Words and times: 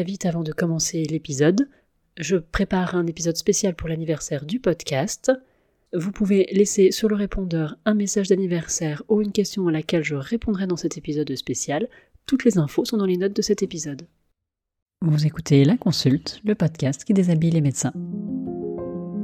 très 0.00 0.04
vite 0.06 0.24
avant 0.24 0.42
de 0.42 0.52
commencer 0.52 1.02
l'épisode. 1.02 1.68
Je 2.16 2.36
prépare 2.36 2.94
un 2.94 3.06
épisode 3.06 3.36
spécial 3.36 3.74
pour 3.74 3.86
l'anniversaire 3.86 4.46
du 4.46 4.58
podcast. 4.58 5.30
Vous 5.92 6.10
pouvez 6.10 6.48
laisser 6.52 6.90
sur 6.90 7.06
le 7.06 7.16
répondeur 7.16 7.76
un 7.84 7.92
message 7.92 8.28
d'anniversaire 8.28 9.02
ou 9.10 9.20
une 9.20 9.30
question 9.30 9.68
à 9.68 9.72
laquelle 9.72 10.02
je 10.02 10.14
répondrai 10.14 10.66
dans 10.66 10.78
cet 10.78 10.96
épisode 10.96 11.36
spécial. 11.36 11.86
Toutes 12.24 12.46
les 12.46 12.56
infos 12.56 12.86
sont 12.86 12.96
dans 12.96 13.04
les 13.04 13.18
notes 13.18 13.36
de 13.36 13.42
cet 13.42 13.62
épisode. 13.62 14.06
Vous 15.02 15.26
écoutez 15.26 15.66
La 15.66 15.76
Consulte, 15.76 16.40
le 16.46 16.54
podcast 16.54 17.04
qui 17.04 17.12
déshabille 17.12 17.50
les 17.50 17.60
médecins. 17.60 17.92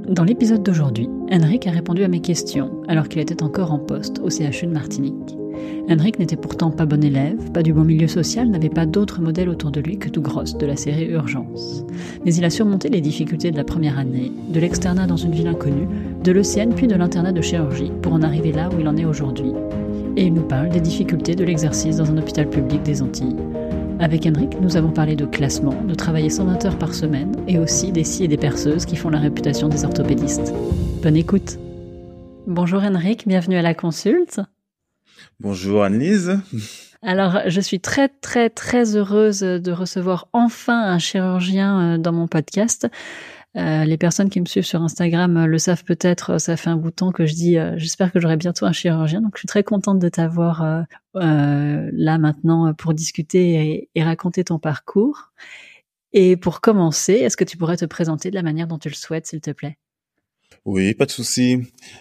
Dans 0.08 0.22
l'épisode 0.22 0.62
d'aujourd'hui, 0.62 1.08
Henrik 1.32 1.66
a 1.66 1.72
répondu 1.72 2.04
à 2.04 2.08
mes 2.08 2.20
questions 2.20 2.70
alors 2.86 3.08
qu'il 3.08 3.20
était 3.20 3.42
encore 3.42 3.72
en 3.72 3.80
poste 3.80 4.20
au 4.20 4.30
CHU 4.30 4.66
de 4.66 4.72
Martinique. 4.72 5.36
Henrik 5.90 6.20
n'était 6.20 6.36
pourtant 6.36 6.70
pas 6.70 6.86
bon 6.86 7.02
élève, 7.02 7.50
pas 7.50 7.64
du 7.64 7.72
bon 7.72 7.82
milieu 7.82 8.06
social, 8.06 8.48
n'avait 8.48 8.68
pas 8.68 8.86
d'autre 8.86 9.20
modèle 9.20 9.48
autour 9.48 9.72
de 9.72 9.80
lui 9.80 9.98
que 9.98 10.08
tout 10.08 10.22
grosse 10.22 10.56
de 10.56 10.64
la 10.64 10.76
série 10.76 11.06
Urgence. 11.06 11.84
Mais 12.24 12.32
il 12.32 12.44
a 12.44 12.50
surmonté 12.50 12.88
les 12.88 13.00
difficultés 13.00 13.50
de 13.50 13.56
la 13.56 13.64
première 13.64 13.98
année, 13.98 14.30
de 14.48 14.60
l'externat 14.60 15.08
dans 15.08 15.16
une 15.16 15.32
ville 15.32 15.48
inconnue, 15.48 15.88
de 16.22 16.30
l'Océane 16.30 16.74
puis 16.74 16.86
de 16.86 16.94
l'internat 16.94 17.32
de 17.32 17.42
chirurgie 17.42 17.90
pour 18.00 18.12
en 18.12 18.22
arriver 18.22 18.52
là 18.52 18.68
où 18.68 18.78
il 18.78 18.86
en 18.86 18.96
est 18.96 19.04
aujourd'hui. 19.04 19.52
Et 20.16 20.26
il 20.26 20.34
nous 20.34 20.46
parle 20.46 20.68
des 20.68 20.80
difficultés 20.80 21.34
de 21.34 21.44
l'exercice 21.44 21.96
dans 21.96 22.12
un 22.12 22.18
hôpital 22.18 22.48
public 22.48 22.84
des 22.84 23.02
Antilles. 23.02 23.36
Avec 23.98 24.26
Henrik, 24.26 24.60
nous 24.60 24.76
avons 24.76 24.90
parlé 24.90 25.16
de 25.16 25.24
classement, 25.24 25.72
de 25.82 25.94
travailler 25.94 26.28
120 26.28 26.66
heures 26.66 26.78
par 26.78 26.92
semaine 26.92 27.32
et 27.48 27.58
aussi 27.58 27.92
des 27.92 28.04
scies 28.04 28.24
et 28.24 28.28
des 28.28 28.36
perceuses 28.36 28.84
qui 28.84 28.94
font 28.94 29.08
la 29.08 29.18
réputation 29.18 29.70
des 29.70 29.86
orthopédistes. 29.86 30.52
Bonne 31.02 31.16
écoute. 31.16 31.58
Bonjour 32.46 32.82
Henrik, 32.82 33.26
bienvenue 33.26 33.56
à 33.56 33.62
la 33.62 33.72
consulte. 33.72 34.42
Bonjour 35.40 35.82
Annelise. 35.82 36.38
Alors, 37.02 37.40
je 37.46 37.60
suis 37.60 37.80
très, 37.80 38.08
très, 38.08 38.50
très 38.50 38.96
heureuse 38.96 39.40
de 39.40 39.72
recevoir 39.72 40.28
enfin 40.34 40.78
un 40.78 40.98
chirurgien 40.98 41.80
euh, 41.80 41.98
dans 41.98 42.12
mon 42.12 42.26
podcast. 42.26 42.88
Euh, 43.56 43.84
les 43.84 43.96
personnes 43.96 44.28
qui 44.28 44.40
me 44.40 44.46
suivent 44.46 44.66
sur 44.66 44.82
Instagram 44.82 45.36
euh, 45.36 45.46
le 45.46 45.58
savent 45.58 45.84
peut-être, 45.84 46.38
ça 46.38 46.56
fait 46.56 46.68
un 46.68 46.76
bout 46.76 46.90
de 46.90 46.96
temps 46.96 47.12
que 47.12 47.24
je 47.26 47.34
dis 47.34 47.56
j'espère 47.76 48.12
que 48.12 48.20
j'aurai 48.20 48.36
bientôt 48.36 48.66
un 48.66 48.72
chirurgien. 48.72 49.20
Donc 49.20 49.32
je 49.34 49.40
suis 49.40 49.48
très 49.48 49.64
contente 49.64 49.98
de 49.98 50.08
t'avoir 50.08 50.84
là 51.14 52.18
maintenant 52.18 52.74
pour 52.74 52.94
discuter 52.94 53.88
et, 53.94 54.02
raconter 54.02 54.44
ton 54.44 54.58
parcours. 54.58 55.32
Et 56.12 56.36
pour 56.36 56.60
commencer, 56.60 57.12
est-ce 57.12 57.36
que 57.36 57.44
tu 57.44 57.56
pourrais 57.56 57.76
te 57.76 57.84
présenter 57.84 58.30
de 58.30 58.34
la 58.34 58.42
manière 58.42 58.66
dont 58.66 58.78
tu 58.78 58.88
le 58.88 58.94
souhaites, 58.94 59.26
s'il 59.26 59.40
te 59.40 59.50
plaît? 59.50 59.76
Oui, 60.64 60.94
pas 60.94 61.06
de 61.06 61.10
souci. 61.10 61.58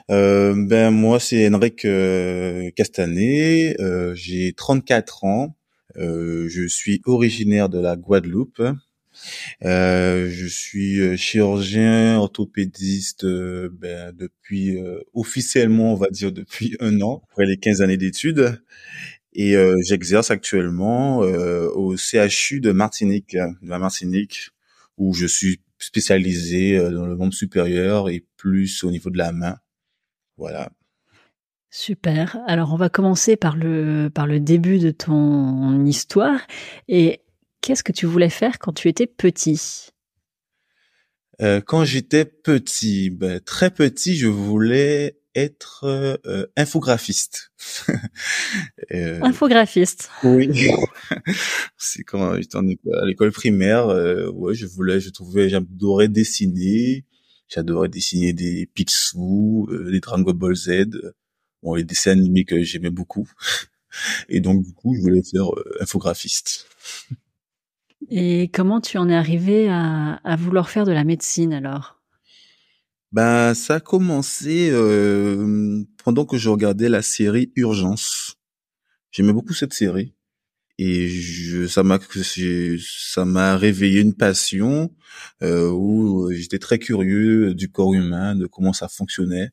Euh, 0.09 0.55
ben 0.57 0.89
moi 0.89 1.19
c'est 1.19 1.47
Henrik 1.53 1.85
euh, 1.85 2.71
Castanet, 2.75 3.75
euh, 3.79 4.15
j'ai 4.15 4.53
34 4.53 5.23
ans, 5.23 5.55
euh, 5.97 6.47
je 6.49 6.67
suis 6.67 7.01
originaire 7.05 7.69
de 7.69 7.79
la 7.79 7.95
Guadeloupe. 7.95 8.61
Je 9.61 10.47
suis 10.47 11.17
chirurgien 11.17 12.17
orthopédiste 12.17 13.25
ben, 13.25 14.13
depuis 14.13 14.77
officiellement 15.13 15.93
on 15.93 15.95
va 15.95 16.09
dire 16.09 16.31
depuis 16.31 16.75
un 16.79 17.01
an 17.01 17.23
après 17.31 17.45
les 17.45 17.57
15 17.57 17.81
années 17.81 17.97
d'études 17.97 18.61
et 19.33 19.55
j'exerce 19.83 20.31
actuellement 20.31 21.19
au 21.19 21.95
CHU 21.97 22.61
de 22.61 22.71
Martinique, 22.71 23.35
de 23.35 23.69
la 23.69 23.79
Martinique 23.79 24.51
où 24.97 25.13
je 25.13 25.25
suis 25.25 25.61
spécialisé 25.77 26.77
euh, 26.77 26.91
dans 26.91 27.05
le 27.05 27.15
monde 27.15 27.33
supérieur 27.33 28.09
et 28.09 28.25
plus 28.37 28.83
au 28.83 28.91
niveau 28.91 29.09
de 29.09 29.17
la 29.17 29.31
main. 29.31 29.57
Voilà. 30.37 30.69
Super. 31.69 32.37
Alors 32.47 32.73
on 32.73 32.77
va 32.77 32.89
commencer 32.89 33.35
par 33.35 33.57
le 33.57 34.09
par 34.13 34.27
le 34.27 34.39
début 34.39 34.79
de 34.79 34.91
ton 34.91 35.85
histoire 35.85 36.39
et 36.87 37.21
qu'est-ce 37.65 37.83
que 37.83 37.91
tu 37.91 38.05
voulais 38.05 38.29
faire 38.29 38.59
quand 38.59 38.73
tu 38.73 38.89
étais 38.89 39.07
petit? 39.07 39.89
Euh, 41.41 41.61
Quand 41.61 41.83
j'étais 41.83 42.23
petit, 42.23 43.09
ben, 43.09 43.39
très 43.39 43.71
petit, 43.71 44.15
je 44.15 44.27
voulais 44.27 45.19
être 45.33 45.83
euh, 45.83 46.45
infographiste. 46.55 47.51
euh, 48.93 49.19
infographiste. 49.23 50.11
Oui. 50.23 50.69
c'est 51.77 52.03
quand 52.03 52.35
j'étais 52.35 52.57
à 52.57 53.05
l'école 53.05 53.31
primaire. 53.31 53.87
Euh, 53.87 54.29
ouais, 54.29 54.53
je 54.53 54.67
voulais, 54.67 54.99
je 54.99 55.09
trouvais, 55.09 55.49
j'adorais 55.49 56.07
dessiner. 56.07 57.03
J'adorais 57.47 57.89
dessiner 57.89 58.33
des 58.33 58.67
Picsou, 58.75 59.67
euh, 59.71 59.91
des 59.91 59.99
Dragon 59.99 60.33
Ball 60.33 60.55
Z, 60.55 60.85
bon 61.63 61.73
les 61.75 61.83
dessins 61.83 62.11
animés 62.11 62.45
que 62.45 62.61
j'aimais 62.61 62.91
beaucoup. 62.91 63.29
Et 64.29 64.39
donc 64.39 64.63
du 64.63 64.71
coup, 64.71 64.95
je 64.95 65.01
voulais 65.01 65.23
faire 65.23 65.47
infographiste. 65.79 66.67
Et 68.09 68.49
comment 68.53 68.81
tu 68.81 68.97
en 68.97 69.09
es 69.09 69.15
arrivé 69.15 69.67
à, 69.69 70.19
à 70.23 70.35
vouloir 70.35 70.69
faire 70.69 70.85
de 70.85 70.91
la 70.91 71.03
médecine 71.03 71.53
alors? 71.53 72.01
Ben, 73.11 73.53
ça 73.53 73.75
a 73.75 73.79
commencé 73.79 74.69
euh, 74.71 75.83
pendant 76.03 76.25
que 76.25 76.37
je 76.37 76.49
regardais 76.49 76.89
la 76.89 77.01
série 77.01 77.51
Urgence. 77.55 78.35
J'aimais 79.11 79.33
beaucoup 79.33 79.53
cette 79.53 79.73
série 79.73 80.13
et 80.77 81.07
je, 81.07 81.67
ça 81.67 81.83
m'a 81.83 81.99
ça 82.79 83.25
m'a 83.25 83.55
réveillé 83.55 84.01
une 84.01 84.13
passion 84.13 84.91
euh, 85.41 85.69
où 85.71 86.29
j'étais 86.31 86.59
très 86.59 86.79
curieux 86.79 87.53
du 87.53 87.71
corps 87.71 87.93
humain, 87.93 88.35
de 88.35 88.45
comment 88.45 88.73
ça 88.73 88.89
fonctionnait. 88.89 89.51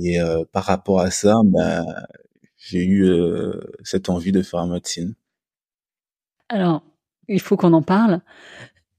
Et 0.00 0.20
euh, 0.20 0.44
par 0.52 0.64
rapport 0.64 1.00
à 1.00 1.10
ça, 1.10 1.34
ben, 1.44 1.84
j'ai 2.56 2.84
eu 2.84 3.04
euh, 3.04 3.60
cette 3.82 4.08
envie 4.08 4.32
de 4.32 4.42
faire 4.42 4.60
la 4.60 4.74
médecine. 4.74 5.14
Alors, 6.48 6.84
il 7.28 7.40
faut 7.40 7.56
qu'on 7.56 7.72
en 7.72 7.82
parle. 7.82 8.20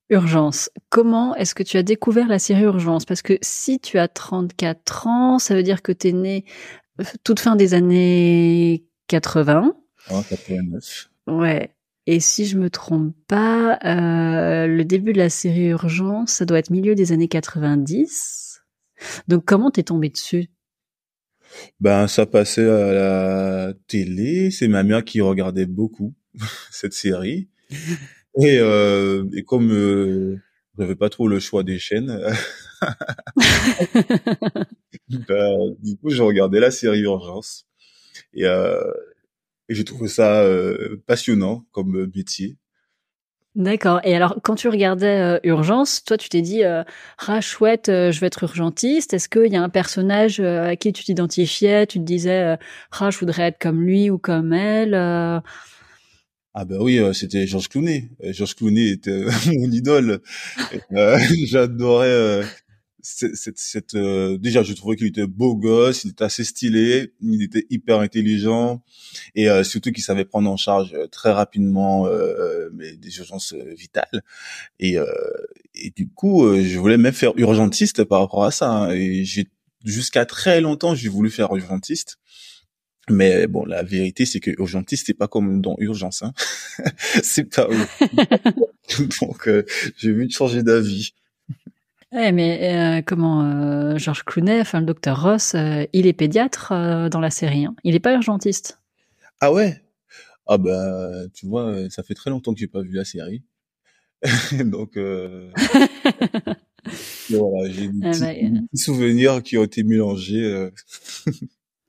Urgence. 0.10 0.70
Comment 0.90 1.36
est-ce 1.36 1.54
que 1.54 1.64
tu 1.64 1.78
as 1.78 1.84
découvert 1.84 2.28
la 2.28 2.40
série 2.40 2.64
Urgence? 2.64 3.06
Parce 3.06 3.22
que 3.22 3.38
si 3.42 3.80
tu 3.80 4.00
as 4.00 4.08
34 4.08 5.08
ans, 5.08 5.40
ça 5.40 5.54
veut 5.54 5.64
dire 5.64 5.82
que 5.82 5.92
tu 5.92 6.10
es 6.10 6.12
né 6.14 6.46
euh, 7.02 7.04
toute 7.24 7.40
fin 7.40 7.56
des 7.56 7.74
années 7.74 8.86
80. 9.08 9.76
Oh, 10.12 10.22
89. 10.30 11.10
Ouais. 11.28 11.72
Et 12.06 12.22
si 12.22 12.46
je 12.46 12.58
me 12.58 12.70
trompe 12.70 13.14
pas, 13.28 13.80
euh, 13.84 14.66
le 14.68 14.86
début 14.86 15.12
de 15.12 15.18
la 15.18 15.30
série 15.30 15.68
Urgence, 15.68 16.32
ça 16.32 16.46
doit 16.46 16.60
être 16.60 16.70
milieu 16.70 16.96
des 16.96 17.12
années 17.12 17.28
90. 17.28 18.62
Donc 19.28 19.44
comment 19.46 19.72
t'es 19.72 19.84
tombé 19.84 20.08
dessus? 20.10 20.48
Ben 21.82 22.08
ça 22.08 22.26
passait 22.26 22.68
à 22.70 22.94
la 22.94 23.74
télé. 23.88 24.52
C'est 24.52 24.70
ma 24.70 24.84
mère 24.84 25.04
qui 25.04 25.20
regardait 25.20 25.66
beaucoup 25.66 26.14
cette 26.72 26.94
série. 26.94 27.50
Et, 28.40 28.58
euh, 28.60 29.26
et 29.34 29.44
comme 29.44 29.72
euh, 29.72 30.40
j'avais 30.78 30.96
pas 30.96 31.10
trop 31.10 31.28
le 31.28 31.40
choix 31.40 31.64
des 31.64 31.80
chaînes, 31.80 32.22
bah, 35.28 35.50
du 35.82 35.98
coup, 35.98 36.10
j'ai 36.10 36.22
regardé 36.22 36.60
la 36.60 36.72
série 36.72 37.02
Urgence. 37.02 37.66
Et, 38.34 38.46
euh, 38.46 38.80
et 39.70 39.76
j'ai 39.76 39.84
trouvé 39.84 40.08
ça 40.08 40.42
euh, 40.42 41.02
passionnant 41.08 41.66
comme 41.72 42.10
métier. 42.16 42.58
D'accord. 43.58 44.00
Et 44.04 44.16
alors, 44.16 44.38
quand 44.44 44.54
tu 44.54 44.70
regardais 44.70 45.20
euh, 45.20 45.40
Urgence, 45.44 46.04
toi, 46.04 46.16
tu 46.16 46.30
t'es 46.30 46.42
dit, 46.44 46.64
euh, 46.64 46.84
ah 47.28 47.42
chouette, 47.42 47.90
euh, 47.90 48.12
je 48.12 48.20
vais 48.20 48.28
être 48.28 48.44
urgentiste. 48.44 49.16
Est-ce 49.16 49.28
qu'il 49.28 49.52
y 49.52 49.56
a 49.56 49.64
un 49.64 49.70
personnage 49.70 50.40
à 50.40 50.76
qui 50.76 50.94
tu 50.94 51.04
t'identifiais 51.04 51.88
Tu 51.88 51.98
te 51.98 52.04
disais, 52.04 52.56
ah 52.92 53.10
je 53.10 53.18
voudrais 53.18 53.48
être 53.48 53.58
comme 53.60 53.82
lui 53.82 54.12
ou 54.12 54.20
comme 54.20 54.54
elle 54.54 54.94
ah 56.60 56.66
ben 56.66 56.80
oui, 56.82 56.98
euh, 56.98 57.14
c'était 57.14 57.46
Georges 57.46 57.68
Clooney. 57.68 58.10
Euh, 58.24 58.34
Georges 58.34 58.56
Clooney 58.56 58.90
était 58.90 59.12
euh, 59.12 59.30
mon 59.46 59.72
idole. 59.72 60.22
J'adorais 61.46 62.42
cette, 63.00 63.60
cette, 63.60 63.96
déjà 63.96 64.64
je 64.64 64.74
trouvais 64.74 64.96
qu'il 64.96 65.06
était 65.06 65.28
beau 65.28 65.56
gosse, 65.56 66.04
il 66.04 66.12
était 66.12 66.24
assez 66.24 66.44
stylé, 66.44 67.14
il 67.22 67.44
était 67.44 67.68
hyper 67.70 68.00
intelligent 68.00 68.82
et 69.36 69.48
surtout 69.64 69.92
qu'il 69.94 70.04
savait 70.04 70.26
prendre 70.26 70.52
en 70.52 70.58
charge 70.58 70.94
très 71.10 71.32
rapidement 71.32 72.06
des 72.74 73.18
urgences 73.20 73.54
vitales 73.54 74.24
et, 74.82 74.98
et 75.76 75.92
du 75.92 76.10
coup 76.10 76.54
je 76.62 76.78
voulais 76.78 76.98
même 76.98 77.14
faire 77.14 77.32
urgentiste 77.38 78.04
par 78.04 78.20
rapport 78.20 78.44
à 78.44 78.52
ça 78.52 78.70
hein. 78.70 78.92
et 78.92 79.24
jusqu'à 79.86 80.26
très 80.26 80.60
longtemps 80.60 80.94
j'ai 80.94 81.08
voulu 81.08 81.30
faire 81.30 81.56
urgentiste 81.56 82.18
mais 83.10 83.48
bon, 83.48 83.66
la 83.66 83.84
vérité, 83.84 84.26
c'est 84.26 84.40
que 84.40 84.52
urgentiste, 84.60 85.08
c'est 85.08 85.14
pas 85.14 85.28
comme 85.28 85.62
dans 85.62 85.76
urgence. 85.80 86.24
Hein. 86.24 86.34
c'est 87.24 87.46
pas 87.46 87.68
Donc, 89.22 89.48
euh, 89.48 89.66
j'ai 89.98 90.12
vu 90.12 90.30
changer 90.30 90.64
d'avis. 90.64 91.14
Ouais, 92.12 92.32
mais 92.32 93.00
euh, 93.00 93.02
comment 93.06 93.44
euh, 93.44 93.98
Georges 93.98 94.24
Clooney, 94.24 94.62
enfin 94.62 94.80
le 94.80 94.86
docteur 94.86 95.22
Ross, 95.22 95.56
il 95.94 96.08
est 96.08 96.14
pédiatre 96.14 96.70
dans 97.10 97.20
la 97.20 97.30
série. 97.30 97.66
Hein. 97.66 97.76
Il 97.84 97.96
est 97.96 98.00
pas 98.00 98.14
urgentiste. 98.14 98.80
Ah 99.40 99.52
ouais? 99.52 99.82
Ah 100.48 100.58
bah, 100.58 101.10
tu 101.34 101.48
vois, 101.48 101.90
ça 101.90 102.04
fait 102.04 102.14
très 102.14 102.30
longtemps 102.30 102.54
que 102.54 102.60
j'ai 102.60 102.68
pas 102.68 102.82
vu 102.82 102.94
la 102.94 103.06
série. 103.06 103.44
Donc 104.66 104.98
voilà, 107.30 107.70
j'ai 107.70 107.90
des, 107.90 108.00
ah 108.04 108.12
bah, 108.20 108.34
petits 108.34 108.78
souvenirs 108.78 109.44
qui 109.44 109.58
ont 109.58 109.64
été 109.64 109.84
mélangés. 109.84 110.70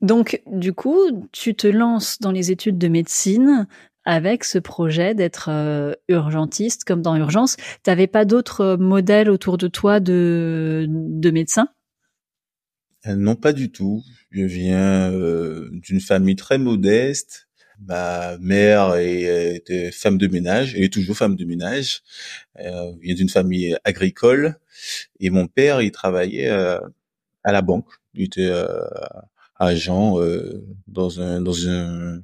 Donc, 0.01 0.41
du 0.47 0.73
coup, 0.73 1.29
tu 1.31 1.55
te 1.55 1.67
lances 1.67 2.19
dans 2.19 2.31
les 2.31 2.51
études 2.51 2.77
de 2.77 2.87
médecine 2.87 3.67
avec 4.05 4.43
ce 4.43 4.57
projet 4.57 5.13
d'être 5.13 5.49
euh, 5.51 5.93
urgentiste 6.07 6.83
comme 6.85 7.01
dans 7.01 7.15
Urgence. 7.15 7.57
T'avais 7.83 8.07
pas 8.07 8.25
d'autres 8.25 8.77
modèles 8.77 9.29
autour 9.29 9.57
de 9.57 9.67
toi 9.67 9.99
de, 9.99 10.85
de 10.89 11.31
médecins 11.31 11.67
euh, 13.07 13.15
Non, 13.15 13.35
pas 13.35 13.53
du 13.53 13.71
tout. 13.71 14.01
Je 14.31 14.43
viens 14.43 15.11
euh, 15.11 15.69
d'une 15.73 15.99
famille 15.99 16.37
très 16.37 16.57
modeste. 16.57 17.47
Ma 17.87 18.37
mère 18.39 18.95
était 18.97 19.89
femme 19.91 20.17
de 20.17 20.27
ménage, 20.27 20.75
elle 20.75 20.83
est 20.83 20.93
toujours 20.93 21.15
femme 21.15 21.37
de 21.37 21.45
ménage. 21.45 22.01
Euh, 22.59 22.91
vient 23.01 23.15
d'une 23.15 23.29
famille 23.29 23.77
agricole 23.85 24.59
et 25.21 25.29
mon 25.29 25.47
père, 25.47 25.81
il 25.81 25.91
travaillait 25.91 26.49
à 26.49 27.51
la 27.51 27.61
banque. 27.61 27.87
Il 28.15 28.23
était 28.23 28.51
agent 29.59 30.17
dans 30.87 31.21
un 31.21 31.41
dans 31.41 31.67
un 31.67 32.21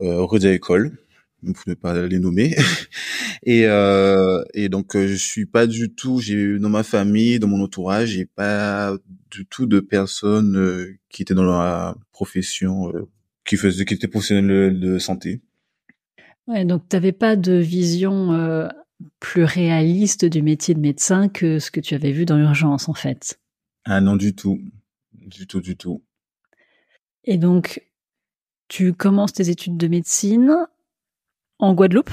euh, 0.00 0.38
écoles, 0.38 0.96
vous 1.42 1.52
pouvez 1.52 1.76
pas 1.76 2.06
les 2.06 2.18
nommer. 2.18 2.54
et 3.42 3.66
euh, 3.66 4.42
et 4.54 4.68
donc 4.68 4.96
euh, 4.96 5.06
je 5.06 5.14
suis 5.14 5.46
pas 5.46 5.66
du 5.66 5.92
tout, 5.92 6.20
j'ai 6.20 6.58
dans 6.58 6.68
ma 6.68 6.82
famille, 6.82 7.38
dans 7.38 7.48
mon 7.48 7.62
entourage, 7.62 8.10
j'ai 8.10 8.26
pas 8.26 8.96
du 9.30 9.46
tout 9.46 9.66
de 9.66 9.80
personnes 9.80 10.56
euh, 10.56 10.98
qui 11.08 11.22
étaient 11.22 11.34
dans 11.34 11.44
la 11.44 11.96
profession, 12.12 12.92
euh, 12.94 13.08
qui 13.44 13.56
faisaient, 13.56 13.84
qui 13.84 13.94
étaient 13.94 14.08
professionnels 14.08 14.78
de 14.78 14.98
santé. 14.98 15.40
Ouais, 16.46 16.64
donc 16.64 16.88
tu 16.88 16.96
n'avais 16.96 17.12
pas 17.12 17.36
de 17.36 17.52
vision 17.52 18.68
plus 19.18 19.44
réaliste 19.44 20.24
du 20.24 20.42
métier 20.42 20.74
de 20.74 20.80
médecin 20.80 21.28
que 21.28 21.58
ce 21.58 21.70
que 21.70 21.80
tu 21.80 21.94
avais 21.94 22.12
vu 22.12 22.26
dans 22.26 22.36
l'urgence 22.36 22.88
en 22.88 22.94
fait. 22.94 23.38
Ah 23.84 24.00
non 24.00 24.16
du 24.16 24.34
tout, 24.34 24.60
du 25.12 25.46
tout, 25.46 25.60
du 25.60 25.76
tout. 25.76 26.02
Et 27.24 27.38
donc 27.38 27.82
tu 28.68 28.92
commences 28.92 29.32
tes 29.32 29.50
études 29.50 29.76
de 29.76 29.88
médecine 29.88 30.56
en 31.58 31.74
Guadeloupe? 31.74 32.10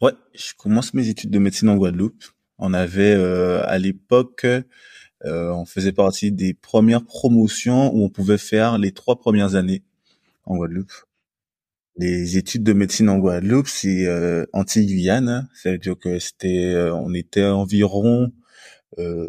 Ouais, 0.00 0.12
je 0.34 0.52
commence 0.56 0.94
mes 0.94 1.08
études 1.08 1.30
de 1.30 1.38
médecine 1.38 1.68
en 1.68 1.76
Guadeloupe. 1.76 2.24
On 2.58 2.74
avait 2.74 3.14
euh, 3.14 3.62
à 3.66 3.78
l'époque, 3.78 4.44
euh, 4.44 5.50
on 5.52 5.64
faisait 5.66 5.92
partie 5.92 6.32
des 6.32 6.54
premières 6.54 7.04
promotions 7.04 7.94
où 7.94 8.04
on 8.04 8.08
pouvait 8.08 8.38
faire 8.38 8.78
les 8.78 8.92
trois 8.92 9.20
premières 9.20 9.54
années 9.54 9.82
en 10.44 10.56
Guadeloupe. 10.56 10.92
Les 11.96 12.38
études 12.38 12.64
de 12.64 12.72
médecine 12.72 13.10
en 13.10 13.18
Guadeloupe, 13.18 13.68
c'est 13.68 14.06
euh, 14.06 14.46
anti-Guyane, 14.54 15.48
c'est-à-dire 15.54 15.98
que 15.98 16.18
c'était, 16.18 16.72
euh, 16.72 16.94
on 16.94 17.12
était 17.12 17.44
environ, 17.44 18.32
euh, 18.98 19.28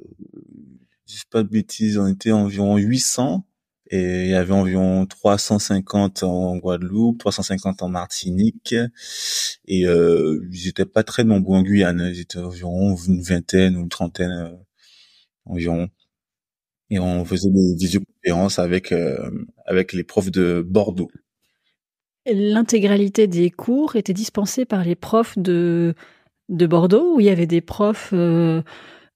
je 1.06 1.16
dis 1.16 1.22
pas 1.30 1.44
de 1.44 1.50
bêtises, 1.50 1.98
on 1.98 2.08
était 2.08 2.32
environ 2.32 2.78
800 2.78 3.46
et 3.88 4.24
il 4.24 4.30
y 4.30 4.36
avait 4.36 4.54
environ 4.54 5.06
350 5.06 6.24
en 6.24 6.58
Guadeloupe, 6.58 7.20
350 7.20 7.84
en 7.84 7.90
Martinique, 7.90 8.76
et 9.66 9.86
euh, 9.88 10.46
ils 10.52 10.68
étaient 10.68 10.86
pas 10.86 11.04
très 11.04 11.24
nombreux 11.24 11.58
en 11.58 11.62
Guyane, 11.62 12.10
ils 12.14 12.22
étaient 12.22 12.40
environ 12.40 12.96
une 12.96 13.22
vingtaine 13.22 13.76
ou 13.76 13.82
une 13.82 13.90
trentaine 13.90 14.32
euh, 14.32 14.56
environ. 15.46 15.90
Et 16.90 17.00
on 17.00 17.26
faisait 17.26 17.50
des 17.50 17.76
visioconférences 17.76 18.60
avec 18.60 18.92
euh, 18.92 19.30
avec 19.66 19.94
les 19.94 20.04
profs 20.04 20.32
de 20.32 20.64
Bordeaux. 20.66 21.10
L'intégralité 22.26 23.28
des 23.28 23.50
cours 23.50 23.96
était 23.96 24.14
dispensée 24.14 24.66
par 24.66 24.84
les 24.84 24.96
profs 24.96 25.38
de 25.38 25.96
de 26.50 26.68
Bordeaux, 26.68 27.16
ou 27.16 27.20
il 27.20 27.26
y 27.26 27.30
avait 27.30 27.48
des 27.48 27.62
profs 27.62 28.12
euh, 28.14 28.62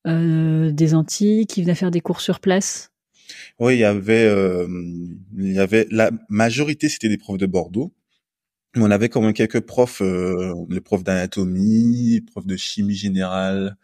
euh, 0.08 0.72
des 0.72 0.94
Antilles 0.94 1.46
qui 1.46 1.62
venaient 1.62 1.76
faire 1.76 1.92
des 1.92 2.02
cours 2.02 2.22
sur 2.22 2.40
place? 2.40 2.92
Oui, 3.60 3.76
il 3.76 3.80
y 3.80 3.84
avait, 3.84 4.26
euh, 4.26 4.68
il 5.38 5.54
y 5.54 5.60
avait 5.60 5.88
la 5.92 6.12
majorité 6.30 6.90
c'était 6.90 7.10
des 7.10 7.18
profs 7.18 7.38
de 7.38 7.46
Bordeaux, 7.46 7.94
on 8.76 8.92
avait 8.92 9.10
quand 9.10 9.22
même 9.22 9.34
quelques 9.34 9.62
profs, 9.62 10.02
euh, 10.02 10.54
les 10.70 10.82
profs 10.82 11.04
d'anatomie, 11.04 12.22
profs 12.32 12.46
de 12.46 12.58
chimie 12.58 12.96
générale, 12.96 13.78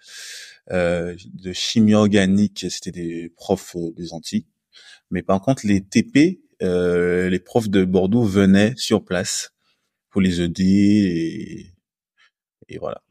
euh, 0.71 1.15
de 1.33 1.53
chimie 1.53 1.93
organique, 1.93 2.65
c'était 2.69 2.91
des 2.91 3.29
profs 3.35 3.75
euh, 3.75 3.91
des 3.95 4.13
Antilles. 4.13 4.45
Mais 5.11 5.23
par 5.23 5.41
contre, 5.41 5.67
les 5.67 5.81
TP, 5.83 6.41
euh, 6.61 7.29
les 7.29 7.39
profs 7.39 7.69
de 7.69 7.85
Bordeaux 7.85 8.23
venaient 8.23 8.73
sur 8.77 9.03
place 9.05 9.53
pour 10.09 10.21
les 10.21 10.41
aider 10.41 11.73
et, 12.69 12.75
et 12.75 12.77
voilà. 12.79 13.01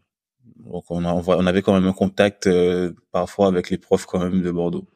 Donc 0.56 0.84
on, 0.90 1.04
on 1.04 1.46
avait 1.46 1.62
quand 1.62 1.74
même 1.74 1.86
un 1.88 1.92
contact 1.92 2.46
euh, 2.46 2.92
parfois 3.12 3.48
avec 3.48 3.70
les 3.70 3.78
profs 3.78 4.06
quand 4.06 4.20
même 4.20 4.42
de 4.42 4.50
Bordeaux. 4.50 4.88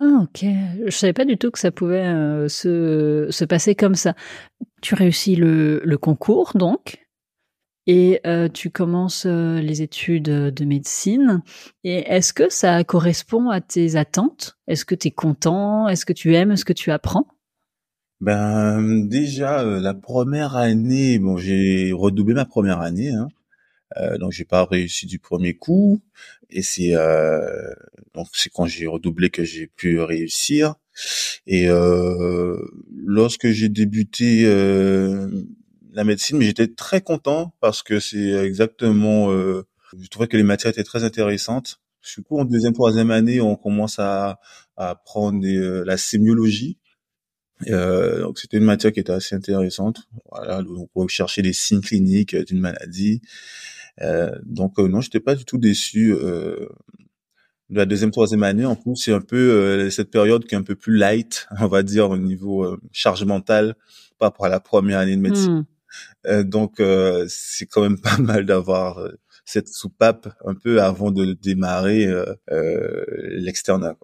Ah 0.00 0.20
OK. 0.22 0.44
Je 0.86 0.90
savais 0.90 1.12
pas 1.12 1.24
du 1.24 1.36
tout 1.38 1.50
que 1.50 1.58
ça 1.58 1.72
pouvait, 1.72 2.06
heu, 2.06 2.48
se 2.48 3.26
se 3.30 3.44
passer 3.44 3.74
comme 3.74 3.96
ça. 3.96 4.14
Tu 4.82 4.94
réussis 4.94 5.36
le 5.36 5.80
le 5.84 5.98
concours 5.98 6.52
donc 6.56 7.06
et 7.86 8.20
heu, 8.26 8.48
tu 8.50 8.70
commences, 8.70 9.26
heu, 9.26 9.60
les 9.60 9.82
études, 9.82 10.24
de 10.24 10.64
médecine 10.66 11.42
et 11.84 11.98
est-ce 12.10 12.32
que 12.34 12.50
ça 12.50 12.84
correspond 12.84 13.50
à 13.50 13.60
tes 13.60 13.96
attentes? 13.96 14.58
Est-ce 14.68 14.84
que 14.86 14.94
tu 14.96 15.08
es 15.08 15.12
content? 15.12 15.88
Est-ce 15.88 16.06
que 16.06 16.12
tu 16.14 16.34
aimes? 16.34 16.56
Ce 16.56 16.64
que 16.66 16.72
tu 16.74 16.90
apprends? 16.92 17.26
Ben, 18.20 19.06
déjà, 19.08 19.62
heu, 19.64 19.78
la 19.80 19.94
première 19.94 20.56
année, 20.56 21.18
bon, 21.20 21.36
j'ai 21.36 21.92
redoublé 21.92 22.34
ma 22.34 22.44
première 22.44 22.80
année, 22.80 23.10
hein. 23.10 23.28
Euh, 23.98 24.18
donc 24.18 24.32
j'ai 24.32 24.44
pas 24.44 24.64
réussi 24.66 25.06
du 25.06 25.18
premier 25.18 25.54
coup 25.54 26.00
et 26.50 26.62
c'est 26.62 26.94
euh, 26.96 27.74
c'est 28.38 28.50
quand 28.50 28.66
j'ai 28.66 28.86
redoublé 28.86 29.30
que 29.30 29.44
j'ai 29.44 29.66
pu 29.66 30.00
réussir 30.00 30.74
et 31.46 31.68
euh, 31.68 32.56
lorsque 32.90 33.48
j'ai 33.48 33.68
débuté 33.68 34.44
euh, 34.44 35.28
la 35.92 36.04
médecine 36.04 36.40
j'étais 36.40 36.68
très 36.68 37.00
content 37.00 37.54
parce 37.60 37.82
que 37.82 38.00
c'est 38.00 38.32
exactement 38.44 39.30
euh, 39.32 39.66
je 40.00 40.08
trouvais 40.08 40.28
que 40.28 40.36
les 40.36 40.42
matières 40.42 40.70
étaient 40.70 40.84
très 40.84 41.04
intéressantes 41.04 41.80
du 42.16 42.22
coup 42.22 42.38
en 42.38 42.44
deuxième 42.44 42.72
troisième 42.72 43.10
année 43.10 43.40
on 43.40 43.56
commence 43.56 43.98
à, 43.98 44.40
à 44.76 44.90
apprendre 44.90 45.44
euh, 45.46 45.84
la 45.84 45.96
sémiologie 45.96 46.78
euh, 47.66 48.22
donc 48.22 48.38
c'était 48.38 48.58
une 48.58 48.64
matière 48.64 48.92
qui 48.92 49.00
était 49.00 49.12
assez 49.12 49.34
intéressante. 49.34 50.02
Voilà, 50.30 50.62
donc 50.62 50.90
on 50.94 51.08
chercher 51.08 51.42
les 51.42 51.52
signes 51.52 51.80
cliniques 51.80 52.36
d'une 52.36 52.60
maladie. 52.60 53.20
Euh, 54.00 54.38
donc 54.44 54.78
euh, 54.78 54.88
non, 54.88 55.00
j'étais 55.00 55.20
pas 55.20 55.34
du 55.34 55.44
tout 55.44 55.58
déçu 55.58 56.12
euh, 56.12 56.68
de 57.70 57.76
la 57.76 57.86
deuxième, 57.86 58.10
troisième 58.10 58.42
année. 58.42 58.64
En 58.64 58.76
plus, 58.76 58.96
c'est 58.96 59.12
un 59.12 59.20
peu 59.20 59.36
euh, 59.36 59.90
cette 59.90 60.10
période 60.10 60.44
qui 60.44 60.54
est 60.54 60.58
un 60.58 60.62
peu 60.62 60.74
plus 60.74 60.96
light, 60.96 61.46
on 61.60 61.66
va 61.66 61.82
dire, 61.82 62.10
au 62.10 62.18
niveau 62.18 62.64
euh, 62.64 62.80
charge 62.92 63.24
mentale 63.24 63.74
par 64.18 64.30
rapport 64.30 64.46
à 64.46 64.48
la 64.48 64.60
première 64.60 64.98
année 64.98 65.16
de 65.16 65.20
médecine. 65.20 65.64
Mmh. 66.26 66.42
donc 66.42 66.82
c'est 67.28 67.66
quand 67.66 67.82
même 67.82 68.00
pas 68.00 68.18
mal 68.18 68.44
d'avoir 68.44 69.00
cette 69.44 69.68
soupape 69.68 70.28
un 70.44 70.54
peu 70.54 70.82
avant 70.82 71.12
de 71.12 71.34
démarrer 71.34 72.12
l'externat. 73.30 73.94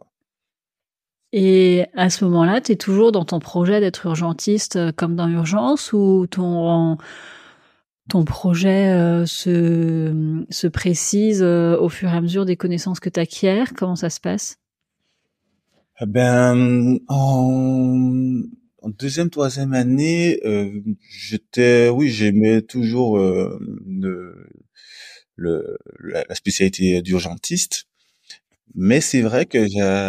Et 1.32 1.86
à 1.94 2.10
ce 2.10 2.24
moment-là, 2.26 2.60
tu 2.60 2.72
es 2.72 2.76
toujours 2.76 3.10
dans 3.10 3.24
ton 3.24 3.40
projet 3.40 3.80
d'être 3.80 4.06
urgentiste 4.06 4.92
comme 4.92 5.16
dans 5.16 5.28
Urgence 5.28 5.92
ou 5.92 6.28
ton 6.30 6.96
ton 8.08 8.24
projet 8.24 8.92
euh, 8.92 9.26
se, 9.26 10.44
se 10.50 10.66
précise 10.66 11.42
euh, 11.42 11.76
au 11.78 11.88
fur 11.88 12.08
et 12.10 12.16
à 12.16 12.20
mesure 12.20 12.44
des 12.44 12.56
connaissances 12.56 13.00
que 13.00 13.08
tu 13.08 13.20
acquiers 13.20 13.64
Comment 13.76 13.96
ça 13.96 14.10
se 14.10 14.20
passe? 14.20 14.58
Eh 16.00 16.06
Ben, 16.06 16.98
en, 17.08 18.42
deuxième, 18.98 19.30
troisième 19.30 19.72
année, 19.72 20.40
euh, 20.44 20.80
j'étais, 21.08 21.88
oui, 21.88 22.08
j'aimais 22.10 22.62
toujours 22.62 23.18
euh, 23.18 23.58
le, 23.86 24.48
le, 25.36 25.78
la 26.00 26.34
spécialité 26.34 27.00
d'urgentiste. 27.00 27.86
Mais 28.74 29.00
c'est 29.00 29.20
vrai 29.20 29.46
que 29.46 29.66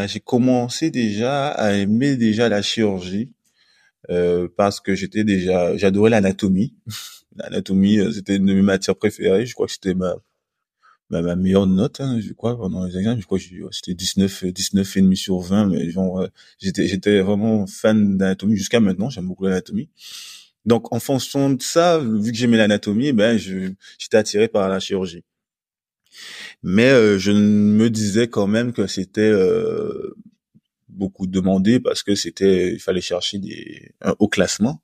j'ai 0.08 0.20
commencé 0.20 0.90
déjà 0.90 1.50
à 1.50 1.74
aimer 1.74 2.16
déjà 2.18 2.50
la 2.50 2.64
chirurgie 2.64 3.32
euh, 4.10 4.48
parce 4.58 4.80
que 4.80 4.96
j'étais 4.96 5.24
déjà, 5.24 5.78
j'adorais 5.78 6.10
l'anatomie. 6.10 6.76
L'anatomie, 7.36 8.00
euh, 8.00 8.12
c'était 8.12 8.38
une 8.38 8.46
de 8.46 8.54
mes 8.54 8.62
matières 8.62 8.96
préférées. 8.96 9.46
Je 9.46 9.54
crois 9.54 9.68
que 9.68 9.74
c'était 9.74 9.94
ma, 9.94 10.16
ma, 11.10 11.36
meilleure 11.36 11.68
note, 11.68 12.02
hein, 12.02 12.20
je 12.22 12.34
crois, 12.34 12.58
pendant 12.58 12.86
les 12.86 12.98
examens. 12.98 13.20
Je 13.20 13.26
crois 13.26 13.40
que 13.40 13.46
c'était 13.72 13.94
19, 13.94 14.46
19 14.46 14.98
et 14.98 15.02
demi 15.02 15.18
sur 15.18 15.40
20, 15.40 15.68
mais 15.68 15.90
genre, 15.90 16.28
j'étais, 16.60 16.88
j'étais 16.88 17.22
vraiment 17.22 17.68
fan 17.68 18.18
d'anatomie 18.18 18.56
jusqu'à 18.56 18.80
maintenant. 18.80 19.10
J'aime 19.10 19.28
beaucoup 19.28 19.46
l'anatomie. 19.46 19.90
Donc, 20.66 20.92
en 20.94 21.00
fonction 21.00 21.52
de 21.52 21.62
ça, 21.62 22.00
vu 22.00 22.32
que 22.32 22.38
j'aimais 22.38 22.58
l'anatomie, 22.58 23.14
ben, 23.14 23.38
je, 23.38 23.72
j'étais 24.00 24.18
attiré 24.18 24.48
par 24.48 24.68
la 24.68 24.80
chirurgie. 24.80 25.24
Mais 26.64 26.90
euh, 26.90 27.20
je 27.20 27.32
me 27.32 27.90
disais 27.90 28.28
quand 28.28 28.48
même 28.48 28.74
que 28.74 28.88
c'était 28.88 29.22
euh, 29.22 30.16
beaucoup 30.90 31.28
demandé 31.28 31.80
parce 31.80 32.04
que 32.04 32.16
c'était, 32.16 32.74
il 32.74 32.80
fallait 32.80 33.02
chercher 33.02 33.38
des, 33.38 33.92
un 34.02 34.16
haut 34.20 34.28
classement. 34.28 34.82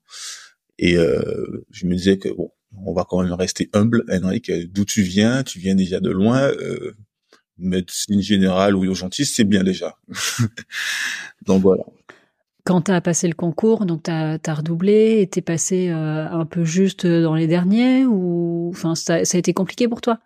Et 0.82 0.96
euh, 0.96 1.64
je 1.70 1.86
me 1.86 1.94
disais 1.94 2.18
que 2.18 2.28
bon, 2.28 2.50
on 2.84 2.92
va 2.92 3.06
quand 3.08 3.22
même 3.22 3.32
rester 3.32 3.70
humble, 3.72 4.04
Henrik. 4.10 4.50
D'où 4.72 4.84
tu 4.84 5.02
viens? 5.02 5.44
Tu 5.44 5.60
viens 5.60 5.76
déjà 5.76 6.00
de 6.00 6.10
loin. 6.10 6.42
Euh, 6.42 6.96
médecine 7.56 8.20
générale 8.20 8.74
ou 8.74 8.84
urgentiste, 8.84 9.36
c'est 9.36 9.44
bien 9.44 9.62
déjà. 9.62 9.96
Donc 11.46 11.62
voilà. 11.62 11.84
Quand 12.64 12.82
tu 12.82 12.90
as 12.90 13.00
passé 13.00 13.28
le 13.28 13.34
concours, 13.34 13.86
donc 13.86 14.04
tu 14.04 14.10
as, 14.10 14.54
redoublé 14.54 15.20
et 15.20 15.26
t'es 15.28 15.40
passé 15.40 15.88
euh, 15.88 16.28
un 16.28 16.46
peu 16.46 16.64
juste 16.64 17.06
dans 17.06 17.34
les 17.34 17.48
derniers 17.48 18.04
ou 18.06 18.70
enfin 18.72 18.94
ça, 18.94 19.14
a 19.14 19.36
été 19.36 19.52
compliqué 19.52 19.88
pour 19.88 20.00
toi? 20.00 20.18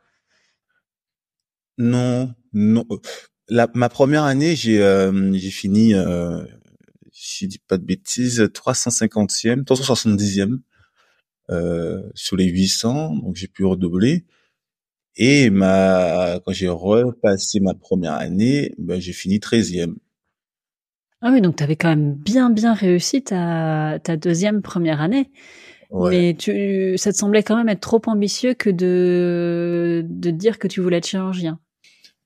Non, 1.79 2.35
non. 2.53 2.87
La, 3.49 3.69
ma 3.75 3.89
première 3.89 4.25
année, 4.25 4.55
j'ai 4.55 4.83
euh, 4.83 5.33
j'ai 5.33 5.51
fini, 5.51 5.95
euh, 7.45 7.47
je 7.47 7.47
dis 7.47 7.59
pas 7.59 7.79
de 7.79 7.85
bêtises, 7.85 8.41
350e, 8.41 9.65
370e 9.65 10.59
euh, 11.51 12.03
sur 12.15 12.37
les 12.37 12.47
800, 12.47 13.17
donc 13.17 13.37
j'ai 13.37 13.49
pu 13.49 13.65
redoubler. 13.65 14.25
Et 15.17 15.49
ma 15.51 16.41
quand 16.45 16.53
j'ai 16.53 16.69
repassé 16.69 17.61
ma 17.61 17.75
première 17.75 18.15
année, 18.15 18.75
ben 18.79 19.01
j'ai 19.01 19.13
fini 19.13 19.39
13e. 19.39 19.95
Ah 21.23 21.31
oui, 21.33 21.41
donc 21.41 21.57
tu 21.57 21.63
avais 21.63 21.77
quand 21.77 21.89
même 21.89 22.15
bien 22.15 22.51
bien 22.51 22.75
réussi 22.75 23.23
ta, 23.23 23.99
ta 24.03 24.17
deuxième 24.17 24.61
première 24.61 25.01
année. 25.01 25.31
Mais 25.93 26.35
tu, 26.35 26.99
ça 26.99 27.13
te 27.13 27.17
semblait 27.17 27.45
quand 27.45 27.57
même 27.57 27.69
être 27.69 27.81
trop 27.81 28.03
ambitieux 28.07 28.55
que 28.55 28.71
de, 28.71 30.05
de 30.05 30.31
dire 30.31 30.59
que 30.59 30.67
tu 30.67 30.81
voulais 30.81 30.99
être 30.99 31.07
chirurgien. 31.07 31.61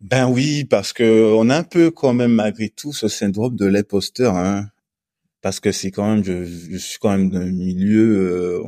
Ben 0.00 0.28
oui, 0.30 0.64
parce 0.64 0.94
que 0.94 1.34
on 1.34 1.50
a 1.50 1.58
un 1.58 1.62
peu 1.62 1.90
quand 1.90 2.14
même 2.14 2.32
malgré 2.32 2.70
tout 2.70 2.92
ce 2.92 3.06
syndrome 3.06 3.56
de 3.56 3.66
l'imposteur, 3.66 4.34
hein. 4.34 4.66
Parce 5.42 5.60
que 5.60 5.72
c'est 5.72 5.90
quand 5.90 6.08
même, 6.14 6.24
je, 6.24 6.44
je, 6.44 6.76
suis 6.76 6.98
quand 6.98 7.10
même 7.10 7.30
d'un 7.30 7.46
milieu 7.46 8.18
euh, 8.18 8.62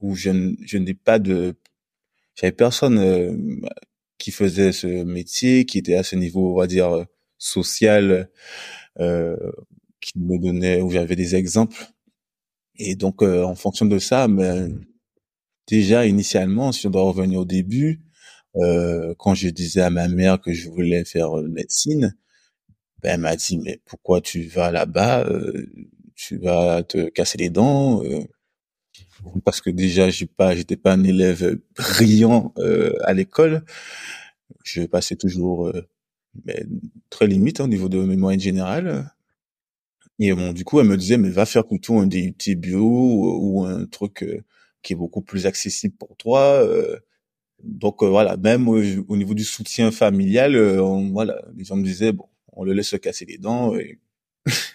où 0.00 0.14
je, 0.14 0.54
je 0.64 0.78
n'ai 0.78 0.94
pas 0.94 1.18
de, 1.18 1.54
j'avais 2.34 2.52
personne 2.52 2.98
euh, 2.98 3.34
qui 4.18 4.30
faisait 4.30 4.72
ce 4.72 5.04
métier, 5.04 5.66
qui 5.66 5.78
était 5.78 5.94
à 5.94 6.02
ce 6.02 6.16
niveau, 6.16 6.52
on 6.52 6.58
va 6.58 6.66
dire 6.66 7.06
social 7.38 8.30
euh, 9.00 9.36
qui 10.00 10.18
me 10.18 10.38
donnait, 10.38 10.80
où 10.80 10.90
j'avais 10.90 11.16
des 11.16 11.34
exemples. 11.34 11.86
Et 12.76 12.96
donc, 12.96 13.22
euh, 13.22 13.44
en 13.44 13.54
fonction 13.54 13.86
de 13.86 13.98
ça, 13.98 14.28
mais 14.28 14.68
déjà 15.66 16.06
initialement, 16.06 16.72
si 16.72 16.86
on 16.86 16.90
doit 16.90 17.02
revenir 17.02 17.40
au 17.40 17.44
début, 17.44 18.02
euh, 18.56 19.14
quand 19.18 19.34
je 19.34 19.48
disais 19.48 19.82
à 19.82 19.90
ma 19.90 20.08
mère 20.08 20.40
que 20.40 20.52
je 20.52 20.68
voulais 20.68 21.04
faire 21.04 21.38
euh, 21.38 21.48
médecine, 21.48 22.16
ben, 23.02 23.14
elle 23.14 23.20
m'a 23.20 23.36
dit 23.36 23.58
mais 23.58 23.80
pourquoi 23.86 24.20
tu 24.20 24.44
vas 24.44 24.70
là-bas 24.70 25.26
Tu 26.24 26.38
vas 26.38 26.82
te 26.84 27.08
casser 27.08 27.38
les 27.38 27.50
dents 27.50 28.02
parce 29.44 29.60
que 29.60 29.70
déjà 29.70 30.10
j'ai 30.10 30.26
pas 30.26 30.54
j'étais 30.54 30.76
pas 30.76 30.92
un 30.92 31.04
élève 31.04 31.58
brillant 31.76 32.54
à 33.04 33.12
l'école 33.12 33.64
je 34.64 34.82
passais 34.82 35.16
toujours 35.16 35.72
mais 36.44 36.64
très 37.10 37.26
limite 37.26 37.60
hein, 37.60 37.64
au 37.64 37.68
niveau 37.68 37.88
de 37.88 38.02
mes 38.02 38.16
moyennes 38.16 38.40
générales. 38.40 39.10
Et 40.18 40.32
bon, 40.32 40.52
du 40.52 40.64
coup, 40.64 40.80
elle 40.80 40.86
me 40.86 40.96
disait, 40.96 41.16
mais 41.16 41.30
va 41.30 41.46
faire 41.46 41.66
plutôt 41.66 41.98
un 41.98 42.06
DUT 42.06 42.54
bio 42.56 42.82
ou, 42.82 43.64
un 43.64 43.86
truc 43.86 44.22
euh, 44.22 44.44
qui 44.82 44.92
est 44.92 44.96
beaucoup 44.96 45.22
plus 45.22 45.46
accessible 45.46 45.96
pour 45.96 46.16
toi. 46.16 46.62
Euh. 46.62 46.98
donc 47.62 48.02
euh, 48.02 48.08
voilà, 48.08 48.36
même 48.36 48.68
au, 48.68 49.16
niveau 49.16 49.34
du 49.34 49.44
soutien 49.44 49.90
familial, 49.90 50.56
voilà, 51.12 51.42
les 51.56 51.64
gens 51.64 51.76
me 51.76 51.84
disaient, 51.84 52.12
bon, 52.12 52.26
on 52.52 52.64
le 52.64 52.72
laisse 52.72 52.88
se 52.88 52.96
casser 52.96 53.24
les 53.26 53.38
dents 53.38 53.74
et 53.76 53.98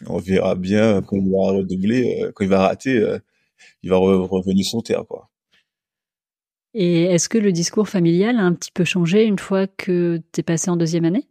on 0.07 0.17
verra 0.19 0.55
bien 0.55 1.01
quand 1.01 1.17
il 1.17 1.29
va 1.29 1.51
redoubler, 1.51 2.31
quand 2.35 2.43
il 2.43 2.49
va 2.49 2.67
rater, 2.67 3.17
il 3.83 3.89
va 3.89 3.97
revenir 3.97 4.65
sur 4.65 4.83
terre, 4.83 5.05
quoi. 5.07 5.29
Et 6.79 7.05
est-ce 7.05 7.27
que 7.27 7.39
le 7.39 7.51
discours 7.51 7.89
familial 7.89 8.37
a 8.37 8.43
un 8.43 8.53
petit 8.53 8.71
peu 8.71 8.83
changé 8.83 9.23
une 9.23 9.39
fois 9.39 9.65
que 9.65 10.21
tu 10.31 10.41
es 10.41 10.43
passé 10.43 10.69
en 10.69 10.77
deuxième 10.77 11.05
année? 11.05 11.27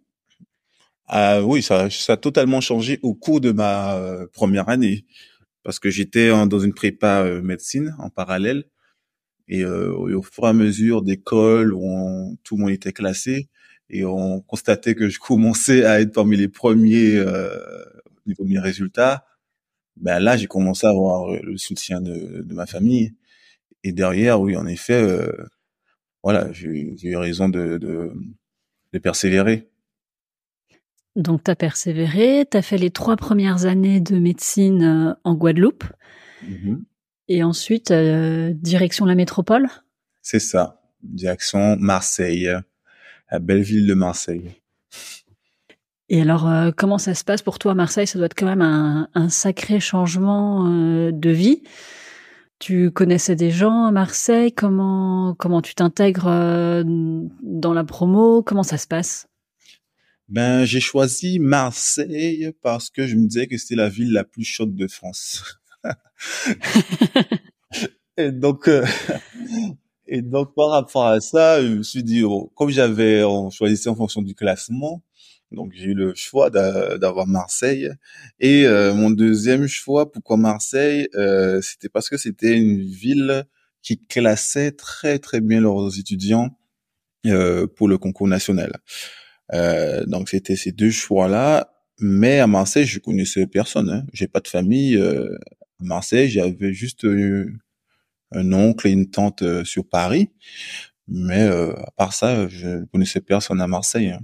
Ah 1.07 1.41
oui, 1.41 1.63
ça, 1.63 1.89
ça 1.89 2.15
a 2.15 2.17
totalement 2.17 2.61
changé 2.61 2.99
au 3.03 3.15
cours 3.15 3.41
de 3.41 3.53
ma 3.53 3.95
euh, 3.95 4.27
première 4.33 4.69
année 4.69 5.05
parce 5.63 5.79
que 5.79 5.89
j'étais 5.89 6.31
dans 6.31 6.59
une 6.59 6.75
prépa 6.75 7.23
euh, 7.23 7.43
médecine 7.43 7.95
en 8.01 8.11
parallèle 8.11 8.65
et, 9.47 9.63
euh, 9.63 9.93
au 9.95 10.23
fur 10.23 10.45
et 10.45 10.49
à 10.49 10.53
mesure 10.53 11.03
d'école 11.03 11.73
où 11.73 12.37
tout 12.43 12.57
le 12.57 12.63
monde 12.63 12.73
était 12.73 12.93
classé 12.93 13.49
et 13.89 14.05
on 14.05 14.41
constatait 14.41 14.97
que 14.97 15.09
je 15.09 15.21
commençais 15.21 15.85
à 15.85 16.01
être 16.01 16.13
parmi 16.13 16.37
les 16.37 16.49
premiers 16.49 17.21
au 17.21 17.25
niveau 18.27 18.45
de 18.45 18.51
mes 18.51 18.59
résultats. 18.59 19.27
Ben 19.97 20.19
là, 20.19 20.37
j'ai 20.37 20.47
commencé 20.47 20.87
à 20.87 20.91
avoir 20.91 21.31
le 21.31 21.57
soutien 21.57 22.01
de, 22.01 22.43
de, 22.43 22.55
ma 22.55 22.67
famille 22.67 23.15
et 23.83 23.93
derrière, 23.93 24.41
oui, 24.41 24.57
en 24.57 24.67
effet, 24.67 25.03
voilà, 26.23 26.53
j'ai 26.53 26.97
eu 27.03 27.17
raison 27.17 27.49
de, 27.49 27.79
de, 27.79 28.13
de 28.93 28.99
persévérer. 28.99 29.71
Donc, 31.17 31.45
tu 31.45 31.51
as 31.51 31.57
persévéré, 31.57 32.47
tu 32.51 32.57
as 32.57 32.63
fait 32.63 32.77
les 32.77 32.91
trois 32.91 33.17
premières 33.17 33.65
années 33.65 34.01
de 34.01 34.19
médecine 34.19 34.83
euh, 34.83 35.15
en 35.25 35.35
Guadeloupe. 35.35 35.85
Mm-hmm. 36.45 36.83
Et 37.29 37.43
ensuite, 37.43 37.91
euh, 37.91 38.53
direction 38.53 39.07
la 39.07 39.15
métropole 39.15 39.69
C'est 40.21 40.39
ça, 40.39 40.83
direction 41.03 41.77
Marseille, 41.77 42.51
la 43.31 43.39
belle 43.39 43.63
ville 43.63 43.87
de 43.87 43.95
Marseille. 43.95 44.51
Et 46.09 46.21
alors, 46.21 46.49
euh, 46.49 46.71
comment 46.77 46.99
ça 46.99 47.15
se 47.15 47.25
passe 47.25 47.43
pour 47.43 47.59
toi, 47.59 47.75
Marseille? 47.75 48.07
Ça 48.07 48.19
doit 48.19 48.27
être 48.27 48.39
quand 48.39 48.47
même 48.47 48.63
un, 48.63 49.09
un 49.15 49.29
sacré 49.29 49.81
changement 49.81 50.65
de 51.11 51.31
vie. 51.31 51.63
Tu 52.59 52.91
connaissais 52.91 53.37
des 53.37 53.51
gens 53.51 53.85
à 53.85 53.91
Marseille? 53.91 54.53
Comment 54.53 55.35
comment 55.39 55.61
tu 55.61 55.75
t'intègres 55.75 56.85
dans 56.85 57.75
la 57.75 57.85
promo? 57.85 58.43
Comment 58.43 58.63
ça 58.63 58.79
se 58.79 58.87
passe? 58.87 59.27
Ben, 60.29 60.65
j'ai 60.65 60.81
choisi 60.81 61.39
Marseille 61.39 62.53
parce 62.61 62.91
que 62.91 63.07
je 63.07 63.15
me 63.15 63.29
disais 63.29 63.47
que 63.47 63.57
c'était 63.59 63.77
la 63.77 63.89
ville 63.89 64.13
la 64.13 64.25
plus 64.25 64.45
chaude 64.45 64.75
de 64.75 64.89
France. 64.89 65.61
et 68.17 68.33
donc, 68.33 68.69
euh, 68.69 68.85
et 70.07 70.23
donc 70.23 70.55
par 70.55 70.71
rapport 70.71 71.07
à 71.07 71.21
ça, 71.21 71.63
je 71.63 71.69
me 71.69 71.83
suis 71.83 72.03
dit, 72.03 72.25
oh, 72.25 72.51
comme 72.57 72.71
j'avais, 72.71 73.23
on 73.23 73.51
choisissait 73.51 73.89
en 73.89 73.95
fonction 73.95 74.21
du 74.21 74.35
classement, 74.35 75.03
donc 75.57 75.73
j'ai 75.75 75.87
eu 75.87 75.95
le 75.95 76.15
choix 76.15 76.51
d'avoir 76.51 77.27
Marseille. 77.27 77.91
Et 78.39 78.67
euh, 78.67 78.95
mon 78.95 79.11
deuxième 79.11 79.67
choix, 79.67 80.13
pourquoi 80.13 80.37
Marseille, 80.37 81.09
euh, 81.17 81.61
c'était 81.63 81.89
parce 81.89 82.09
que 82.09 82.17
c'était 82.17 82.57
une 82.57 82.81
ville 82.81 83.45
qui 83.83 83.99
classait 83.99 84.73
très 84.73 85.19
très 85.19 85.41
bien 85.41 85.61
leurs 85.61 85.99
étudiants 85.99 86.57
pour 87.77 87.89
le 87.89 87.99
concours 87.99 88.29
national. 88.29 88.73
Euh, 89.53 90.05
donc 90.07 90.29
c'était 90.29 90.57
ces 90.57 90.73
deux 90.73 90.91
choix-là. 90.91 91.73
Mais 91.99 92.41
à 92.41 92.47
Marseille, 92.47 92.85
je 92.85 92.99
connaissais 92.99 93.47
personne. 93.47 93.89
Hein. 93.91 94.07
J'ai 94.13 94.29
pas 94.29 94.41
de 94.41 94.49
famille. 94.49 94.97
Euh, 94.97 95.35
à 95.81 95.85
Marseille, 95.85 96.29
j'avais 96.29 96.73
juste 96.73 97.05
euh, 97.05 97.53
un 98.33 98.53
oncle 98.53 98.89
et 98.89 98.93
une 98.93 99.11
tante 99.11 99.43
euh, 99.43 99.65
sur 99.65 99.89
Paris. 99.89 100.31
Mais 101.09 101.43
à 101.43 101.91
part 101.97 102.13
ça, 102.13 102.49
je 102.49 102.67
ne 102.69 102.85
connaissais 102.87 103.21
personne 103.21 103.61
à 103.61 103.69
Marseille. 103.69 104.11
Hein. 104.11 104.21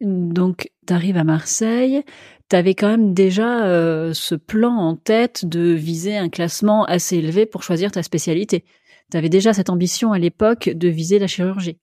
Donc, 0.00 0.70
tu 0.86 0.92
arrives 0.92 1.16
à 1.16 1.24
Marseille, 1.24 2.02
tu 2.48 2.56
avais 2.56 2.74
quand 2.74 2.88
même 2.88 3.14
déjà 3.14 3.64
ce 4.14 4.34
plan 4.34 4.74
en 4.74 4.96
tête 4.96 5.44
de 5.44 5.72
viser 5.72 6.16
un 6.16 6.28
classement 6.28 6.84
assez 6.84 7.16
élevé 7.16 7.46
pour 7.46 7.62
choisir 7.62 7.90
ta 7.90 8.02
spécialité. 8.02 8.64
Tu 9.10 9.16
avais 9.16 9.28
déjà 9.28 9.52
cette 9.52 9.70
ambition 9.70 10.12
à 10.12 10.18
l'époque 10.18 10.68
de 10.68 10.88
viser 10.88 11.18
la 11.18 11.26
chirurgie. 11.26 11.78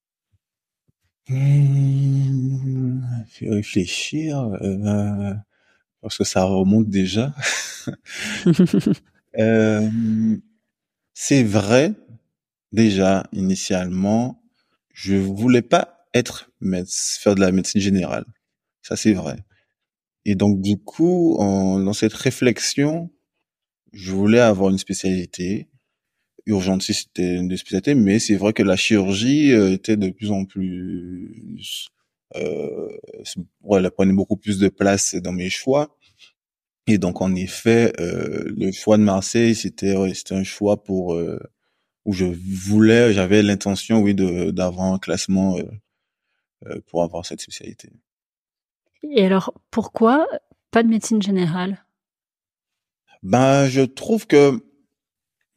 Mmh, 1.27 3.01
fait 3.27 3.49
réfléchir, 3.49 4.37
euh, 4.61 5.33
parce 6.01 6.17
que 6.17 6.23
ça 6.23 6.43
remonte 6.43 6.89
déjà. 6.89 7.33
Euh, 9.37 9.89
c'est 11.13 11.43
vrai, 11.43 11.91
déjà, 12.71 13.27
initialement, 13.33 14.41
je 14.93 15.17
voulais 15.17 15.61
pas 15.61 15.94
être 16.15 16.49
faire 17.19 17.35
de 17.35 17.41
la 17.41 17.51
médecine 17.51 17.81
générale. 17.81 18.25
Ça, 18.81 18.95
c'est 18.95 19.13
vrai. 19.13 19.37
Et 20.25 20.35
donc, 20.35 20.61
du 20.61 20.77
coup, 20.77 21.35
en, 21.37 21.79
dans 21.79 21.93
cette 21.93 22.13
réflexion, 22.13 23.11
je 23.93 24.11
voulais 24.11 24.39
avoir 24.39 24.71
une 24.71 24.77
spécialité 24.79 25.67
urgentiste 26.47 27.09
c'était 27.15 27.35
une 27.35 27.47
des 27.47 27.57
spécialités, 27.57 27.95
mais 27.95 28.19
c'est 28.19 28.35
vrai 28.35 28.53
que 28.53 28.63
la 28.63 28.75
chirurgie 28.75 29.51
euh, 29.51 29.73
était 29.73 29.97
de 29.97 30.09
plus 30.09 30.31
en 30.31 30.45
plus, 30.45 31.89
euh, 32.35 32.89
ouais, 33.63 33.79
elle 33.79 33.91
prenait 33.91 34.13
beaucoup 34.13 34.37
plus 34.37 34.59
de 34.59 34.69
place 34.69 35.15
dans 35.15 35.31
mes 35.31 35.49
choix. 35.49 35.97
Et 36.87 36.97
donc 36.99 37.21
en 37.21 37.33
effet, 37.35 37.93
euh, 37.99 38.43
le 38.57 38.71
choix 38.71 38.97
de 38.97 39.03
Marseille, 39.03 39.55
c'était 39.55 39.95
c'était 40.13 40.35
un 40.35 40.43
choix 40.43 40.83
pour 40.83 41.15
euh, 41.15 41.39
où 42.05 42.13
je 42.13 42.25
voulais, 42.25 43.13
j'avais 43.13 43.41
l'intention, 43.41 44.01
oui, 44.01 44.15
d'avoir 44.15 44.93
un 44.93 44.99
classement 44.99 45.57
euh, 45.57 45.63
pour 46.87 47.03
avoir 47.03 47.25
cette 47.25 47.41
spécialité. 47.41 47.89
Et 49.03 49.25
alors 49.25 49.53
pourquoi 49.71 50.27
pas 50.71 50.83
de 50.83 50.89
médecine 50.89 51.21
générale? 51.21 51.85
Ben, 53.23 53.67
je 53.67 53.81
trouve 53.81 54.27
que 54.27 54.63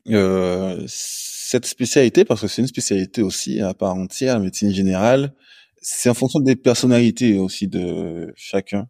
euh, 0.08 0.84
cette 0.86 1.66
spécialité, 1.66 2.24
parce 2.24 2.40
que 2.40 2.48
c'est 2.48 2.62
une 2.62 2.68
spécialité 2.68 3.22
aussi 3.22 3.60
à 3.60 3.74
part 3.74 3.94
entière, 3.94 4.34
la 4.34 4.44
médecine 4.44 4.72
générale, 4.72 5.34
c'est 5.80 6.08
en 6.08 6.14
fonction 6.14 6.40
des 6.40 6.56
personnalités 6.56 7.38
aussi 7.38 7.68
de 7.68 8.32
chacun. 8.36 8.88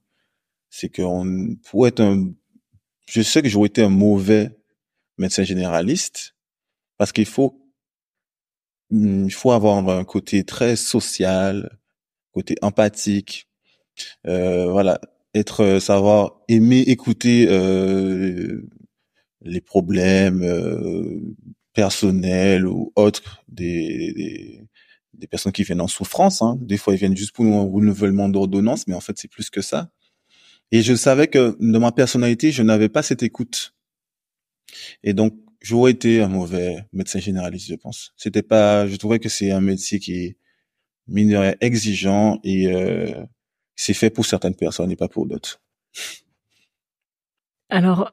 C'est 0.70 0.94
qu'on 0.94 1.56
pour 1.64 1.86
être 1.86 2.00
un 2.00 2.32
je 3.08 3.22
sais 3.22 3.42
que 3.42 3.48
j'aurais 3.48 3.68
été 3.68 3.82
un 3.82 3.88
mauvais 3.88 4.56
médecin 5.16 5.42
généraliste 5.42 6.34
parce 6.98 7.12
qu'il 7.12 7.26
faut 7.26 7.60
hmm, 8.90 9.24
il 9.24 9.32
faut 9.32 9.52
avoir 9.52 9.88
un 9.88 10.04
côté 10.04 10.44
très 10.44 10.76
social, 10.76 11.77
côté 12.32 12.56
empathique, 12.62 13.49
euh, 14.26 14.70
voilà, 14.70 15.00
être 15.35 15.78
savoir 15.80 16.40
aimer 16.49 16.80
écouter 16.80 17.47
euh, 17.49 18.62
les 19.42 19.61
problèmes 19.61 20.42
euh, 20.42 21.20
personnels 21.73 22.66
ou 22.66 22.92
autres 22.97 23.42
des, 23.49 24.12
des, 24.12 24.64
des, 25.14 25.26
personnes 25.26 25.52
qui 25.52 25.62
viennent 25.62 25.80
en 25.80 25.88
souffrance. 25.88 26.42
Hein. 26.42 26.58
Des 26.61 26.76
fois, 26.76 26.94
ils 26.94 26.99
viennent 26.99 27.16
juste 27.16 27.32
pour 27.32 27.44
un 27.47 27.62
renouvellement 27.62 28.28
d'ordonnance, 28.28 28.87
mais 28.87 28.94
en 28.94 29.00
fait, 29.00 29.16
c'est 29.18 29.28
plus 29.28 29.50
que 29.50 29.62
ça. 29.62 29.90
Et 30.70 30.82
je 30.82 30.94
savais 30.94 31.28
que 31.28 31.56
dans 31.61 31.80
ma 31.80 31.92
personnalité, 31.92 32.52
je 32.52 32.62
n'avais 32.62 32.88
pas 32.88 33.02
cette 33.02 33.23
écoute. 33.23 33.75
Et 35.02 35.14
donc, 35.14 35.35
j'aurais 35.61 35.92
été 35.92 36.20
un 36.20 36.28
mauvais 36.28 36.85
médecin 36.92 37.20
généraliste, 37.20 37.68
je 37.68 37.75
pense. 37.75 38.12
C'était 38.16 38.42
pas, 38.42 38.87
je 38.87 38.97
trouvais 38.97 39.18
que 39.18 39.28
c'est 39.28 39.50
un 39.50 39.61
métier 39.61 39.99
qui 39.99 40.14
est 40.14 40.37
mine 41.08 41.54
exigeant 41.60 42.38
et 42.44 42.72
euh, 42.72 43.24
c'est 43.76 43.94
fait 43.94 44.10
pour 44.10 44.26
certaines 44.26 44.54
personnes 44.54 44.90
et 44.90 44.96
pas 44.96 45.08
pour 45.08 45.26
d'autres. 45.26 45.60
Alors, 47.70 48.12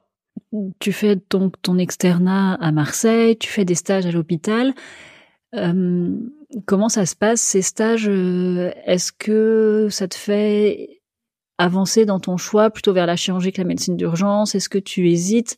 tu 0.79 0.91
fais 0.91 1.17
donc 1.29 1.61
ton 1.61 1.77
externat 1.77 2.55
à 2.55 2.71
Marseille, 2.71 3.37
tu 3.37 3.49
fais 3.49 3.65
des 3.65 3.75
stages 3.75 4.05
à 4.05 4.11
l'hôpital. 4.11 4.73
Euh, 5.53 6.17
comment 6.65 6.89
ça 6.89 7.05
se 7.05 7.15
passe 7.15 7.41
ces 7.41 7.61
stages? 7.61 8.07
Est-ce 8.07 9.11
que 9.11 9.87
ça 9.89 10.07
te 10.07 10.15
fait 10.15 11.01
avancer 11.57 12.05
dans 12.05 12.19
ton 12.19 12.37
choix 12.37 12.69
plutôt 12.69 12.93
vers 12.93 13.05
la 13.05 13.15
chirurgie 13.15 13.51
que 13.51 13.61
la 13.61 13.67
médecine 13.67 13.97
d'urgence? 13.97 14.55
Est-ce 14.55 14.69
que 14.69 14.77
tu 14.77 15.09
hésites? 15.09 15.57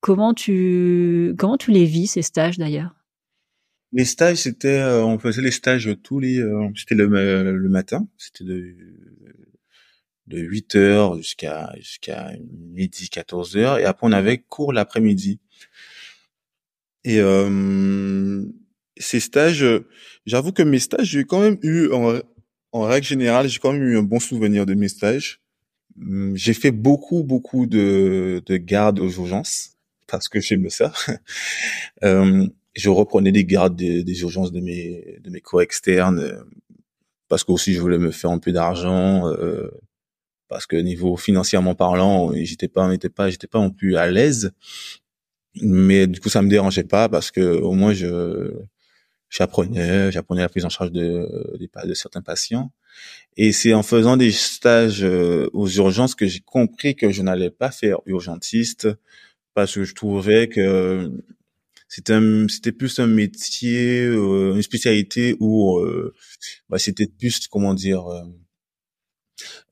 Comment 0.00 0.32
tu 0.32 1.34
comment 1.38 1.56
tu 1.56 1.72
les 1.72 1.84
vis 1.84 2.06
ces 2.06 2.22
stages 2.22 2.58
d'ailleurs? 2.58 2.97
Les 3.92 4.04
stages, 4.04 4.38
c'était 4.38 4.80
euh, 4.80 5.04
on 5.04 5.18
faisait 5.18 5.42
les 5.42 5.50
stages 5.50 5.90
tous 6.02 6.20
les 6.20 6.42
c'était 6.76 6.94
le, 6.94 7.06
le 7.56 7.68
matin, 7.68 8.06
c'était 8.18 8.44
de 8.44 8.74
de 10.26 10.38
8 10.40 10.74
heures 10.76 11.16
jusqu'à 11.16 11.72
jusqu'à 11.78 12.32
midi 12.52 13.08
14 13.08 13.56
heures 13.56 13.78
et 13.78 13.84
après 13.84 14.06
on 14.06 14.12
avait 14.12 14.38
cours 14.38 14.72
l'après-midi. 14.72 15.40
Et 17.04 17.20
euh, 17.20 18.44
ces 18.96 19.20
stages, 19.20 19.64
j'avoue 20.26 20.52
que 20.52 20.62
mes 20.62 20.78
stages, 20.78 21.06
j'ai 21.10 21.24
quand 21.24 21.40
même 21.40 21.58
eu 21.62 21.90
en, 21.92 22.18
en 22.72 22.82
règle 22.82 23.06
générale, 23.06 23.48
j'ai 23.48 23.58
quand 23.60 23.72
même 23.72 23.82
eu 23.82 23.96
un 23.98 24.02
bon 24.02 24.20
souvenir 24.20 24.66
de 24.66 24.74
mes 24.74 24.88
stages. 24.88 25.40
Hum, 26.00 26.36
j'ai 26.36 26.54
fait 26.54 26.72
beaucoup 26.72 27.24
beaucoup 27.24 27.66
de 27.66 28.42
de 28.46 28.56
gardes 28.58 29.00
aux 29.00 29.10
urgences 29.10 29.76
parce 30.08 30.28
que 30.28 30.40
j'aime 30.40 30.70
ça. 30.70 30.92
euh, 32.04 32.46
je 32.78 32.90
reprenais 32.90 33.32
des 33.32 33.44
gardes 33.44 33.76
des, 33.76 34.20
urgences 34.22 34.52
de 34.52 34.60
mes 34.60 35.18
de 35.22 35.30
mes 35.30 35.40
co-externes 35.40 36.44
parce 37.28 37.44
que 37.44 37.52
aussi 37.52 37.74
je 37.74 37.80
voulais 37.80 37.98
me 37.98 38.10
faire 38.10 38.30
un 38.30 38.38
peu 38.38 38.52
d'argent 38.52 39.28
euh, 39.28 39.68
parce 40.48 40.66
que 40.66 40.76
niveau 40.76 41.16
financièrement 41.16 41.74
parlant, 41.74 42.32
j'étais 42.34 42.68
pas, 42.68 42.88
n'était 42.88 43.10
pas, 43.10 43.30
j'étais 43.30 43.46
pas 43.46 43.58
non 43.58 43.70
plus 43.70 43.96
à 43.96 44.10
l'aise. 44.10 44.52
Mais 45.60 46.06
du 46.06 46.20
coup, 46.20 46.30
ça 46.30 46.40
me 46.40 46.48
dérangeait 46.48 46.84
pas 46.84 47.08
parce 47.08 47.30
que 47.30 47.40
au 47.40 47.72
moins 47.72 47.92
je 47.92 48.52
j'apprenais, 49.28 50.10
j'apprenais 50.10 50.40
la 50.40 50.48
prise 50.48 50.64
en 50.64 50.70
charge 50.70 50.92
de, 50.92 51.58
de, 51.58 51.88
de 51.88 51.94
certains 51.94 52.22
patients. 52.22 52.72
Et 53.36 53.52
c'est 53.52 53.74
en 53.74 53.82
faisant 53.82 54.16
des 54.16 54.32
stages 54.32 55.04
euh, 55.04 55.50
aux 55.52 55.68
urgences 55.68 56.14
que 56.14 56.26
j'ai 56.26 56.40
compris 56.40 56.96
que 56.96 57.10
je 57.10 57.22
n'allais 57.22 57.50
pas 57.50 57.70
faire 57.70 57.98
urgentiste 58.06 58.88
parce 59.54 59.74
que 59.74 59.84
je 59.84 59.94
trouvais 59.94 60.48
que 60.48 61.12
c'était 61.88 62.18
c'était 62.48 62.72
plus 62.72 62.98
un 62.98 63.06
métier, 63.06 64.04
euh, 64.04 64.54
une 64.54 64.62
spécialité 64.62 65.36
où 65.40 65.78
euh, 65.78 66.14
bah, 66.68 66.78
c'était 66.78 67.06
plus 67.06 67.48
comment 67.48 67.74
dire 67.74 68.04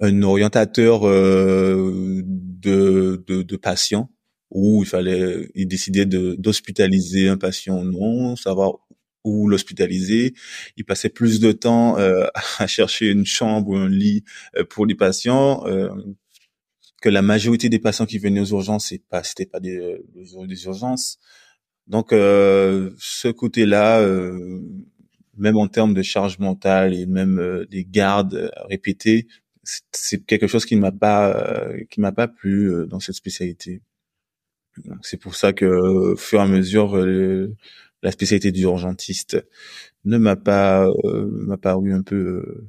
un 0.00 0.22
orientateur 0.22 1.06
euh, 1.06 2.22
de, 2.24 3.24
de, 3.26 3.42
de 3.42 3.56
patients 3.56 4.10
où 4.50 4.82
il 4.82 4.88
fallait, 4.88 5.50
il 5.54 5.66
décidait 5.66 6.06
d'hospitaliser 6.06 7.28
un 7.28 7.36
patient 7.36 7.80
ou 7.80 7.84
non, 7.84 8.36
savoir 8.36 8.74
où 9.24 9.48
l'hospitaliser. 9.48 10.34
Il 10.76 10.84
passait 10.84 11.08
plus 11.08 11.40
de 11.40 11.50
temps 11.50 11.98
euh, 11.98 12.26
à 12.58 12.66
chercher 12.66 13.10
une 13.10 13.26
chambre 13.26 13.70
ou 13.70 13.76
un 13.76 13.88
lit 13.88 14.24
euh, 14.56 14.64
pour 14.64 14.86
les 14.86 14.94
patients 14.94 15.64
que 17.02 17.08
la 17.10 17.22
majorité 17.22 17.68
des 17.68 17.78
patients 17.78 18.06
qui 18.06 18.18
venaient 18.18 18.40
aux 18.40 18.46
urgences, 18.46 18.86
c'est 18.86 19.02
pas, 19.10 19.22
c'était 19.22 19.46
pas 19.46 19.60
des, 19.60 20.00
des 20.14 20.64
urgences. 20.64 21.18
Donc 21.86 22.08
ce 22.10 23.30
côté-là, 23.30 24.00
même 25.36 25.56
en 25.56 25.68
termes 25.68 25.94
de 25.94 26.02
charge 26.02 26.38
mentale 26.38 26.94
et 26.94 27.06
même 27.06 27.66
des 27.70 27.84
gardes 27.84 28.50
répétées, 28.68 29.26
c'est 29.92 30.24
quelque 30.24 30.46
chose 30.46 30.64
qui 30.64 30.76
ne 30.76 30.80
m'a 30.80 30.92
pas 30.92 31.34
euh, 31.36 31.84
qui 31.90 32.00
m'a 32.00 32.12
pas 32.12 32.28
plu 32.28 32.70
euh, 32.70 32.86
dans 32.86 33.00
cette 33.00 33.14
spécialité. 33.16 33.82
C'est 35.02 35.16
pour 35.16 35.34
ça 35.34 35.52
que 35.52 35.64
au 35.64 36.16
fur 36.16 36.38
et 36.40 36.42
à 36.42 36.46
mesure 36.46 36.96
euh, 36.96 37.54
la 38.02 38.12
spécialité 38.12 38.52
d'urgentiste 38.52 39.38
ne 40.04 40.18
m'a 40.18 40.36
pas 40.36 40.86
m'a 41.04 41.56
paru 41.56 41.92
un 41.92 42.02
peu 42.02 42.66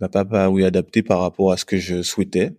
m'a 0.00 0.08
pas 0.08 0.24
paru 0.24 0.64
adapté 0.64 1.02
par 1.02 1.20
rapport 1.20 1.52
à 1.52 1.56
ce 1.56 1.64
que 1.64 1.76
je 1.78 2.02
souhaitais. 2.02 2.52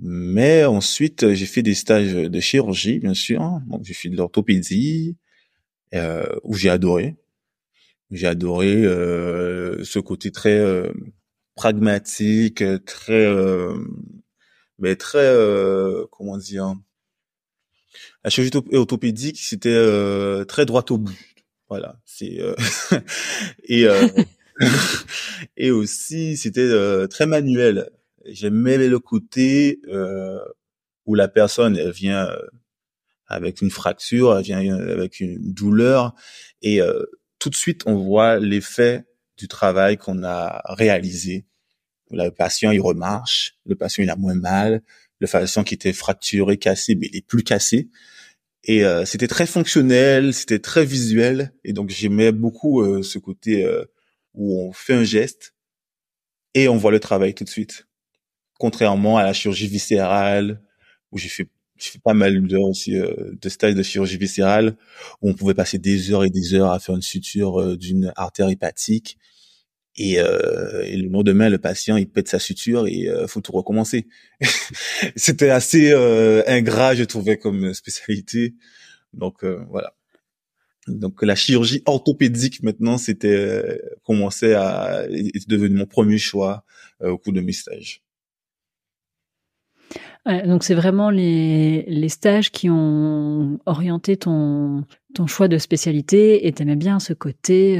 Mais 0.00 0.64
ensuite, 0.64 1.32
j'ai 1.34 1.46
fait 1.46 1.62
des 1.62 1.74
stages 1.74 2.14
de 2.14 2.40
chirurgie, 2.40 2.98
bien 2.98 3.14
sûr. 3.14 3.40
Donc, 3.68 3.84
j'ai 3.84 3.94
fait 3.94 4.08
de 4.08 4.16
l'orthopédie, 4.16 5.16
euh, 5.94 6.26
où 6.42 6.54
j'ai 6.54 6.70
adoré. 6.70 7.16
J'ai 8.10 8.26
adoré 8.26 8.84
euh, 8.84 9.82
ce 9.84 9.98
côté 9.98 10.30
très 10.30 10.58
pragmatique, 11.54 12.62
euh, 12.62 12.78
très, 12.78 13.12
euh, 13.26 13.76
mais 14.78 14.96
très, 14.96 15.18
euh, 15.18 16.06
comment 16.10 16.36
dire, 16.36 16.74
la 18.24 18.30
chirurgie 18.30 18.52
orthopédique, 18.72 19.38
c'était 19.38 19.68
euh, 19.70 20.44
très 20.44 20.66
droit 20.66 20.84
au 20.90 20.98
but. 20.98 21.16
Voilà, 21.68 21.98
c'est 22.04 22.38
et 23.64 23.86
et 25.56 25.70
aussi 25.70 26.36
c'était 26.36 27.08
très 27.08 27.26
manuel. 27.26 27.90
J'aimais 28.26 28.76
le 28.88 28.98
côté 28.98 29.80
où 31.06 31.14
la 31.14 31.28
personne 31.28 31.76
elle 31.76 31.92
vient 31.92 32.28
avec 33.26 33.60
une 33.60 33.70
fracture, 33.70 34.36
elle 34.36 34.44
vient 34.44 34.78
avec 34.78 35.20
une 35.20 35.52
douleur 35.52 36.14
et 36.62 36.80
tout 37.38 37.50
de 37.50 37.54
suite 37.54 37.82
on 37.86 37.96
voit 37.96 38.38
l'effet 38.38 39.04
du 39.36 39.48
travail 39.48 39.96
qu'on 39.96 40.22
a 40.24 40.62
réalisé. 40.74 41.46
Le 42.10 42.30
patient, 42.30 42.70
il 42.70 42.80
remarche, 42.80 43.56
le 43.66 43.74
patient, 43.74 44.04
il 44.04 44.10
a 44.10 44.16
moins 44.16 44.34
mal, 44.34 44.82
le 45.18 45.26
patient 45.26 45.64
qui 45.64 45.74
était 45.74 45.92
fracturé, 45.92 46.58
cassé, 46.58 46.94
mais 46.94 47.08
il 47.12 47.16
est 47.16 47.26
plus 47.26 47.42
cassé. 47.42 47.88
Et 48.64 48.84
euh, 48.84 49.04
c'était 49.04 49.28
très 49.28 49.46
fonctionnel, 49.46 50.32
c'était 50.32 50.58
très 50.58 50.84
visuel, 50.84 51.52
et 51.64 51.72
donc 51.72 51.90
j'aimais 51.90 52.32
beaucoup 52.32 52.80
euh, 52.80 53.02
ce 53.02 53.18
côté 53.18 53.64
euh, 53.64 53.84
où 54.32 54.58
on 54.62 54.72
fait 54.72 54.94
un 54.94 55.04
geste 55.04 55.54
et 56.54 56.68
on 56.68 56.76
voit 56.76 56.90
le 56.90 57.00
travail 57.00 57.34
tout 57.34 57.44
de 57.44 57.48
suite. 57.48 57.86
Contrairement 58.64 59.18
à 59.18 59.24
la 59.24 59.32
chirurgie 59.32 59.68
viscérale, 59.68 60.60
où 61.12 61.18
j'ai 61.18 61.28
fait 61.28 61.48
fait 61.76 61.98
pas 61.98 62.14
mal 62.14 62.40
d'heures 62.46 62.62
aussi 62.62 62.92
de 62.92 63.48
stages 63.48 63.74
de 63.74 63.82
chirurgie 63.82 64.16
viscérale 64.16 64.76
où 65.20 65.28
on 65.28 65.34
pouvait 65.34 65.54
passer 65.54 65.78
des 65.78 66.12
heures 66.12 66.24
et 66.24 66.30
des 66.30 66.54
heures 66.54 66.70
à 66.70 66.78
faire 66.78 66.94
une 66.94 67.02
suture 67.02 67.76
d'une 67.76 68.10
artère 68.16 68.48
hépatique 68.48 69.18
et, 69.96 70.18
euh, 70.18 70.82
et, 70.84 70.96
le 70.96 71.08
lendemain, 71.08 71.48
le 71.48 71.58
patient, 71.58 71.96
il 71.96 72.08
pète 72.08 72.28
sa 72.28 72.38
suture 72.38 72.86
et 72.88 73.08
euh, 73.08 73.26
faut 73.26 73.40
tout 73.40 73.52
recommencer. 73.52 74.08
C'était 75.16 75.50
assez 75.50 75.92
euh, 75.92 76.42
ingrat, 76.46 76.94
je 76.94 77.04
trouvais, 77.04 77.38
comme 77.38 77.74
spécialité. 77.74 78.54
Donc 79.12 79.44
euh, 79.44 79.64
voilà. 79.70 79.94
Donc 80.88 81.22
la 81.22 81.34
chirurgie 81.34 81.82
orthopédique 81.86 82.62
maintenant, 82.62 82.98
c'était 82.98 83.28
euh, 83.28 83.78
commençait 84.02 84.54
à 84.54 85.06
est 85.08 85.48
devenu 85.48 85.76
mon 85.76 85.86
premier 85.86 86.18
choix 86.18 86.64
euh, 87.02 87.10
au 87.10 87.18
cours 87.18 87.32
de 87.32 87.40
mes 87.40 87.52
stages. 87.52 88.02
Ouais, 90.26 90.46
donc 90.46 90.64
c'est 90.64 90.74
vraiment 90.74 91.10
les, 91.10 91.84
les 91.86 92.08
stages 92.08 92.50
qui 92.50 92.70
ont 92.70 93.58
orienté 93.66 94.16
ton, 94.16 94.84
ton 95.14 95.26
choix 95.26 95.48
de 95.48 95.58
spécialité 95.58 96.46
et 96.46 96.52
t'aimais 96.52 96.76
bien 96.76 96.98
ce 96.98 97.12
côté 97.12 97.78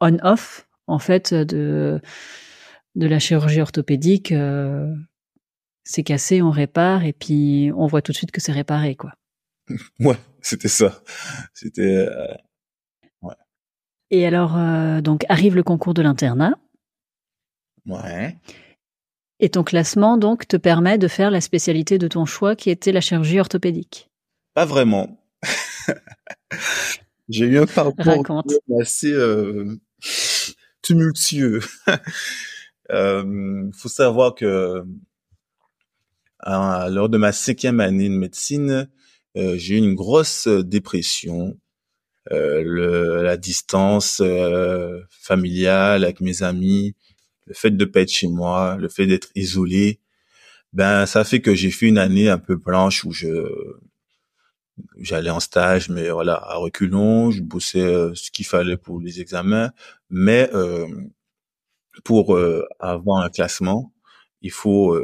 on-off 0.00 0.68
en 0.86 0.98
fait 0.98 1.34
de 1.34 2.00
de 2.94 3.06
la 3.06 3.18
chirurgie 3.18 3.60
orthopédique. 3.60 4.32
Euh, 4.32 4.94
c'est 5.84 6.02
cassé, 6.02 6.42
on 6.42 6.50
répare 6.50 7.04
et 7.04 7.12
puis 7.12 7.70
on 7.76 7.86
voit 7.86 8.02
tout 8.02 8.12
de 8.12 8.16
suite 8.16 8.30
que 8.30 8.40
c'est 8.40 8.52
réparé, 8.52 8.94
quoi. 8.94 9.12
ouais, 10.00 10.16
c'était 10.40 10.68
ça. 10.68 11.02
C'était. 11.54 12.08
Euh, 12.08 12.34
ouais. 13.22 13.34
Et 14.10 14.26
alors, 14.26 14.56
euh, 14.56 15.00
donc 15.00 15.24
arrive 15.28 15.56
le 15.56 15.62
concours 15.62 15.94
de 15.94 16.02
l'internat. 16.02 16.54
Ouais. 17.86 18.36
Et 19.44 19.50
ton 19.50 19.64
classement, 19.64 20.16
donc, 20.16 20.46
te 20.46 20.56
permet 20.56 20.98
de 20.98 21.08
faire 21.08 21.32
la 21.32 21.40
spécialité 21.40 21.98
de 21.98 22.06
ton 22.06 22.26
choix 22.26 22.54
qui 22.54 22.70
était 22.70 22.92
la 22.92 23.00
chirurgie 23.00 23.40
orthopédique 23.40 24.08
Pas 24.54 24.64
vraiment. 24.64 25.20
J'ai 27.28 27.46
eu 27.46 27.58
un 27.58 27.66
parcours 27.66 28.44
assez 28.80 29.10
euh, 29.10 29.80
tumultueux. 30.80 31.60
euh, 32.92 33.68
faut 33.72 33.88
savoir 33.88 34.36
que 34.36 34.84
lors 36.46 37.08
de 37.08 37.18
ma 37.18 37.32
cinquième 37.32 37.80
année 37.80 38.08
de 38.08 38.14
médecine, 38.14 38.88
euh, 39.36 39.56
j'ai 39.58 39.74
eu 39.74 39.78
une 39.78 39.96
grosse 39.96 40.46
dépression. 40.46 41.58
Euh, 42.30 42.62
le, 42.64 43.22
la 43.22 43.36
distance 43.36 44.20
euh, 44.20 45.00
familiale 45.10 46.04
avec 46.04 46.20
mes 46.20 46.44
amis, 46.44 46.94
le 47.46 47.54
fait 47.54 47.70
de 47.70 47.84
pas 47.84 48.00
être 48.02 48.12
chez 48.12 48.28
moi, 48.28 48.76
le 48.78 48.88
fait 48.88 49.06
d'être 49.06 49.28
isolé, 49.34 50.00
ben 50.72 51.06
ça 51.06 51.24
fait 51.24 51.40
que 51.40 51.54
j'ai 51.54 51.70
fait 51.70 51.86
une 51.86 51.98
année 51.98 52.28
un 52.28 52.38
peu 52.38 52.56
blanche 52.56 53.04
où 53.04 53.12
je 53.12 53.28
j'allais 54.98 55.30
en 55.30 55.40
stage, 55.40 55.88
mais 55.88 56.10
voilà 56.10 56.34
à 56.34 56.56
reculons, 56.56 57.30
je 57.30 57.42
bossais 57.42 57.80
euh, 57.80 58.14
ce 58.14 58.30
qu'il 58.30 58.46
fallait 58.46 58.76
pour 58.76 59.00
les 59.00 59.20
examens, 59.20 59.72
mais 60.10 60.50
euh, 60.54 60.86
pour 62.04 62.34
euh, 62.34 62.66
avoir 62.80 63.22
un 63.22 63.30
classement, 63.30 63.92
il 64.40 64.50
faut, 64.50 64.98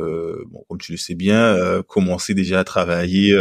bon, 0.50 0.64
comme 0.68 0.78
tu 0.80 0.90
le 0.92 0.98
sais 0.98 1.14
bien, 1.14 1.80
commencer 1.86 2.34
déjà 2.34 2.58
à 2.60 2.64
travailler, 2.64 3.38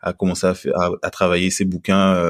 à 0.00 0.12
commencer 0.12 0.48
à, 0.48 0.54
faire, 0.54 0.74
à, 1.00 1.10
travailler 1.10 1.50
ses 1.50 1.64
bouquins 1.64 2.20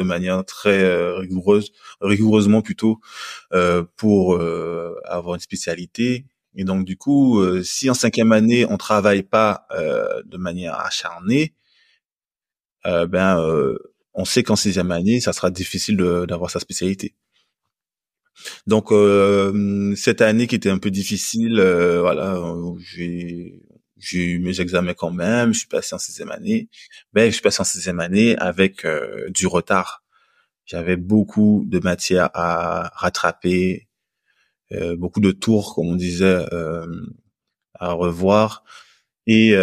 de 0.00 0.04
manière 0.04 0.44
très 0.44 1.12
rigoureuse, 1.18 1.72
rigoureusement 2.00 2.62
plutôt, 2.62 3.00
pour 3.96 4.40
avoir 5.04 5.34
une 5.34 5.40
spécialité. 5.40 6.26
Et 6.56 6.64
donc 6.64 6.84
du 6.84 6.96
coup, 6.96 7.40
si 7.62 7.88
en 7.90 7.94
cinquième 7.94 8.32
année 8.32 8.66
on 8.66 8.76
travaille 8.76 9.22
pas 9.22 9.66
de 9.70 10.36
manière 10.36 10.78
acharnée, 10.80 11.54
euh, 12.86 13.06
ben 13.06 13.40
euh, 13.40 13.78
on 14.14 14.24
sait 14.24 14.42
qu'en 14.42 14.56
sixième 14.56 14.90
année, 14.90 15.20
ça 15.20 15.32
sera 15.32 15.50
difficile 15.50 15.96
d'avoir 15.96 16.50
sa 16.50 16.60
spécialité. 16.60 17.14
Donc 18.66 18.90
euh, 18.92 19.94
cette 19.96 20.22
année 20.22 20.46
qui 20.46 20.54
était 20.54 20.70
un 20.70 20.78
peu 20.78 20.90
difficile, 20.90 21.60
voilà, 22.00 22.38
j'ai 22.78 23.60
j'ai 24.00 24.24
eu 24.24 24.38
mes 24.40 24.60
examens 24.60 24.94
quand 24.94 25.10
même, 25.10 25.52
je 25.52 25.60
suis 25.60 25.68
passé 25.68 25.94
en 25.94 25.98
sixième 25.98 26.30
année. 26.30 26.68
Ben 27.12 27.26
je 27.26 27.34
suis 27.34 27.42
passé 27.42 27.60
en 27.60 27.64
sixième 27.64 28.00
année 28.00 28.36
avec 28.38 28.86
du 29.28 29.46
retard. 29.46 30.04
J'avais 30.64 30.96
beaucoup 30.96 31.64
de 31.66 31.78
matière 31.80 32.30
à 32.34 32.90
rattraper, 32.94 33.88
beaucoup 34.96 35.20
de 35.20 35.32
tours, 35.32 35.74
comme 35.74 35.88
on 35.88 35.96
disait, 35.96 36.44
à 37.74 37.92
revoir. 37.92 38.64
Et 39.26 39.54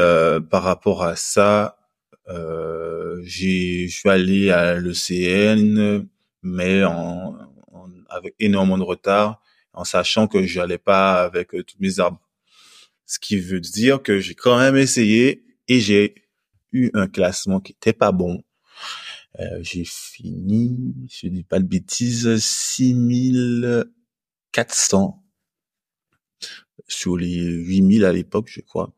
par 0.49 0.63
rapport 0.63 1.03
à 1.03 1.15
ça, 1.15 1.77
euh, 2.29 3.19
j'ai, 3.23 3.87
je 3.87 3.97
suis 3.97 4.09
allé 4.09 4.51
à 4.51 4.75
l'ECN, 4.75 6.05
mais 6.43 6.83
en, 6.83 7.37
avec 8.09 8.35
énormément 8.39 8.77
de 8.77 8.83
retard, 8.83 9.41
en 9.73 9.83
sachant 9.83 10.27
que 10.27 10.43
j'allais 10.43 10.77
pas 10.77 11.23
avec 11.23 11.53
euh, 11.53 11.63
toutes 11.63 11.79
mes 11.79 11.99
armes. 11.99 12.17
Ce 13.07 13.17
qui 13.19 13.39
veut 13.39 13.59
dire 13.59 14.03
que 14.03 14.19
j'ai 14.19 14.35
quand 14.35 14.59
même 14.59 14.77
essayé 14.77 15.43
et 15.67 15.79
j'ai 15.79 16.13
eu 16.71 16.91
un 16.93 17.07
classement 17.07 17.59
qui 17.59 17.71
était 17.71 17.93
pas 17.93 18.11
bon. 18.11 18.43
Euh, 19.39 19.59
j'ai 19.61 19.85
fini, 19.85 20.93
je 21.09 21.27
dis 21.27 21.43
pas 21.43 21.59
de 21.59 21.65
bêtises, 21.65 22.37
6400 22.37 25.23
sur 26.87 27.17
les 27.17 27.35
8000 27.35 28.05
à 28.05 28.13
l'époque, 28.13 28.47
je 28.49 28.61
crois. 28.61 28.93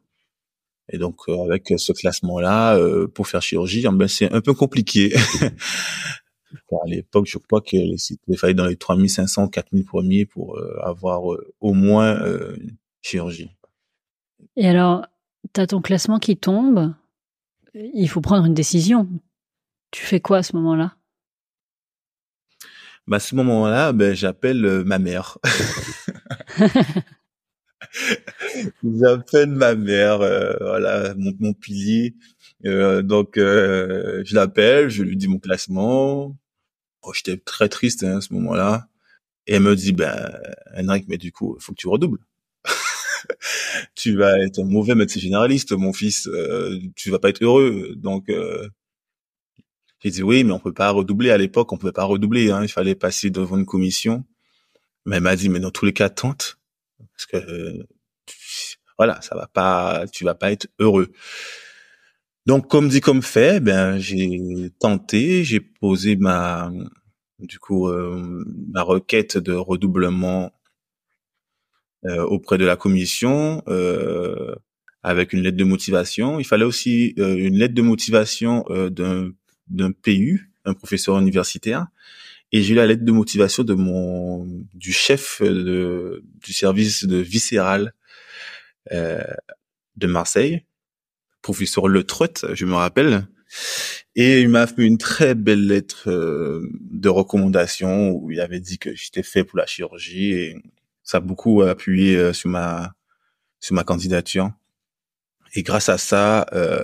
Et 0.92 0.98
donc 0.98 1.22
euh, 1.28 1.44
avec 1.44 1.74
ce 1.78 1.94
classement-là, 1.94 2.78
euh, 2.78 3.08
pour 3.08 3.28
faire 3.28 3.42
chirurgie, 3.42 3.86
ben, 3.92 4.08
c'est 4.08 4.32
un 4.32 4.42
peu 4.42 4.54
compliqué. 4.54 5.14
à 6.72 6.88
l'époque, 6.88 7.28
je 7.28 7.38
crois 7.38 7.62
qu'il 7.62 7.98
fallait 8.38 8.54
dans 8.54 8.66
les 8.66 8.76
3500, 8.76 9.50
4000 9.50 9.86
premiers 9.86 10.26
pour 10.26 10.58
euh, 10.58 10.80
avoir 10.82 11.22
au 11.60 11.74
moins 11.74 12.20
une 12.58 12.76
chirurgie. 13.02 13.52
Et 14.56 14.68
alors, 14.68 15.06
tu 15.54 15.62
as 15.62 15.68
ton 15.68 15.82
classement 15.82 16.20
qui 16.20 16.38
tombe, 16.38 16.94
il 17.74 18.08
faut 18.10 18.22
prendre 18.22 18.46
une 18.46 18.54
décision. 18.54 19.08
Tu 19.92 20.04
fais 20.04 20.20
quoi 20.20 20.38
à 20.38 20.44
ce 20.44 20.56
moment-là? 20.56 20.96
Bah, 23.08 23.18
à 23.18 23.20
ce 23.20 23.36
moment-là, 23.36 23.92
ben, 23.94 24.14
j'appelle 24.14 24.84
ma 24.86 25.00
mère. 25.00 25.38
J'appelle 28.84 29.50
ma 29.50 29.76
mère, 29.76 30.22
euh, 30.22 30.54
voilà, 30.60 31.14
mon, 31.16 31.34
mon 31.40 31.54
pilier. 31.54 32.16
Euh, 32.66 33.02
donc, 33.02 33.38
euh, 33.38 34.22
je 34.26 34.36
l'appelle, 34.36 34.90
je 34.90 35.04
lui 35.04 35.18
dis 35.18 35.28
mon 35.28 35.40
classement. 35.40 36.38
Oh, 37.04 37.14
J'étais 37.14 37.38
très 37.38 37.70
triste 37.70 38.04
hein, 38.04 38.18
à 38.18 38.22
ce 38.22 38.34
moment-là. 38.34 38.88
Et 39.48 39.56
elle 39.56 39.64
me 39.64 39.76
dit, 39.76 39.94
ben, 39.94 40.32
Henrik, 40.78 41.06
mais 41.08 41.18
du 41.18 41.32
coup, 41.32 41.56
il 41.60 41.64
faut 41.64 41.74
que 41.74 41.80
tu 41.80 41.88
redoubles. 41.88 42.20
tu 43.96 44.16
vas 44.16 44.40
être 44.40 44.60
un 44.60 44.66
mauvais 44.66 44.96
médecin 44.96 45.20
généraliste, 45.20 45.72
mon 45.74 45.94
fils. 45.94 46.28
Euh, 46.28 46.80
tu 46.96 47.10
vas 47.12 47.20
pas 47.20 47.30
être 47.30 47.44
heureux. 47.44 47.94
Donc, 47.96 48.30
euh, 48.30 48.68
j'ai 50.00 50.12
dit 50.12 50.24
oui, 50.24 50.44
mais 50.44 50.54
on 50.54 50.60
peut 50.60 50.74
pas 50.74 50.92
redoubler. 50.92 51.32
À 51.32 51.38
l'époque, 51.38 51.72
on 51.74 51.78
pouvait 51.78 51.92
pas 51.92 52.06
redoubler. 52.06 52.52
Hein. 52.52 52.64
Il 52.64 52.70
fallait 52.70 52.96
passer 52.96 53.30
devant 53.30 53.58
une 53.58 53.66
commission. 53.66 54.26
Mais 55.06 55.18
elle 55.18 55.24
m'a 55.24 55.36
dit, 55.36 55.50
mais 55.50 55.60
dans 55.60 55.72
tous 55.72 55.86
les 55.86 55.94
cas, 55.94 56.10
tente 56.10 56.60
parce 57.00 57.26
que 57.26 57.86
voilà, 58.98 59.22
ça 59.22 59.36
va 59.36 59.48
pas, 59.48 60.06
tu 60.12 60.24
vas 60.24 60.36
pas 60.36 60.52
être 60.52 60.68
heureux. 60.80 61.12
Donc, 62.46 62.70
comme 62.70 62.90
dit 62.90 63.02
comme 63.02 63.22
fait, 63.22 63.60
ben 63.60 63.98
j'ai 63.98 64.72
tenté, 64.80 65.44
j'ai 65.44 65.60
posé 65.60 66.16
ma, 66.16 66.72
du 67.40 67.60
coup, 67.60 67.90
euh, 67.90 68.44
ma 68.74 68.82
requête 68.82 69.38
de 69.38 69.54
redoublement 69.54 70.46
euh, 70.46 70.50
auprès 72.06 72.58
de 72.58 72.66
la 72.66 72.76
commission 72.76 73.62
euh, 73.68 74.56
avec 75.04 75.34
une 75.34 75.42
lettre 75.42 75.58
de 75.58 75.64
motivation. 75.64 76.40
Il 76.40 76.46
fallait 76.46 76.66
aussi 76.66 77.14
une 77.18 77.58
lettre 77.58 77.74
de 77.74 77.82
motivation 77.82 78.66
d'un 78.70 79.32
d'un 79.68 79.92
PU, 79.92 80.52
un 80.66 80.74
professeur 80.74 81.20
universitaire, 81.20 81.88
et 82.52 82.64
j'ai 82.64 82.74
eu 82.74 82.76
la 82.76 82.88
lettre 82.88 83.06
de 83.06 83.12
motivation 83.12 83.64
de 83.64 83.74
mon 83.74 84.46
du 84.74 84.92
chef 84.92 85.42
de, 85.42 86.24
du 86.44 86.54
service 86.54 87.06
de 87.06 87.18
viscéral 87.18 87.94
euh, 88.92 89.22
de 89.98 90.08
Marseille, 90.08 90.64
professeur 91.42 91.88
Le 91.88 92.04
Treut, 92.04 92.46
je 92.54 92.66
me 92.66 92.74
rappelle. 92.74 93.28
Et 94.16 94.42
il 94.42 94.50
m'a 94.50 94.68
fait 94.68 94.84
une 94.84 94.98
très 94.98 95.36
belle 95.36 95.68
lettre 95.68 96.10
euh, 96.10 96.70
de 96.74 97.10
recommandation 97.10 98.12
où 98.12 98.32
il 98.32 98.40
avait 98.40 98.60
dit 98.60 98.78
que 98.78 98.96
j'étais 98.96 99.24
fait 99.24 99.44
pour 99.44 99.58
la 99.58 99.66
chirurgie 99.66 100.32
et 100.32 100.56
ça 101.10 101.18
a 101.18 101.22
beaucoup 101.22 101.64
appuyé 101.64 102.16
euh, 102.16 102.34
sur 102.34 102.52
ma 102.52 102.94
sur 103.60 103.74
ma 103.74 103.84
candidature. 103.84 104.52
Et 105.56 105.64
grâce 105.64 105.90
à 105.90 105.98
ça, 105.98 106.46
euh, 106.54 106.84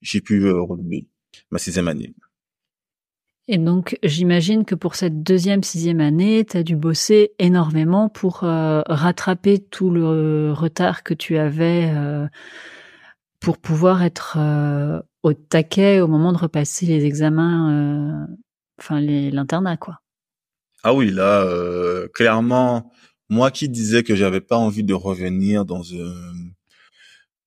j'ai 0.00 0.22
pu 0.22 0.50
relever 0.50 1.06
ma 1.50 1.58
sixième 1.58 1.86
année. 1.86 2.14
Et 3.46 3.58
donc, 3.58 3.98
j'imagine 4.02 4.64
que 4.64 4.74
pour 4.74 4.94
cette 4.94 5.22
deuxième, 5.22 5.62
sixième 5.62 6.00
année, 6.00 6.46
tu 6.46 6.56
as 6.56 6.62
dû 6.62 6.76
bosser 6.76 7.32
énormément 7.38 8.08
pour 8.08 8.44
euh, 8.44 8.80
rattraper 8.86 9.58
tout 9.58 9.90
le 9.90 10.52
retard 10.52 11.02
que 11.02 11.12
tu 11.12 11.36
avais 11.36 11.92
euh, 11.94 12.26
pour 13.38 13.58
pouvoir 13.58 14.02
être 14.02 14.38
euh, 14.38 15.00
au 15.22 15.34
taquet 15.34 16.00
au 16.00 16.08
moment 16.08 16.32
de 16.32 16.38
repasser 16.38 16.86
les 16.86 17.04
examens, 17.04 18.26
enfin 18.80 19.00
l'internat, 19.00 19.76
quoi. 19.76 20.00
Ah 20.84 20.94
oui, 20.94 21.10
là, 21.10 21.44
clairement, 22.14 22.90
moi 23.28 23.50
qui 23.50 23.68
disais 23.68 24.02
que 24.02 24.14
j'avais 24.16 24.40
pas 24.40 24.56
envie 24.56 24.84
de 24.84 24.94
revenir 24.94 25.64
dans 25.64 25.82
un 25.94 26.34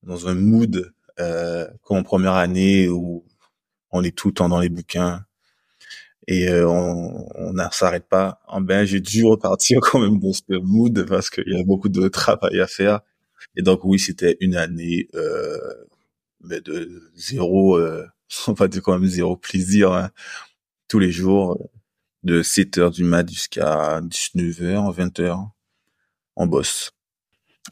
dans 0.03 0.27
un 0.27 0.35
mood 0.35 0.93
comme 1.83 1.97
en 1.97 2.03
première 2.03 2.33
année 2.33 2.89
où 2.89 3.23
on 3.91 4.03
est 4.03 4.15
tout 4.15 4.29
le 4.29 4.33
temps 4.33 4.49
dans 4.49 4.59
les 4.59 4.69
bouquins 4.69 5.23
et 6.27 6.47
euh, 6.49 6.67
on, 6.67 7.27
on 7.35 7.53
ne 7.53 7.63
s'arrête 7.71 8.07
pas. 8.07 8.39
En 8.47 8.61
ben, 8.61 8.85
j'ai 8.85 9.01
dû 9.01 9.25
repartir 9.25 9.79
quand 9.81 9.99
même 9.99 10.19
dans 10.19 10.33
ce 10.33 10.43
mood 10.61 11.05
parce 11.07 11.29
qu'il 11.29 11.47
y 11.47 11.59
a 11.59 11.63
beaucoup 11.63 11.89
de 11.89 12.07
travail 12.07 12.59
à 12.61 12.67
faire. 12.67 13.01
Et 13.55 13.61
donc 13.61 13.83
oui, 13.83 13.99
c'était 13.99 14.37
une 14.39 14.55
année 14.55 15.07
euh, 15.15 15.57
mais 16.41 16.61
de 16.61 17.11
zéro, 17.15 17.77
euh, 17.77 18.07
on 18.47 18.53
va 18.53 18.67
dire 18.67 18.81
quand 18.83 18.97
même 18.97 19.09
zéro 19.09 19.35
plaisir 19.37 19.91
hein. 19.93 20.11
tous 20.87 20.99
les 20.99 21.11
jours, 21.11 21.69
de 22.23 22.43
7 22.43 22.77
heures 22.77 22.91
du 22.91 23.03
mat 23.03 23.27
jusqu'à 23.29 24.01
19 24.01 24.61
heures, 24.63 24.91
20 24.91 25.19
heures, 25.19 25.49
en 26.35 26.47
bosse. 26.47 26.91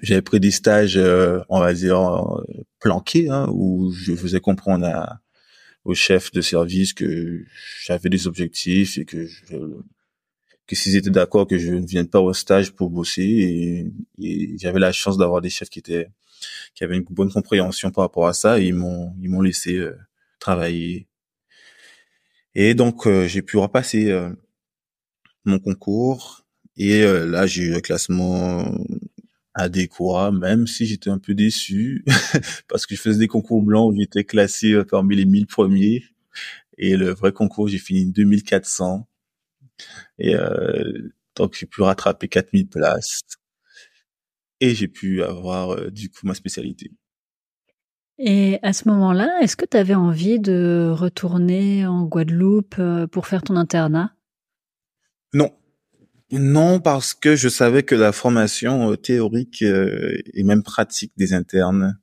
J'avais 0.02 0.22
pris 0.22 0.40
des 0.40 0.52
stages, 0.52 0.98
euh, 0.98 1.40
on 1.50 1.60
va 1.60 1.74
dire 1.74 2.00
planqués, 2.80 3.30
hein, 3.30 3.48
où 3.52 3.92
je 3.92 4.16
faisais 4.16 4.40
comprendre 4.40 4.86
à 4.86 5.20
au 5.86 5.94
chef 5.96 6.32
de 6.32 6.42
service 6.42 6.94
que 6.94 7.44
j'avais 7.84 8.10
des 8.10 8.28
objectifs 8.28 8.98
et 8.98 9.06
que 9.06 9.26
je, 9.26 9.44
que 10.68 10.76
s'ils 10.76 10.96
étaient 10.96 11.10
d'accord 11.10 11.48
que 11.48 11.58
je 11.58 11.74
ne 11.74 11.86
vienne 11.86 12.08
pas 12.08 12.20
au 12.20 12.34
stage 12.34 12.72
pour 12.72 12.90
bosser 12.90 13.24
et, 13.24 14.24
et 14.24 14.58
j'avais 14.60 14.80
la 14.80 14.92
chance 14.92 15.18
d'avoir 15.18 15.42
des 15.42 15.50
chefs 15.50 15.70
qui 15.70 15.80
étaient 15.80 16.10
qui 16.76 16.84
avaient 16.84 16.98
une 16.98 17.04
bonne 17.10 17.32
compréhension 17.32 17.92
par 17.92 18.04
rapport 18.04 18.28
à 18.28 18.34
ça 18.34 18.60
et 18.60 18.66
ils 18.68 18.76
m'ont 18.76 19.16
ils 19.22 19.30
m'ont 19.30 19.42
laissé 19.42 19.76
euh, 19.78 19.98
travailler 20.40 21.08
et 22.56 22.74
donc 22.74 23.08
euh, 23.08 23.28
j'ai 23.28 23.42
pu 23.42 23.58
repasser 23.58 24.12
euh, 24.12 24.30
mon 25.46 25.60
concours 25.60 26.46
et 26.80 27.04
là 27.04 27.46
j'ai 27.46 27.64
eu 27.66 27.72
le 27.72 27.82
classement 27.82 28.66
adéquat 29.54 30.32
même 30.32 30.66
si 30.66 30.88
j'étais 30.88 31.12
un 31.12 31.20
peu 31.20 31.36
déçu 31.36 32.04
parce 32.68 32.88
que 32.88 32.96
je 32.96 33.02
faisais 33.02 33.20
des 33.20 33.28
concours 33.28 33.62
blancs 33.62 33.92
où 33.94 33.96
j'étais 33.96 34.24
classé 34.24 34.82
parmi 34.90 35.16
les 35.16 35.26
1000 35.26 35.46
premiers 35.46 36.04
et 36.78 36.98
le 36.98 37.12
vrai 37.12 37.32
concours 37.32 37.68
j'ai 37.68 37.78
fini 37.78 38.06
2400 38.08 39.08
et 40.18 40.36
euh, 40.36 41.12
donc 41.36 41.56
j'ai 41.56 41.66
pu 41.66 41.82
rattraper 41.82 42.28
4000 42.28 42.68
places 42.68 43.22
et 44.60 44.76
j'ai 44.76 44.88
pu 44.88 45.24
avoir 45.24 45.72
euh, 45.72 45.90
du 45.90 46.10
coup 46.10 46.28
ma 46.28 46.34
spécialité. 46.34 46.92
Et 48.18 48.60
à 48.64 48.74
ce 48.74 48.90
moment-là, 48.90 49.30
est-ce 49.42 49.56
que 49.56 49.66
tu 49.66 49.78
avais 49.78 49.96
envie 49.96 50.40
de 50.40 50.92
retourner 50.94 51.88
en 51.88 52.04
Guadeloupe 52.04 52.76
euh, 52.78 53.08
pour 53.08 53.28
faire 53.28 53.44
ton 53.44 53.56
internat? 53.56 54.12
Non. 55.34 55.54
Non, 56.32 56.80
parce 56.80 57.14
que 57.14 57.36
je 57.36 57.50
savais 57.50 57.84
que 57.84 57.96
la 57.96 58.12
formation 58.12 58.96
théorique 58.96 59.64
et 59.64 60.44
même 60.44 60.64
pratique 60.64 61.12
des 61.18 61.34
internes 61.34 61.98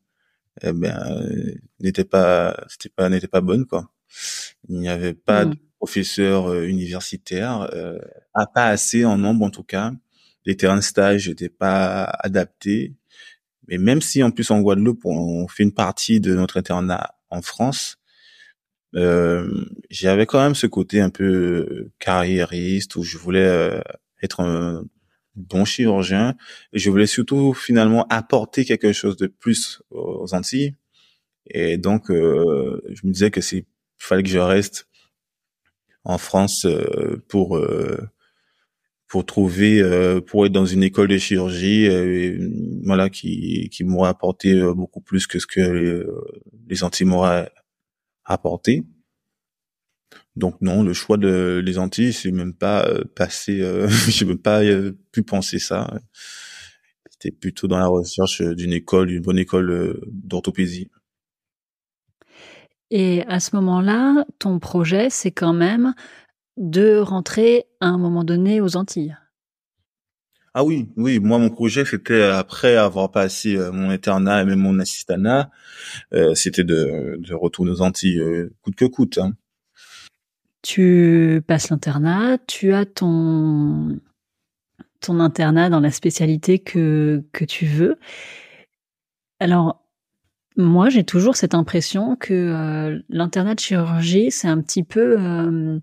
eh 0.63 0.73
ben, 0.73 1.59
n'était 1.81 2.05
pas, 2.05 2.57
c'était 2.69 2.89
pas, 2.89 3.09
n'était 3.09 3.29
pas 3.29 3.41
bonne, 3.41 3.67
quoi. 3.67 3.91
Il 4.69 4.79
n'y 4.81 4.89
avait 4.89 5.15
pas 5.15 5.45
mmh. 5.45 5.51
de 5.51 5.57
professeurs 5.79 6.49
euh, 6.49 6.67
universitaires, 6.67 7.69
euh, 7.75 7.99
pas 8.55 8.67
assez 8.67 9.05
en 9.05 9.19
nombre 9.19 9.45
en 9.45 9.51
tout 9.51 9.63
cas. 9.63 9.93
Les 10.45 10.57
terrains 10.57 10.77
de 10.77 10.81
stage 10.81 11.29
n'étaient 11.29 11.49
pas 11.49 12.05
adaptés. 12.05 12.95
Mais 13.69 13.79
même 13.79 14.01
si 14.01 14.23
en 14.23 14.31
plus 14.31 14.51
en 14.51 14.61
Guadeloupe 14.61 15.05
on 15.05 15.49
fait 15.49 15.65
une 15.65 15.75
partie 15.75 16.21
de 16.21 16.35
notre 16.35 16.59
internat 16.59 17.17
en 17.31 17.43
France, 17.43 17.99
euh, 18.95 19.67
j'avais 19.91 20.27
quand 20.27 20.41
même 20.41 20.55
ce 20.55 20.67
côté 20.67 21.01
un 21.01 21.11
peu 21.11 21.91
carriériste 21.99 22.97
où 22.97 23.03
je 23.03 23.19
voulais 23.19 23.47
euh, 23.47 23.81
être 24.23 24.41
un 24.41 24.85
bon 25.35 25.65
chirurgien 25.65 26.35
je 26.73 26.91
voulais 26.91 27.07
surtout 27.07 27.53
finalement 27.53 28.07
apporter 28.09 28.65
quelque 28.65 28.93
chose 28.93 29.17
de 29.17 29.27
plus 29.27 29.83
aux 29.91 30.35
Antilles. 30.35 30.75
Et 31.49 31.77
donc 31.77 32.11
euh, 32.11 32.83
je 32.91 33.07
me 33.07 33.13
disais 33.13 33.31
que 33.31 33.41
c'est 33.41 33.67
fallait 33.99 34.23
que 34.23 34.29
je 34.29 34.39
reste 34.39 34.89
en 36.05 36.19
France 36.19 36.65
euh, 36.65 37.23
pour 37.29 37.57
euh, 37.57 37.99
pour 39.09 39.27
trouver 39.27 39.81
euh, 39.81 40.21
pour 40.21 40.47
être 40.47 40.53
dans 40.53 40.67
une 40.67 40.83
école 40.83 41.09
de 41.09 41.19
chirurgie 41.19 41.89
voilà 42.85 43.11
qui 43.11 43.69
qui 43.71 43.85
m'aurait 43.85 44.11
apporté 44.11 44.55
beaucoup 44.75 45.01
plus 45.01 45.27
que 45.27 45.39
ce 45.39 45.47
que 45.47 46.07
les 46.69 46.85
Antilles 46.85 47.07
m'auraient 47.07 47.51
apporté 48.25 48.85
donc 50.37 50.61
non 50.61 50.83
le 50.83 50.93
choix 50.93 51.17
de 51.17 51.63
les 51.65 51.79
Antilles 51.79 52.13
c'est 52.13 52.31
même 52.31 52.55
pas 52.55 52.89
passé 53.15 53.61
euh, 53.61 53.89
j'ai 54.09 54.25
même 54.25 54.39
pas 54.39 54.61
pu 55.13 55.23
penser 55.23 55.59
ça 55.59 55.91
c'était 57.11 57.31
plutôt 57.31 57.67
dans 57.67 57.79
la 57.79 57.87
recherche 57.87 58.43
d'une 58.43 58.73
école 58.73 59.09
d'une 59.09 59.23
bonne 59.23 59.39
école 59.39 60.01
d'orthopédie 60.07 60.89
et 62.91 63.25
à 63.27 63.41
ce 63.41 63.57
moment-là, 63.57 64.25
ton 64.39 64.59
projet, 64.59 65.11
c'est 65.11 65.33
quand 65.33 65.53
même 65.53 65.95
de 66.57 66.99
rentrer 66.99 67.65
à 67.81 67.89
un 67.89 67.99
moment 67.99 68.25
donné 68.25 68.61
aux 68.61 68.77
Antilles. 68.77 69.17
Ah 70.55 70.65
oui, 70.65 70.89
oui. 70.97 71.19
Moi, 71.19 71.39
mon 71.39 71.51
projet, 71.51 71.85
c'était 71.85 72.23
après 72.23 72.77
avoir 72.77 73.11
passé 73.11 73.57
euh, 73.57 73.73
mon 73.73 73.91
internat 73.91 74.41
et 74.41 74.45
même 74.47 74.61
mon 74.61 74.79
assistanat, 74.79 75.51
euh, 76.15 76.35
c'était 76.35 76.65
de, 76.65 77.17
de, 77.19 77.35
retourner 77.35 77.73
aux 77.73 77.83
Antilles 77.83 78.21
euh, 78.21 78.55
coûte 78.63 78.77
que 78.77 78.87
coûte. 78.87 79.19
Hein. 79.19 79.35
Tu 80.67 81.45
passes 81.47 81.71
l'internat, 81.71 82.39
tu 82.49 82.75
as 82.75 82.85
ton 82.85 84.01
ton 85.01 85.21
internat 85.21 85.71
dans 85.71 85.79
la 85.79 85.93
spécialité 85.93 86.59
que 86.59 87.25
que 87.33 87.45
tu 87.45 87.67
veux. 87.67 88.01
Alors, 89.39 89.87
moi, 90.57 90.89
j'ai 90.89 91.05
toujours 91.05 91.37
cette 91.37 91.55
impression 91.55 92.17
que 92.17 92.35
euh, 92.35 93.01
l'internat 93.09 93.55
de 93.55 93.61
chirurgie, 93.61 94.33
c'est 94.33 94.49
un 94.49 94.61
petit 94.61 94.83
peu 94.83 95.17
euh, 95.21 95.79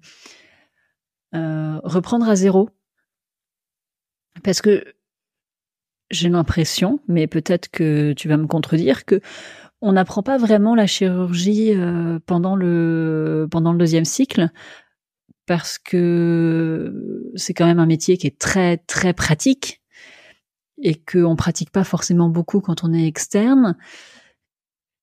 euh, 1.33 1.79
reprendre 1.85 2.27
à 2.27 2.35
zéro. 2.35 2.69
Parce 4.43 4.61
que 4.61 4.83
j'ai 6.11 6.27
l'impression, 6.27 6.99
mais 7.07 7.27
peut-être 7.27 7.69
que 7.69 8.11
tu 8.11 8.27
vas 8.27 8.35
me 8.35 8.47
contredire, 8.47 9.05
que 9.05 9.21
on 9.85 9.93
n'apprend 9.93 10.23
pas 10.23 10.37
vraiment 10.37 10.75
la 10.75 10.87
chirurgie 10.87 11.73
pendant 12.25 12.55
le 12.55 13.47
pendant 13.51 13.71
le 13.71 13.77
deuxième 13.77 14.05
cycle, 14.05 14.49
parce 15.45 15.77
que 15.77 17.31
c'est 17.35 17.53
quand 17.53 17.65
même 17.65 17.79
un 17.79 17.85
métier 17.85 18.17
qui 18.17 18.27
est 18.27 18.39
très 18.39 18.77
très 18.77 19.13
pratique 19.13 19.81
et 20.81 20.95
qu'on 20.95 21.35
pratique 21.35 21.71
pas 21.71 21.83
forcément 21.83 22.29
beaucoup 22.29 22.61
quand 22.61 22.83
on 22.83 22.93
est 22.93 23.05
externe. 23.05 23.77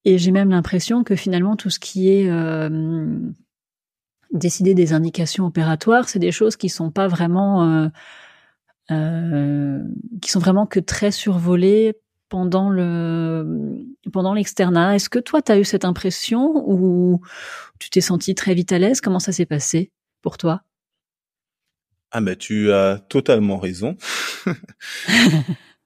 Et 0.05 0.19
j'ai 0.19 0.31
même 0.31 0.51
l'impression 0.51 1.05
que 1.05 1.15
finalement 1.15 1.57
tout 1.57 1.71
ce 1.71 1.79
qui 1.79 2.09
est 2.11 2.31
euh, 2.31 3.19
décider 4.33 4.75
des 4.75 4.93
indications 4.93 5.47
opératoires, 5.47 6.09
c'est 6.09 6.19
des 6.19 6.33
choses 6.33 6.57
qui 6.57 6.69
sont 6.69 6.91
pas 6.91 7.07
vraiment, 7.07 7.65
euh, 7.65 7.89
euh, 8.91 9.83
qui 10.23 10.31
sont 10.31 10.41
vraiment 10.41 10.67
que 10.67 10.81
très 10.81 11.11
survolées 11.11 11.95
pendant 12.31 12.71
le 12.71 13.85
pendant 14.11 14.33
l'externat. 14.33 14.95
Est-ce 14.95 15.11
que 15.11 15.19
toi 15.19 15.43
tu 15.43 15.53
as 15.53 15.59
eu 15.59 15.65
cette 15.65 15.85
impression 15.85 16.53
ou 16.67 17.21
tu 17.79 17.91
t'es 17.91 18.01
senti 18.01 18.35
très 18.35 18.55
vite 18.55 18.73
à 18.73 18.79
l'aise? 18.79 19.03
Comment 19.03 19.19
ça 19.19 19.33
s'est 19.33 19.47
passé 19.47 19.93
pour 20.23 20.39
toi? 20.39 20.63
Ah 22.13 22.23
ben 22.23 22.35
tu 22.37 22.73
as 22.73 22.99
totalement 22.99 23.59
raison. 23.59 23.99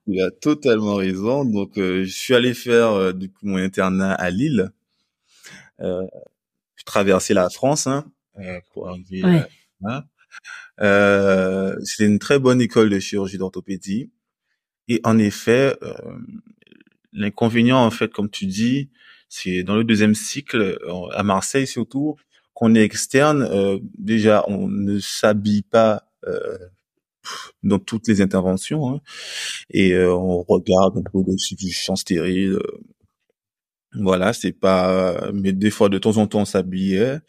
Il 0.07 0.21
a 0.21 0.29
totalement 0.29 0.95
raison. 0.95 1.45
Donc, 1.45 1.77
euh, 1.77 2.03
je 2.03 2.11
suis 2.11 2.35
allé 2.35 2.53
faire 2.53 2.91
euh, 2.91 3.11
du 3.11 3.31
coup 3.31 3.47
mon 3.47 3.57
internat 3.57 4.13
à 4.13 4.29
Lille. 4.29 4.71
Euh, 5.81 6.05
je 6.75 6.83
traversais 6.83 7.33
la 7.33 7.49
France 7.49 7.87
hein, 7.87 8.05
euh, 8.39 8.59
pour 8.71 8.87
arriver 8.87 9.23
là. 9.81 10.07
C'était 11.83 12.05
une 12.05 12.19
très 12.19 12.37
bonne 12.37 12.61
école 12.61 12.89
de 12.89 12.99
chirurgie 12.99 13.37
d'orthopédie. 13.37 14.11
Et 14.87 15.01
en 15.03 15.17
effet, 15.17 15.75
l'inconvénient, 17.13 17.83
en 17.83 17.91
fait, 17.91 18.11
comme 18.11 18.29
tu 18.29 18.45
dis, 18.45 18.89
c'est 19.29 19.63
dans 19.63 19.75
le 19.75 19.83
deuxième 19.83 20.15
cycle, 20.15 20.77
à 21.13 21.23
Marseille 21.23 21.67
surtout, 21.67 22.15
qu'on 22.53 22.75
est 22.75 22.83
externe. 22.83 23.79
déjà, 23.97 24.43
on 24.47 24.67
ne 24.67 24.99
s'habille 24.99 25.63
pas 25.63 26.03
dans 27.63 27.79
toutes 27.79 28.07
les 28.07 28.21
interventions. 28.21 28.89
Hein. 28.89 29.01
Et 29.69 29.93
euh, 29.93 30.13
on 30.13 30.43
regarde 30.43 30.97
un 30.97 31.03
peu 31.03 31.23
dessus 31.27 31.55
du 31.55 31.71
champ 31.71 31.95
stérile. 31.95 32.53
Euh. 32.53 32.81
voilà, 33.93 34.33
c'est 34.33 34.51
pas. 34.53 35.31
Mais 35.33 35.53
des 35.53 35.71
fois, 35.71 35.89
de 35.89 35.97
temps 35.97 36.17
en 36.17 36.27
temps, 36.27 36.41
on 36.41 36.45
s'habillait. 36.45 37.19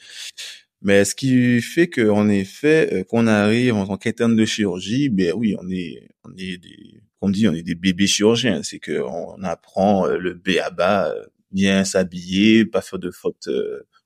Mais 0.82 1.04
ce 1.04 1.14
qui 1.14 1.60
fait 1.62 1.88
qu'en 1.88 2.28
effet, 2.28 2.92
euh, 2.92 3.04
qu'on 3.04 3.26
arrive 3.26 3.74
en 3.74 3.86
tant 3.86 3.96
qu'interne 3.96 4.36
de 4.36 4.44
chirurgie, 4.44 5.08
ben 5.08 5.32
oui, 5.34 5.56
on 5.60 5.68
est, 5.70 6.08
on 6.24 6.30
est 6.36 6.58
des, 6.58 7.02
on 7.26 7.30
dit, 7.30 7.48
on 7.48 7.54
est 7.54 7.62
des 7.62 7.74
bébés 7.74 8.06
chirurgiens. 8.06 8.62
C'est 8.62 8.78
que 8.78 9.00
on 9.02 9.42
apprend 9.42 10.06
le 10.06 10.34
B 10.34 10.58
à 10.62 10.70
bas, 10.70 11.14
bien 11.52 11.84
s'habiller, 11.84 12.64
pas 12.64 12.80
faire 12.80 12.98
de 12.98 13.10
fautes, 13.10 13.48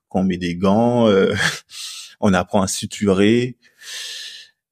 qu'on 0.08 0.24
met 0.24 0.38
des 0.38 0.56
gants, 0.56 1.08
on 2.20 2.34
apprend 2.34 2.62
à 2.62 2.68
suturer. 2.68 3.56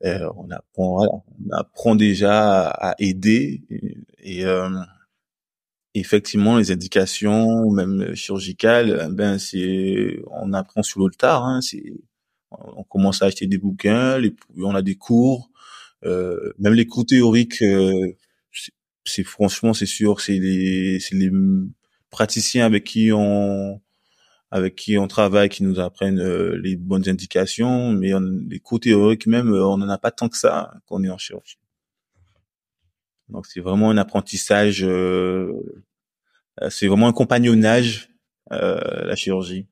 Euh, 0.05 0.31
on 0.37 0.51
apprend, 0.51 1.25
on 1.41 1.51
apprend 1.51 1.97
déjà 1.97 2.69
à, 2.69 2.95
aider 3.01 3.63
et, 4.21 4.45
euh, 4.45 4.71
effectivement 5.95 6.57
les 6.57 6.71
indications 6.71 7.69
même 7.73 8.15
chirurgicales, 8.15 9.09
ben 9.13 9.39
c'est 9.39 10.21
on 10.31 10.53
apprend 10.53 10.85
sur 10.85 11.01
le 11.05 11.13
tard. 11.13 11.45
Hein, 11.45 11.61
c'est 11.63 11.83
on 12.53 12.85
commence 12.85 13.23
à 13.23 13.27
acheter 13.27 13.47
des 13.47 13.59
bouquins, 13.59 14.19
les, 14.19 14.35
on 14.59 14.75
a 14.75 14.83
des 14.83 14.95
cours, 14.95 15.51
euh, 16.05 16.53
même 16.59 16.75
les 16.75 16.87
cours 16.87 17.07
théoriques. 17.07 17.63
Euh, 17.63 18.17
c'est 19.09 19.25
franchement 19.25 19.73
c'est 19.75 19.87
sûr, 19.87 20.21
c'est 20.21 20.39
les 20.39 21.01
c'est 21.01 21.17
les 21.17 21.31
praticiens 22.11 22.67
avec 22.67 22.85
qui 22.85 23.11
on 23.13 23.81
avec 24.51 24.77
qui 24.77 24.97
on 24.97 25.07
travaille, 25.09 25.49
qui 25.49 25.63
nous 25.63 25.79
apprennent 25.79 26.21
euh, 26.21 26.59
les 26.63 26.77
bonnes 26.77 27.09
indications, 27.09 27.93
mais 27.93 28.13
les 28.49 28.61
cours 28.61 28.81
théoriques 28.81 29.27
même, 29.27 29.53
euh, 29.53 29.67
on 29.67 29.77
n'en 29.77 29.89
a 29.91 29.99
pas 29.99 30.11
tant 30.11 30.29
que 30.29 30.39
ça 30.39 30.73
qu'on 30.87 31.05
est 31.05 31.11
en 31.11 31.19
chirurgie. 31.19 31.59
Donc 33.29 33.47
c'est 33.47 33.61
vraiment 33.61 33.91
un 33.91 33.99
apprentissage, 33.99 34.83
euh, 34.83 35.53
c'est 36.71 36.87
vraiment 36.87 37.09
un 37.09 37.13
compagnonnage, 37.13 38.09
la 38.51 39.15
chirurgie. 39.15 39.67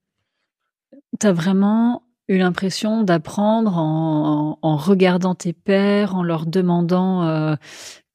T'as 1.18 1.32
vraiment 1.32 2.06
eu 2.28 2.38
l'impression 2.38 3.02
d'apprendre 3.02 3.78
en, 3.78 4.58
en, 4.60 4.76
regardant 4.76 5.34
tes 5.34 5.52
pères, 5.52 6.16
en 6.16 6.22
leur 6.22 6.46
demandant 6.46 7.22
euh, 7.24 7.54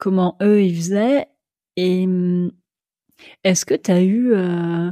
comment 0.01 0.35
eux 0.41 0.63
ils 0.63 0.75
faisaient. 0.75 1.27
Et 1.77 2.03
hum, 2.05 2.51
est-ce 3.43 3.65
que 3.65 3.75
tu 3.75 3.91
as 3.91 4.01
eu 4.01 4.33
euh, 4.33 4.91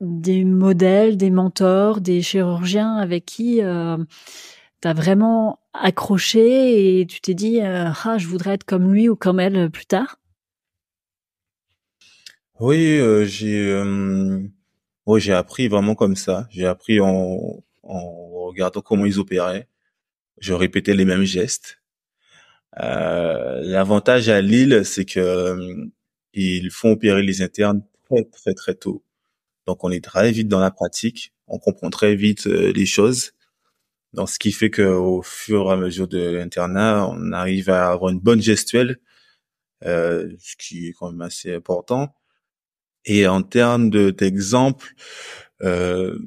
des 0.00 0.44
modèles, 0.44 1.16
des 1.16 1.30
mentors, 1.30 2.00
des 2.00 2.22
chirurgiens 2.22 2.96
avec 2.96 3.26
qui 3.26 3.62
euh, 3.62 3.98
tu 4.80 4.88
as 4.88 4.94
vraiment 4.94 5.58
accroché 5.74 7.00
et 7.00 7.06
tu 7.06 7.20
t'es 7.20 7.34
dit 7.34 7.60
euh, 7.60 7.90
ah 8.04 8.16
je 8.16 8.28
voudrais 8.28 8.54
être 8.54 8.64
comme 8.64 8.92
lui 8.92 9.08
ou 9.08 9.16
comme 9.16 9.40
elle 9.40 9.70
plus 9.70 9.86
tard? 9.86 10.18
Oui, 12.60 12.98
euh, 12.98 13.26
j'ai 13.26 13.68
euh, 13.68 14.40
oui, 15.06 15.20
j'ai 15.20 15.34
appris 15.34 15.68
vraiment 15.68 15.94
comme 15.94 16.16
ça. 16.16 16.46
J'ai 16.50 16.66
appris 16.66 17.00
en, 17.00 17.62
en 17.82 18.46
regardant 18.46 18.80
comment 18.80 19.04
ils 19.04 19.18
opéraient. 19.18 19.68
Je 20.38 20.54
répétais 20.54 20.94
les 20.94 21.04
mêmes 21.04 21.24
gestes. 21.24 21.80
Euh, 22.80 23.60
L'avantage 23.62 24.28
à 24.28 24.40
Lille, 24.40 24.82
c'est 24.84 25.04
que 25.04 25.20
euh, 25.20 25.86
ils 26.34 26.70
font 26.70 26.92
opérer 26.92 27.22
les 27.22 27.42
internes 27.42 27.82
très 28.08 28.24
très 28.24 28.54
très 28.54 28.74
tôt. 28.74 29.02
Donc 29.66 29.84
on 29.84 29.90
est 29.90 30.04
très 30.04 30.30
vite 30.32 30.48
dans 30.48 30.60
la 30.60 30.70
pratique, 30.70 31.32
on 31.48 31.58
comprend 31.58 31.90
très 31.90 32.14
vite 32.16 32.46
euh, 32.46 32.72
les 32.72 32.86
choses. 32.86 33.32
Donc 34.12 34.30
ce 34.30 34.38
qui 34.38 34.52
fait 34.52 34.70
que 34.70 34.82
au 34.82 35.22
fur 35.22 35.70
et 35.70 35.72
à 35.74 35.76
mesure 35.76 36.08
de 36.08 36.18
l'internat, 36.18 37.08
on 37.10 37.32
arrive 37.32 37.70
à 37.70 37.88
avoir 37.90 38.12
une 38.12 38.20
bonne 38.20 38.42
gestuelle, 38.42 38.98
euh, 39.84 40.30
ce 40.40 40.56
qui 40.56 40.88
est 40.88 40.92
quand 40.92 41.12
même 41.12 41.22
assez 41.22 41.54
important. 41.54 42.14
Et 43.04 43.26
en 43.26 43.42
termes 43.42 43.90
d'exemple, 43.90 44.94
euh, 45.62 46.18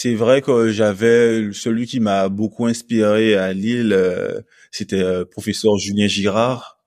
c'est 0.00 0.14
vrai 0.14 0.42
que 0.42 0.70
j'avais 0.70 1.52
celui 1.52 1.88
qui 1.88 1.98
m'a 1.98 2.28
beaucoup 2.28 2.66
inspiré 2.66 3.34
à 3.34 3.52
Lille, 3.52 3.92
euh, 3.92 4.42
c'était 4.70 5.02
euh, 5.02 5.24
professeur 5.24 5.76
Julien 5.76 6.06
Girard, 6.06 6.78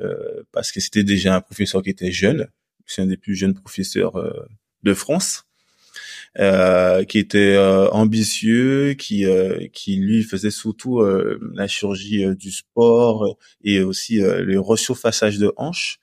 euh, 0.00 0.42
parce 0.50 0.72
que 0.72 0.80
c'était 0.80 1.04
déjà 1.04 1.36
un 1.36 1.40
professeur 1.40 1.80
qui 1.84 1.90
était 1.90 2.10
jeune, 2.10 2.48
c'est 2.86 3.02
un 3.02 3.06
des 3.06 3.16
plus 3.16 3.36
jeunes 3.36 3.54
professeurs 3.54 4.16
euh, 4.16 4.32
de 4.82 4.94
France, 4.94 5.44
qui 6.36 7.18
était 7.20 7.56
ambitieux, 7.92 8.94
qui 8.94 9.24
qui 9.72 9.96
lui 9.96 10.24
faisait 10.24 10.50
surtout 10.50 11.00
la 11.54 11.68
chirurgie 11.68 12.26
du 12.34 12.50
sport 12.50 13.38
et 13.62 13.80
aussi 13.82 14.16
le 14.18 14.58
rechauffassage 14.58 15.38
de 15.38 15.52
hanches. 15.56 16.00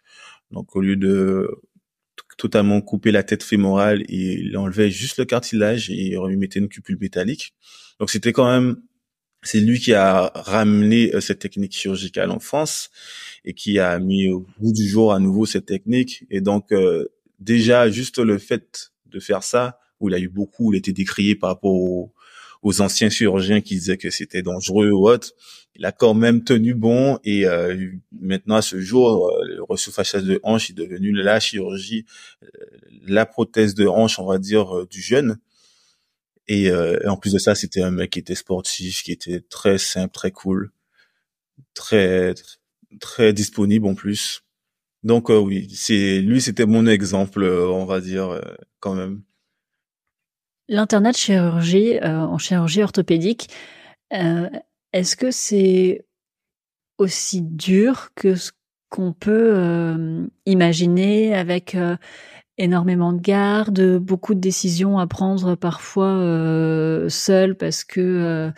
Donc 0.51 0.77
au 0.77 0.79
lieu 0.79 0.95
de 0.95 1.49
totalement 2.41 2.81
couper 2.81 3.11
la 3.11 3.21
tête 3.21 3.43
fémorale, 3.43 4.03
il 4.09 4.57
enlevait 4.57 4.89
juste 4.89 5.19
le 5.19 5.25
cartilage 5.25 5.91
et 5.91 6.07
il 6.07 6.17
remettait 6.17 6.57
une 6.57 6.69
cupule 6.69 6.97
métallique. 6.99 7.53
Donc 7.99 8.09
c'était 8.09 8.33
quand 8.33 8.49
même 8.49 8.77
c'est 9.43 9.59
lui 9.59 9.79
qui 9.79 9.93
a 9.93 10.31
ramené 10.33 11.11
cette 11.21 11.39
technique 11.39 11.75
chirurgicale 11.75 12.31
en 12.31 12.39
France 12.39 12.89
et 13.45 13.53
qui 13.53 13.77
a 13.77 13.99
mis 13.99 14.29
au 14.29 14.47
bout 14.59 14.73
du 14.73 14.87
jour 14.87 15.13
à 15.13 15.19
nouveau 15.19 15.45
cette 15.45 15.65
technique. 15.65 16.25
Et 16.29 16.41
donc, 16.41 16.71
euh, 16.71 17.07
déjà, 17.39 17.89
juste 17.89 18.19
le 18.19 18.37
fait 18.37 18.91
de 19.07 19.19
faire 19.19 19.41
ça, 19.41 19.79
où 19.99 20.09
il 20.09 20.15
a 20.15 20.19
eu 20.19 20.29
beaucoup, 20.29 20.73
il 20.73 20.77
était 20.77 20.93
décrié 20.93 21.35
par 21.35 21.49
rapport 21.49 22.11
aux, 22.61 22.81
anciens 22.81 23.09
chirurgiens 23.09 23.61
qui 23.61 23.75
disaient 23.75 23.97
que 23.97 24.09
c'était 24.09 24.41
dangereux 24.41 24.91
ou 24.91 25.09
autre, 25.09 25.31
il 25.75 25.85
a 25.85 25.91
quand 25.91 26.13
même 26.13 26.43
tenu 26.43 26.73
bon 26.73 27.19
et 27.23 27.45
euh, 27.45 27.91
maintenant 28.11 28.55
à 28.55 28.61
ce 28.61 28.79
jour, 28.81 29.29
euh, 29.29 29.45
le 29.45 29.63
ressurfaçage 29.63 30.23
de 30.23 30.39
hanche 30.43 30.69
est 30.69 30.73
devenu 30.73 31.11
la 31.11 31.39
chirurgie, 31.39 32.05
la 33.07 33.25
prothèse 33.25 33.73
de 33.73 33.87
hanche, 33.87 34.19
on 34.19 34.25
va 34.25 34.37
dire, 34.37 34.85
du 34.87 35.01
jeune. 35.01 35.37
Et, 36.47 36.65
et 36.65 37.07
en 37.07 37.15
plus 37.15 37.33
de 37.33 37.39
ça, 37.39 37.55
c'était 37.55 37.81
un 37.81 37.91
mec 37.91 38.11
qui 38.11 38.19
était 38.19 38.35
sportif, 38.35 39.03
qui 39.03 39.11
était 39.13 39.39
très 39.39 39.77
simple, 39.77 40.13
très 40.13 40.31
cool, 40.31 40.71
très, 41.73 42.33
très 42.99 43.33
disponible 43.33 43.87
en 43.87 43.95
plus. 43.95 44.43
Donc 45.03 45.29
euh, 45.29 45.39
oui, 45.39 45.67
c'est 45.73 46.19
lui, 46.19 46.41
c'était 46.41 46.65
mon 46.65 46.85
exemple, 46.85 47.43
euh, 47.43 47.67
on 47.69 47.85
va 47.85 48.01
dire 48.01 48.29
euh, 48.29 48.41
quand 48.79 48.93
même. 48.93 49.21
L'internat 50.71 51.11
de 51.11 51.17
chirurgie 51.17 51.99
en 52.01 52.37
chirurgie 52.37 52.81
orthopédique, 52.81 53.49
est-ce 54.09 55.15
que 55.15 55.29
c'est 55.29 56.05
aussi 56.97 57.41
dur 57.41 58.09
que 58.15 58.35
ce 58.35 58.51
qu'on 58.89 59.11
peut 59.11 60.27
imaginer 60.45 61.35
avec 61.35 61.75
énormément 62.57 63.11
de 63.11 63.19
garde, 63.19 63.97
beaucoup 63.97 64.33
de 64.33 64.39
décisions 64.39 64.97
à 64.97 65.07
prendre 65.07 65.55
parfois 65.55 66.15
seul 67.09 67.55
parce 67.57 67.83
que 67.83 68.51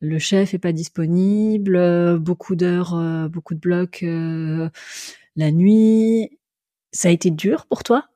le 0.00 0.18
chef 0.18 0.54
est 0.54 0.58
pas 0.58 0.72
disponible, 0.72 1.76
euh, 1.76 2.18
beaucoup 2.18 2.54
d'heures, 2.54 2.94
euh, 2.94 3.28
beaucoup 3.28 3.54
de 3.54 3.60
blocs 3.60 4.02
euh, 4.04 4.70
la 5.36 5.50
nuit? 5.50 6.38
Ça 6.92 7.08
a 7.08 7.12
été 7.12 7.30
dur 7.30 7.66
pour 7.66 7.82
toi? 7.82 8.08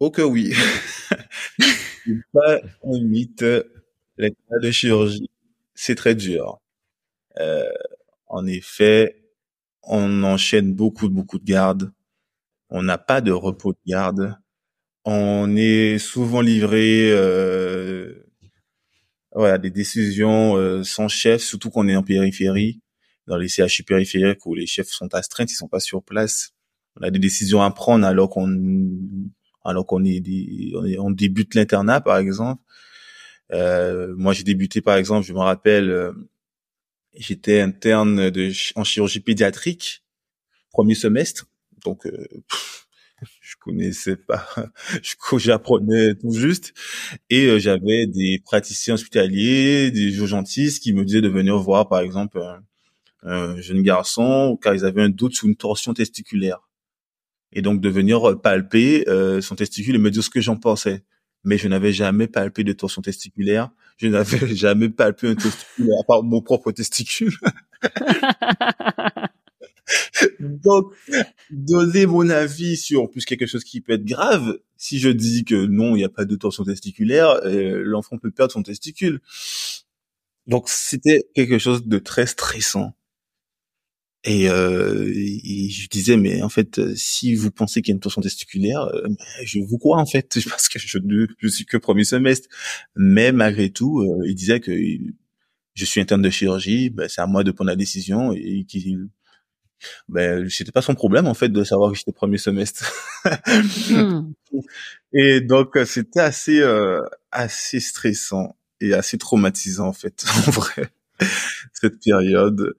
Oh 0.00 0.10
que 0.10 0.22
oui. 0.22 0.54
pas 2.32 2.60
un 2.84 3.00
mythe. 3.02 3.44
L'état 4.16 4.58
de 4.62 4.70
chirurgie, 4.70 5.30
c'est 5.74 5.94
très 5.94 6.14
dur. 6.14 6.58
en 8.28 8.46
effet, 8.46 9.20
on 9.82 10.22
enchaîne 10.24 10.74
beaucoup, 10.74 11.08
beaucoup 11.08 11.38
de 11.38 11.44
gardes. 11.44 11.92
On 12.70 12.82
n'a 12.82 12.98
pas 12.98 13.20
de 13.20 13.32
repos 13.32 13.72
de 13.72 13.78
garde. 13.86 14.36
On 15.04 15.56
est 15.56 15.98
souvent 15.98 16.40
livré 16.40 17.10
euh, 17.12 18.26
voilà, 19.34 19.58
des 19.58 19.70
décisions 19.70 20.56
euh, 20.56 20.84
sans 20.84 21.08
chef, 21.08 21.42
surtout 21.42 21.70
qu'on 21.70 21.88
est 21.88 21.96
en 21.96 22.02
périphérie, 22.02 22.80
dans 23.26 23.36
les 23.36 23.48
CHU 23.48 23.84
périphériques 23.84 24.46
où 24.46 24.54
les 24.54 24.66
chefs 24.66 24.90
sont 24.90 25.14
astreints, 25.14 25.46
ils 25.48 25.54
sont 25.54 25.68
pas 25.68 25.80
sur 25.80 26.02
place. 26.02 26.50
On 26.96 27.02
a 27.02 27.10
des 27.10 27.18
décisions 27.18 27.62
à 27.62 27.70
prendre 27.70 28.06
alors 28.06 28.30
qu'on 28.30 28.48
alors 29.64 29.86
qu'on 29.86 30.04
est, 30.04 30.22
on, 30.98 31.10
débute 31.10 31.54
l'internat 31.54 32.00
par 32.00 32.18
exemple. 32.18 32.62
Euh, 33.52 34.14
moi, 34.16 34.32
j'ai 34.32 34.44
débuté 34.44 34.80
par 34.80 34.96
exemple, 34.96 35.26
je 35.26 35.32
me 35.32 35.40
rappelle, 35.40 35.90
euh, 35.90 36.12
j'étais 37.16 37.60
interne 37.60 38.30
de 38.30 38.50
en 38.76 38.84
chirurgie 38.84 39.20
pédiatrique 39.20 40.04
premier 40.70 40.94
semestre, 40.94 41.46
donc 41.84 42.06
euh, 42.06 42.26
je 43.40 43.54
connaissais 43.60 44.16
pas, 44.16 44.46
j'apprenais 45.38 46.14
tout 46.14 46.32
juste, 46.32 46.72
et 47.28 47.46
euh, 47.46 47.58
j'avais 47.58 48.06
des 48.06 48.40
praticiens 48.44 48.94
hospitaliers, 48.94 49.90
des 49.90 50.16
urgentistes 50.18 50.82
qui 50.82 50.92
me 50.92 51.04
disaient 51.04 51.20
de 51.20 51.28
venir 51.28 51.58
voir, 51.58 51.88
par 51.88 52.00
exemple, 52.00 52.40
un, 53.22 53.60
jeune 53.60 53.82
garçon 53.82 54.58
car 54.62 54.74
ils 54.74 54.84
avaient 54.84 55.02
un 55.02 55.10
doute 55.10 55.34
sur 55.34 55.46
une 55.46 55.56
torsion 55.56 55.92
testiculaire, 55.92 56.60
et 57.52 57.62
donc 57.62 57.80
de 57.80 57.88
venir 57.88 58.40
palper 58.40 59.08
euh, 59.08 59.40
son 59.40 59.56
testicule 59.56 59.96
et 59.96 59.98
me 59.98 60.10
dire 60.10 60.22
ce 60.22 60.30
que 60.30 60.40
j'en 60.40 60.56
pensais. 60.56 61.04
Mais 61.42 61.56
je 61.56 61.68
n'avais 61.68 61.92
jamais 61.92 62.26
palpé 62.26 62.64
de 62.64 62.72
torsion 62.72 63.02
testiculaire, 63.02 63.70
je 63.96 64.08
n'avais 64.08 64.46
jamais 64.54 64.90
palpé 64.90 65.28
un 65.28 65.34
testicule 65.34 65.90
à 66.00 66.04
part 66.04 66.22
mon 66.22 66.42
propre 66.42 66.72
testicule. 66.72 67.34
Donc, 70.40 70.92
donner 71.50 72.06
mon 72.06 72.28
avis 72.30 72.76
sur 72.76 73.10
plus 73.10 73.24
quelque 73.24 73.46
chose 73.46 73.64
qui 73.64 73.80
peut 73.80 73.94
être 73.94 74.04
grave, 74.04 74.58
si 74.76 74.98
je 74.98 75.08
dis 75.08 75.44
que 75.44 75.66
non, 75.66 75.96
il 75.96 75.98
n'y 75.98 76.04
a 76.04 76.08
pas 76.08 76.24
de 76.24 76.36
torsion 76.36 76.64
testiculaire, 76.64 77.40
euh, 77.44 77.82
l'enfant 77.84 78.18
peut 78.18 78.30
perdre 78.30 78.52
son 78.52 78.62
testicule. 78.62 79.20
Donc, 80.46 80.68
c'était 80.68 81.24
quelque 81.34 81.58
chose 81.58 81.86
de 81.86 81.98
très 81.98 82.26
stressant. 82.26 82.94
Et, 84.24 84.50
euh, 84.50 85.06
je 85.06 85.88
disais, 85.88 86.16
mais 86.16 86.42
en 86.42 86.48
fait, 86.48 86.94
si 86.94 87.34
vous 87.34 87.50
pensez 87.50 87.80
qu'il 87.80 87.92
y 87.92 87.94
a 87.94 87.96
une 87.96 88.00
torsion 88.00 88.20
testiculaire, 88.20 88.82
euh, 88.82 89.08
je 89.44 89.60
vous 89.60 89.78
crois 89.78 89.98
en 89.98 90.06
fait, 90.06 90.38
parce 90.48 90.68
que 90.68 90.78
je 90.78 90.98
ne 90.98 91.48
suis 91.48 91.64
que 91.64 91.76
premier 91.76 92.04
semestre. 92.04 92.48
Mais 92.96 93.32
malgré 93.32 93.70
tout, 93.70 94.00
euh, 94.00 94.26
il 94.26 94.34
disait 94.34 94.60
que 94.60 94.72
je 95.74 95.84
suis 95.84 96.00
interne 96.00 96.22
de 96.22 96.30
chirurgie, 96.30 96.90
ben, 96.90 97.08
c'est 97.08 97.20
à 97.20 97.26
moi 97.26 97.44
de 97.44 97.50
prendre 97.52 97.70
la 97.70 97.76
décision 97.76 98.32
et 98.32 98.64
qu'il 98.64 99.08
ben 100.08 100.48
c'était 100.48 100.72
pas 100.72 100.82
son 100.82 100.94
problème 100.94 101.26
en 101.26 101.34
fait 101.34 101.48
de 101.48 101.64
savoir 101.64 101.90
que 101.92 101.98
j'étais 101.98 102.12
premier 102.12 102.38
semestre. 102.38 102.92
Hmm. 103.90 104.32
Et 105.12 105.40
donc 105.40 105.76
euh, 105.76 105.84
c'était 105.84 106.20
assez 106.20 106.60
euh, 106.60 107.02
assez 107.30 107.80
stressant 107.80 108.56
et 108.80 108.94
assez 108.94 109.18
traumatisant 109.18 109.88
en 109.88 109.92
fait 109.92 110.24
en 110.46 110.50
vrai 110.50 110.88
cette 111.74 112.02
période. 112.02 112.74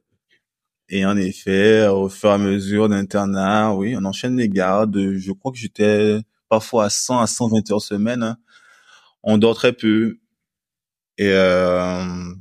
Et 0.91 1.05
en 1.05 1.17
effet, 1.17 1.87
au 1.87 2.09
fur 2.09 2.29
et 2.29 2.33
à 2.33 2.37
mesure 2.37 2.89
d'internat, 2.89 3.73
oui, 3.75 3.95
on 3.97 4.05
enchaîne 4.05 4.37
les 4.37 4.49
gardes. 4.49 4.97
Je 5.17 5.31
crois 5.31 5.51
que 5.51 5.57
j'étais 5.57 6.19
parfois 6.49 6.85
à 6.85 6.89
100 6.89 7.21
à 7.21 7.27
120 7.27 7.71
heures 7.71 7.81
semaine. 7.81 8.23
Hein. 8.23 8.37
On 9.23 9.37
dort 9.37 9.55
très 9.55 9.73
peu. 9.73 10.19
Et 11.17 11.29
euh, 11.31 12.33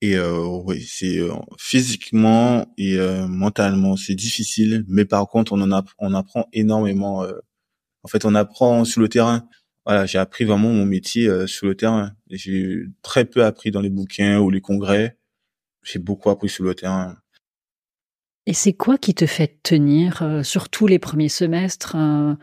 et 0.00 0.16
euh, 0.16 0.44
oui, 0.64 0.82
c'est 0.82 1.18
euh, 1.18 1.32
physiquement 1.58 2.66
et 2.76 2.98
euh, 2.98 3.26
mentalement, 3.26 3.96
c'est 3.96 4.14
difficile, 4.14 4.84
mais 4.88 5.06
par 5.06 5.26
contre, 5.28 5.52
on 5.54 5.60
en 5.62 5.72
a, 5.72 5.82
on 5.98 6.12
apprend 6.14 6.46
énormément. 6.52 7.26
en 8.02 8.08
fait, 8.08 8.24
on 8.26 8.34
apprend 8.34 8.84
sur 8.84 9.00
le 9.00 9.08
terrain. 9.08 9.48
voilà, 9.86 10.06
j'ai 10.06 10.18
appris 10.18 10.44
vraiment 10.44 10.70
mon 10.70 10.86
métier 10.86 11.28
euh, 11.28 11.46
sur 11.46 11.66
le 11.66 11.76
terrain. 11.76 12.12
J'ai 12.30 12.84
très 13.02 13.24
peu 13.26 13.44
appris 13.44 13.70
dans 13.70 13.80
les 13.80 13.90
bouquins 13.90 14.40
ou 14.40 14.50
les 14.50 14.60
congrès. 14.60 15.18
J'ai 15.84 15.98
beaucoup 16.00 16.30
appris 16.30 16.48
sur 16.50 16.64
le 16.64 16.74
terrain. 16.74 17.16
Et 18.46 18.52
c'est 18.52 18.74
quoi 18.74 18.98
qui 18.98 19.14
te 19.14 19.26
fait 19.26 19.58
tenir, 19.62 20.22
euh, 20.22 20.42
surtout 20.42 20.86
les 20.86 20.98
premiers 20.98 21.28
semestres 21.28 21.96
euh, 21.96 22.34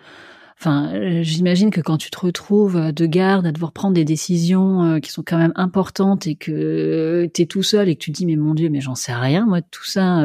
Enfin, 0.60 0.94
j'imagine 1.24 1.72
que 1.72 1.82
quand 1.82 1.98
tu 1.98 2.12
te 2.12 2.20
retrouves 2.20 2.92
de 2.92 3.06
garde 3.08 3.48
à 3.48 3.52
devoir 3.52 3.72
prendre 3.72 3.96
des 3.96 4.06
décisions 4.06 5.00
qui 5.02 5.10
sont 5.10 5.24
quand 5.26 5.40
même 5.40 5.54
importantes 5.56 6.28
et 6.28 6.36
que 6.36 7.28
tu 7.34 7.42
es 7.42 7.46
tout 7.48 7.64
seul 7.64 7.90
et 7.90 7.96
que 7.96 8.00
tu 8.04 8.12
dis 8.12 8.28
mais 8.28 8.36
mon 8.36 8.54
Dieu, 8.54 8.70
mais 8.70 8.80
j'en 8.80 8.94
sais 8.94 9.16
rien, 9.16 9.48
moi 9.48 9.62
de 9.62 9.66
tout 9.72 9.86
ça, 9.86 10.22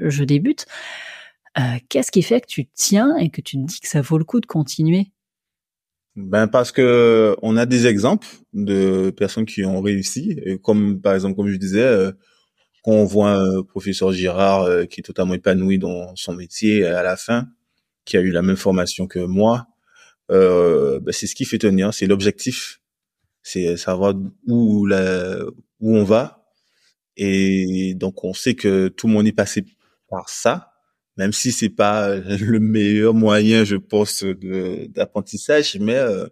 je 0.00 0.22
débute. 0.22 0.66
Qu'est-ce 1.88 2.12
qui 2.12 2.22
fait 2.22 2.40
que 2.40 2.46
tu 2.46 2.68
tiens 2.72 3.16
et 3.16 3.30
que 3.30 3.40
tu 3.40 3.56
te 3.56 3.66
dis 3.66 3.80
que 3.80 3.88
ça 3.88 4.00
vaut 4.00 4.18
le 4.18 4.22
coup 4.22 4.38
de 4.38 4.46
continuer? 4.46 5.10
Ben 6.16 6.48
parce 6.48 6.72
que 6.72 7.36
on 7.42 7.56
a 7.56 7.66
des 7.66 7.86
exemples 7.86 8.26
de 8.52 9.10
personnes 9.10 9.46
qui 9.46 9.64
ont 9.64 9.80
réussi, 9.80 10.40
comme 10.62 11.00
par 11.00 11.14
exemple 11.14 11.36
comme 11.36 11.48
je 11.48 11.56
disais, 11.56 11.82
euh, 11.82 12.12
quand 12.82 12.92
on 12.92 13.04
voit 13.04 13.32
un 13.32 13.62
professeur 13.62 14.12
Girard 14.12 14.62
euh, 14.62 14.84
qui 14.86 15.00
est 15.00 15.02
totalement 15.02 15.34
épanoui 15.34 15.78
dans 15.78 16.14
son 16.16 16.34
métier 16.34 16.84
à 16.86 17.02
la 17.02 17.16
fin, 17.16 17.48
qui 18.04 18.16
a 18.16 18.20
eu 18.20 18.30
la 18.30 18.42
même 18.42 18.56
formation 18.56 19.06
que 19.06 19.18
moi, 19.18 19.66
euh, 20.30 21.00
ben 21.00 21.12
c'est 21.12 21.26
ce 21.26 21.34
qui 21.34 21.44
fait 21.44 21.58
tenir, 21.58 21.92
c'est 21.92 22.06
l'objectif, 22.06 22.80
c'est 23.42 23.76
savoir 23.76 24.14
où 24.46 24.86
la, 24.86 25.40
où 25.80 25.96
on 25.96 26.04
va, 26.04 26.44
et 27.16 27.94
donc 27.94 28.24
on 28.24 28.32
sait 28.32 28.54
que 28.54 28.88
tout 28.88 29.06
le 29.06 29.12
monde 29.12 29.26
est 29.26 29.32
passé 29.32 29.64
par 30.08 30.28
ça, 30.28 30.72
même 31.16 31.32
si 31.32 31.52
c'est 31.52 31.68
pas 31.68 32.16
le 32.16 32.60
meilleur 32.60 33.14
moyen, 33.14 33.64
je 33.64 33.76
pense, 33.76 34.24
d'apprentissage, 34.24 35.76
mais 35.80 35.96
euh, 35.96 36.26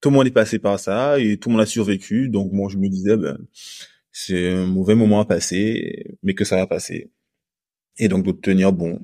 tout 0.00 0.10
le 0.10 0.16
monde 0.16 0.26
est 0.26 0.32
passé 0.32 0.58
par 0.58 0.80
ça 0.80 1.18
et 1.20 1.36
tout 1.36 1.48
le 1.48 1.54
monde 1.54 1.62
a 1.62 1.66
survécu. 1.66 2.28
Donc 2.28 2.52
moi, 2.52 2.68
je 2.70 2.76
me 2.76 2.88
disais, 2.88 3.16
ben, 3.16 3.38
c'est 4.12 4.50
un 4.50 4.66
mauvais 4.66 4.94
moment 4.94 5.20
à 5.20 5.24
passer, 5.24 6.16
mais 6.22 6.34
que 6.34 6.44
ça 6.44 6.56
va 6.56 6.66
passer. 6.66 7.10
Et 7.96 8.08
donc 8.08 8.24
de 8.24 8.32
tenir 8.32 8.72
bon. 8.72 9.00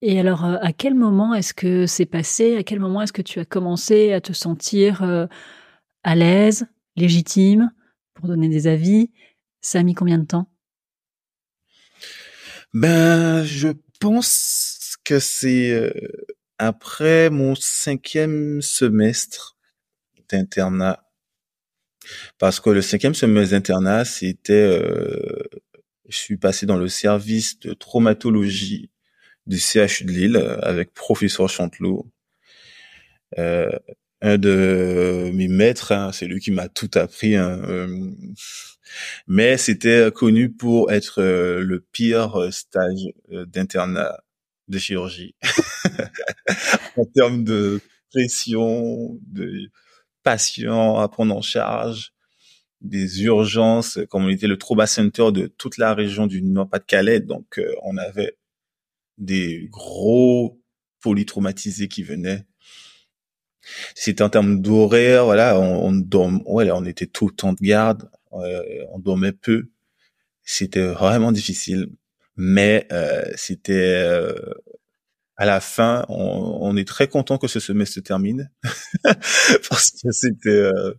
Et 0.00 0.18
alors, 0.18 0.44
euh, 0.44 0.56
à 0.60 0.72
quel 0.72 0.94
moment 0.94 1.34
est-ce 1.34 1.54
que 1.54 1.86
c'est 1.86 2.06
passé? 2.06 2.56
À 2.56 2.64
quel 2.64 2.80
moment 2.80 3.02
est-ce 3.02 3.12
que 3.12 3.22
tu 3.22 3.38
as 3.38 3.44
commencé 3.44 4.12
à 4.12 4.20
te 4.20 4.32
sentir 4.32 5.02
euh, 5.04 5.26
à 6.02 6.16
l'aise, 6.16 6.66
légitime 6.96 7.70
pour 8.14 8.26
donner 8.26 8.48
des 8.48 8.66
avis? 8.66 9.10
Ça 9.60 9.78
a 9.78 9.82
mis 9.84 9.94
combien 9.94 10.18
de 10.18 10.26
temps? 10.26 10.48
Ben, 12.74 13.44
je 13.44 13.68
pense 14.00 14.96
que 15.04 15.20
c'est 15.20 15.70
euh, 15.70 15.92
après 16.58 17.30
mon 17.30 17.54
cinquième 17.54 18.60
semestre 18.60 19.56
d'internat. 20.28 21.01
Parce 22.38 22.60
que 22.60 22.70
le 22.70 22.82
cinquième 22.82 23.14
semestre 23.14 23.52
d'internat, 23.52 24.04
c'était, 24.04 24.52
euh, 24.52 25.42
je 26.08 26.16
suis 26.16 26.36
passé 26.36 26.66
dans 26.66 26.76
le 26.76 26.88
service 26.88 27.58
de 27.60 27.74
traumatologie 27.74 28.90
du 29.46 29.58
CHU 29.58 30.04
de 30.04 30.12
Lille 30.12 30.36
avec 30.62 30.94
professeur 30.94 31.48
Chantelot. 31.48 32.06
Euh, 33.38 33.70
un 34.22 34.38
de 34.38 35.30
mes 35.34 35.48
maîtres, 35.48 35.92
hein, 35.92 36.12
c'est 36.12 36.26
lui 36.26 36.40
qui 36.40 36.52
m'a 36.52 36.68
tout 36.68 36.90
appris. 36.94 37.36
Hein, 37.36 37.60
euh, 37.68 38.10
mais 39.26 39.56
c'était 39.56 40.10
connu 40.14 40.52
pour 40.52 40.92
être 40.92 41.20
euh, 41.20 41.60
le 41.62 41.80
pire 41.80 42.36
euh, 42.36 42.50
stage 42.50 43.10
d'internat 43.28 44.22
de 44.68 44.78
chirurgie 44.78 45.34
en 46.96 47.04
termes 47.14 47.42
de 47.42 47.80
pression, 48.12 49.18
de 49.26 49.70
patients 50.22 50.98
à 50.98 51.08
prendre 51.08 51.36
en 51.36 51.42
charge, 51.42 52.12
des 52.80 53.22
urgences, 53.22 53.98
comme 54.10 54.24
on 54.24 54.28
était 54.28 54.48
le 54.48 54.58
trauma 54.58 54.86
center 54.86 55.30
de 55.32 55.46
toute 55.46 55.78
la 55.78 55.94
région 55.94 56.26
du 56.26 56.42
Nord-Pas-de-Calais, 56.42 57.20
donc 57.20 57.60
on 57.82 57.96
avait 57.96 58.36
des 59.18 59.68
gros 59.70 60.60
polytraumatisés 61.00 61.88
qui 61.88 62.02
venaient. 62.02 62.44
C'était 63.94 64.22
en 64.22 64.28
termes 64.28 64.60
d'horaire, 64.60 65.24
voilà, 65.24 65.58
on, 65.58 66.02
on 66.12 66.42
ouais, 66.46 66.70
on 66.70 66.84
était 66.84 67.06
tout 67.06 67.28
le 67.28 67.34
temps 67.34 67.52
de 67.52 67.60
garde, 67.60 68.10
euh, 68.32 68.84
on 68.90 68.98
dormait 68.98 69.32
peu. 69.32 69.68
C'était 70.44 70.86
vraiment 70.86 71.32
difficile, 71.32 71.88
mais 72.36 72.86
euh, 72.92 73.24
c'était 73.36 74.02
euh, 74.04 74.34
à 75.42 75.44
la 75.44 75.58
fin, 75.60 76.04
on, 76.08 76.58
on, 76.60 76.76
est 76.76 76.86
très 76.86 77.08
content 77.08 77.36
que 77.36 77.48
ce 77.48 77.58
semestre 77.58 77.96
se 77.96 78.00
termine 78.00 78.48
parce 79.02 79.90
que 79.90 80.12
c'était 80.12 80.50
euh, 80.50 80.94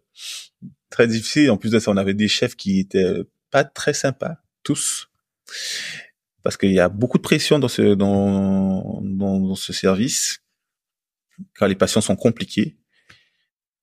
très 0.90 1.08
difficile. 1.08 1.50
En 1.50 1.56
plus 1.56 1.72
de 1.72 1.80
ça, 1.80 1.92
on 1.92 1.96
avait 1.96 2.14
des 2.14 2.28
chefs 2.28 2.58
qui 2.58 2.82
étaient 2.82 3.24
pas 3.52 3.64
très 3.64 3.94
sympas, 3.94 4.36
tous, 4.62 5.10
parce 6.44 6.58
qu'il 6.58 6.74
y 6.74 6.82
a 6.82 6.90
beaucoup 6.90 7.18
de 7.18 7.24
pression 7.24 7.58
dans 7.58 7.70
ce 7.70 7.94
dans, 7.94 9.00
dans, 9.02 9.40
dans 9.40 9.56
ce 9.56 9.72
service 9.72 10.42
quand 11.56 11.68
les 11.68 11.76
patients 11.76 12.02
sont 12.02 12.18
compliqués, 12.18 12.76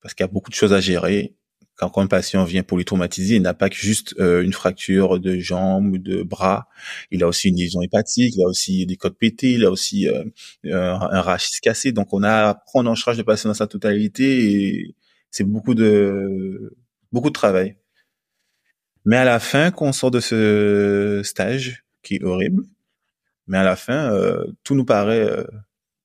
parce 0.02 0.12
qu'il 0.12 0.24
y 0.24 0.28
a 0.28 0.32
beaucoup 0.32 0.50
de 0.50 0.56
choses 0.56 0.74
à 0.74 0.80
gérer. 0.80 1.38
Quand, 1.81 1.99
un 1.99 2.07
patient 2.07 2.45
vient 2.45 2.62
pour 2.62 2.76
lui 2.76 2.85
traumatiser, 2.85 3.37
il 3.37 3.43
n'a 3.43 3.55
pas 3.55 3.70
que 3.70 3.76
juste 3.76 4.14
euh, 4.20 4.43
une 4.43 4.53
fracture 4.53 5.18
de 5.18 5.39
jambe 5.39 5.93
ou 5.93 5.99
de 5.99 6.22
bras. 6.22 6.68
Il 7.11 7.22
a 7.22 7.28
aussi 7.28 7.49
une 7.49 7.57
lésion 7.57 7.81
hépatique, 7.81 8.35
il 8.37 8.43
a 8.43 8.47
aussi 8.47 8.85
des 8.85 8.97
côtes 8.97 9.16
pétées, 9.18 9.53
il 9.53 9.64
a 9.64 9.70
aussi 9.70 10.07
euh, 10.09 10.24
un 10.64 11.20
rachis 11.22 11.61
cassé. 11.62 11.93
Donc, 11.93 12.12
on 12.12 12.22
a 12.22 12.51
à 12.51 12.55
prendre 12.55 12.91
en 12.91 12.95
charge 12.95 13.16
le 13.16 13.24
patient 13.24 13.49
dans 13.49 13.55
sa 13.55 13.66
totalité 13.66 14.53
et 14.53 14.95
c'est 15.31 15.45
beaucoup 15.45 15.74
de 15.74 16.76
beaucoup 17.12 17.28
de 17.28 17.35
travail. 17.35 17.76
Mais 19.07 19.16
à 19.16 19.24
la 19.24 19.41
fin, 19.41 19.70
quand 19.70 19.87
on 19.87 19.93
sort 19.93 20.11
de 20.11 20.20
ce 20.20 21.22
stage 21.24 21.85
qui 22.03 22.16
est 22.16 22.22
horrible, 22.22 22.64
mais 23.47 23.59
à 23.59 23.64
la 23.64 23.76
fin, 23.76 24.12
euh, 24.12 24.45
tout 24.64 24.74
nous 24.74 24.85
paraît 24.85 25.26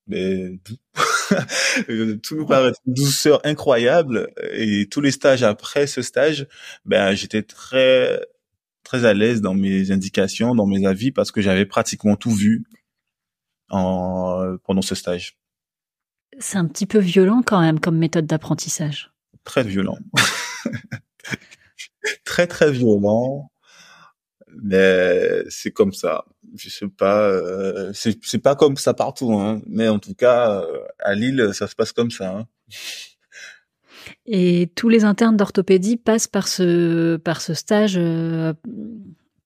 mais 0.06 0.58
tout. 2.22 2.36
Nous 2.36 2.46
paraît 2.46 2.72
une 2.86 2.94
douceur 2.94 3.40
incroyable. 3.44 4.32
Et 4.52 4.88
tous 4.88 5.00
les 5.00 5.10
stages 5.10 5.42
après 5.42 5.86
ce 5.86 6.02
stage 6.02 6.46
ben 6.84 7.14
j'étais 7.14 7.42
très 7.42 8.20
très 8.84 9.04
à 9.04 9.14
l'aise 9.14 9.40
dans 9.40 9.54
mes 9.54 9.90
indications 9.90 10.54
dans 10.54 10.66
mes 10.66 10.86
avis 10.86 11.10
parce 11.10 11.32
que 11.32 11.40
j'avais 11.40 11.66
pratiquement 11.66 12.16
tout 12.16 12.30
vu 12.30 12.64
en 13.70 14.56
pendant 14.64 14.82
ce 14.82 14.94
stage. 14.94 15.36
C'est 16.38 16.58
un 16.58 16.66
petit 16.66 16.86
peu 16.86 16.98
violent 16.98 17.42
quand 17.44 17.60
même 17.60 17.80
comme 17.80 17.98
méthode 17.98 18.26
d'apprentissage. 18.26 19.12
Très 19.44 19.64
violent. 19.64 19.98
Très 22.24 22.46
très 22.46 22.70
violent 22.70 23.50
mais 24.62 25.42
c'est 25.48 25.70
comme 25.70 25.92
ça. 25.92 26.24
Je 26.56 26.68
sais 26.68 26.88
pas, 26.88 27.28
euh, 27.28 27.92
c'est 27.94 28.38
pas 28.38 28.54
comme 28.54 28.76
ça 28.76 28.94
partout, 28.94 29.32
hein, 29.34 29.60
mais 29.66 29.88
en 29.88 29.98
tout 29.98 30.14
cas 30.14 30.62
euh, 30.62 30.78
à 31.00 31.14
Lille, 31.14 31.50
ça 31.52 31.66
se 31.66 31.74
passe 31.74 31.92
comme 31.92 32.10
ça. 32.10 32.36
Hein. 32.36 32.46
Et 34.26 34.70
tous 34.74 34.88
les 34.88 35.04
internes 35.04 35.36
d'orthopédie 35.36 35.96
passent 35.96 36.28
par 36.28 36.48
ce 36.48 37.16
par 37.16 37.40
ce 37.40 37.54
stage, 37.54 37.96
euh, 37.96 38.52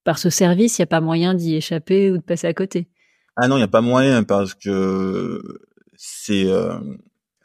par 0.05 0.19
ce 0.19 0.31
service. 0.31 0.79
Il 0.79 0.83
n'y 0.83 0.85
a 0.85 0.87
pas 0.87 1.01
moyen 1.01 1.35
d'y 1.35 1.57
échapper 1.57 2.11
ou 2.11 2.19
de 2.19 2.23
passer 2.23 2.47
à 2.47 2.55
côté. 2.55 2.89
Ah 3.37 3.49
non, 3.49 3.57
il 3.57 3.61
n'y 3.61 3.65
a 3.65 3.69
pas 3.69 3.81
moyen 3.81 4.23
parce 4.23 4.55
que 4.55 5.43
c'est 5.97 6.47
euh, 6.47 6.75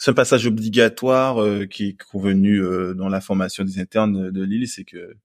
un 0.08 0.14
passage 0.14 0.46
obligatoire 0.46 1.68
qui 1.70 1.90
est 1.90 1.98
convenu 2.12 2.62
dans 2.96 3.10
la 3.10 3.22
formation 3.22 3.64
des 3.64 3.80
internes 3.80 4.30
de 4.30 4.44
Lille, 4.44 4.68
c'est 4.68 4.84
que 4.84 5.16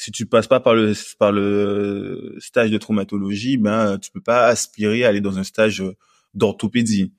si 0.00 0.10
tu 0.12 0.24
passes 0.24 0.46
pas 0.46 0.60
par 0.60 0.74
le 0.74 0.94
par 1.18 1.30
le 1.30 2.34
stage 2.38 2.70
de 2.70 2.78
traumatologie, 2.78 3.58
ben 3.58 3.98
tu 3.98 4.10
peux 4.10 4.22
pas 4.22 4.46
aspirer 4.46 5.04
à 5.04 5.08
aller 5.08 5.20
dans 5.20 5.38
un 5.38 5.44
stage 5.44 5.84
d'orthopédie. 6.32 7.12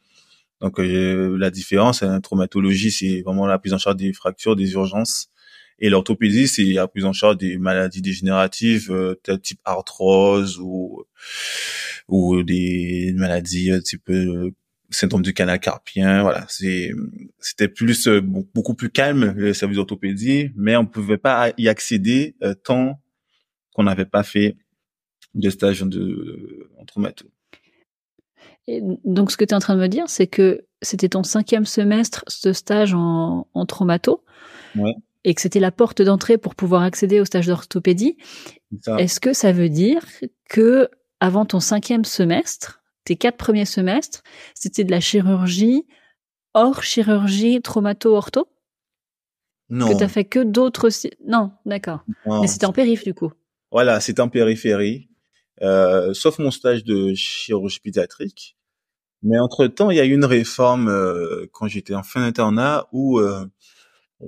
Donc 0.61 0.79
euh, 0.79 1.37
la 1.37 1.51
différence, 1.51 2.01
la 2.01 2.19
traumatologie, 2.21 2.89
c'est 2.91 3.21
vraiment 3.21 3.45
la 3.45 3.59
prise 3.59 3.73
en 3.73 3.77
charge 3.77 3.97
des 3.97 4.13
fractures, 4.13 4.55
des 4.55 4.71
urgences, 4.73 5.29
et 5.77 5.89
l'orthopédie, 5.89 6.47
c'est 6.47 6.63
la 6.63 6.87
prise 6.87 7.05
en 7.05 7.13
charge 7.13 7.37
des 7.37 7.59
maladies 7.59 8.01
dégénératives, 8.01 8.91
euh, 8.91 9.15
type 9.43 9.59
arthrose 9.63 10.57
ou 10.59 11.03
ou 12.07 12.41
des 12.41 13.13
maladies 13.15 13.71
euh, 13.71 13.79
type 13.79 14.09
euh, 14.09 14.51
syndrome 14.91 15.21
du 15.21 15.33
canal 15.33 15.59
carpien, 15.59 16.21
voilà, 16.21 16.45
c'est 16.47 16.91
c'était 17.39 17.67
plus 17.67 18.07
euh, 18.07 18.21
beaucoup 18.21 18.73
plus 18.73 18.89
calme 18.89 19.33
le 19.35 19.53
service 19.53 19.77
d'orthopédie, 19.77 20.51
mais 20.55 20.75
on 20.75 20.85
pouvait 20.85 21.17
pas 21.17 21.51
y 21.57 21.67
accéder 21.69 22.35
euh, 22.43 22.53
tant 22.53 23.01
qu'on 23.73 23.83
n'avait 23.83 24.05
pas 24.05 24.23
fait 24.23 24.57
de 25.33 25.49
stage 25.49 25.81
de 25.81 26.69
en 26.77 26.85
traumato. 26.85 27.25
Et 28.67 28.81
donc 29.05 29.31
ce 29.31 29.37
que 29.37 29.45
tu 29.45 29.51
es 29.51 29.55
en 29.55 29.59
train 29.59 29.75
de 29.75 29.81
me 29.81 29.87
dire, 29.87 30.05
c'est 30.07 30.27
que 30.27 30.65
c'était 30.81 31.09
ton 31.09 31.23
cinquième 31.23 31.65
semestre 31.65 32.23
ce 32.27 32.53
stage 32.53 32.93
en, 32.93 33.47
en 33.53 33.65
traumato, 33.65 34.23
ouais. 34.75 34.93
et 35.23 35.33
que 35.33 35.41
c'était 35.41 35.59
la 35.59 35.71
porte 35.71 36.01
d'entrée 36.01 36.37
pour 36.37 36.55
pouvoir 36.55 36.83
accéder 36.83 37.19
au 37.19 37.25
stage 37.25 37.47
d'orthopédie. 37.47 38.17
Est-ce 38.97 39.19
que 39.19 39.33
ça 39.33 39.51
veut 39.51 39.69
dire 39.69 40.05
que 40.49 40.89
avant 41.19 41.45
ton 41.45 41.59
cinquième 41.59 42.05
semestre 42.05 42.80
tes 43.03 43.15
quatre 43.15 43.37
premiers 43.37 43.65
semestres, 43.65 44.23
c'était 44.53 44.83
de 44.83 44.91
la 44.91 44.99
chirurgie 44.99 45.85
hors 46.53 46.83
chirurgie 46.83 47.61
traumato-ortho? 47.61 48.47
Non. 49.69 49.87
Que 49.87 49.97
t'as 49.97 50.07
fait 50.07 50.25
que 50.25 50.39
d'autres... 50.39 50.89
Non, 51.25 51.51
d'accord. 51.65 52.03
Mais 52.25 52.47
c'était 52.47 52.65
en 52.65 52.73
périph' 52.73 53.05
du 53.05 53.13
coup. 53.13 53.31
Voilà, 53.71 53.99
c'était 54.01 54.21
en 54.21 54.29
périphérie. 54.29 55.09
Euh, 55.61 56.13
sauf 56.13 56.39
mon 56.39 56.51
stage 56.51 56.83
de 56.83 57.13
chirurgie 57.13 57.79
pédiatrique. 57.79 58.57
Mais 59.23 59.39
entre-temps, 59.39 59.91
il 59.91 59.97
y 59.97 59.99
a 59.99 60.05
eu 60.05 60.13
une 60.13 60.25
réforme 60.25 60.89
euh, 60.89 61.45
quand 61.53 61.67
j'étais 61.67 61.93
en 61.93 62.03
fin 62.03 62.21
d'internat 62.21 62.87
où 62.91 63.19
euh, 63.19 63.45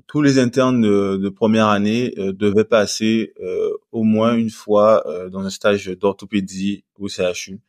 tous 0.07 0.21
les 0.21 0.39
internes 0.39 0.81
de, 0.81 1.29
première 1.29 1.67
année 1.67 2.13
euh, 2.17 2.33
devaient 2.33 2.63
passer 2.63 3.33
euh, 3.41 3.69
au 3.91 4.03
moins 4.03 4.35
une 4.35 4.49
fois 4.49 5.07
euh, 5.07 5.29
dans 5.29 5.41
un 5.41 5.49
stage 5.49 5.87
d'orthopédie 5.87 6.83
au 6.97 7.07
CHU. 7.07 7.59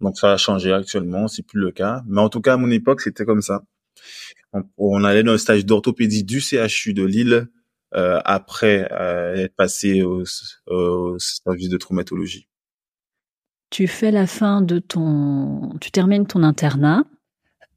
Donc 0.00 0.18
ça 0.18 0.32
a 0.32 0.36
changé 0.36 0.72
actuellement, 0.72 1.28
c'est 1.28 1.42
plus 1.42 1.60
le 1.60 1.70
cas. 1.70 2.02
Mais 2.06 2.20
en 2.20 2.28
tout 2.28 2.40
cas, 2.40 2.54
à 2.54 2.56
mon 2.56 2.70
époque, 2.70 3.00
c'était 3.00 3.24
comme 3.24 3.42
ça. 3.42 3.62
On, 4.78 5.04
allait 5.04 5.22
dans 5.22 5.32
le 5.32 5.38
stage 5.38 5.66
d'orthopédie 5.66 6.24
du 6.24 6.40
CHU 6.40 6.94
de 6.94 7.04
Lille 7.04 7.48
après 7.92 8.88
être 8.90 9.54
passé 9.54 10.02
au, 10.02 10.24
au 10.66 11.18
service 11.18 11.68
de 11.68 11.76
traumatologie. 11.76 12.48
Tu 13.70 13.86
fais 13.86 14.10
la 14.10 14.26
fin 14.26 14.62
de 14.62 14.78
ton, 14.78 15.76
tu 15.80 15.90
termines 15.90 16.26
ton 16.26 16.42
internat 16.42 17.04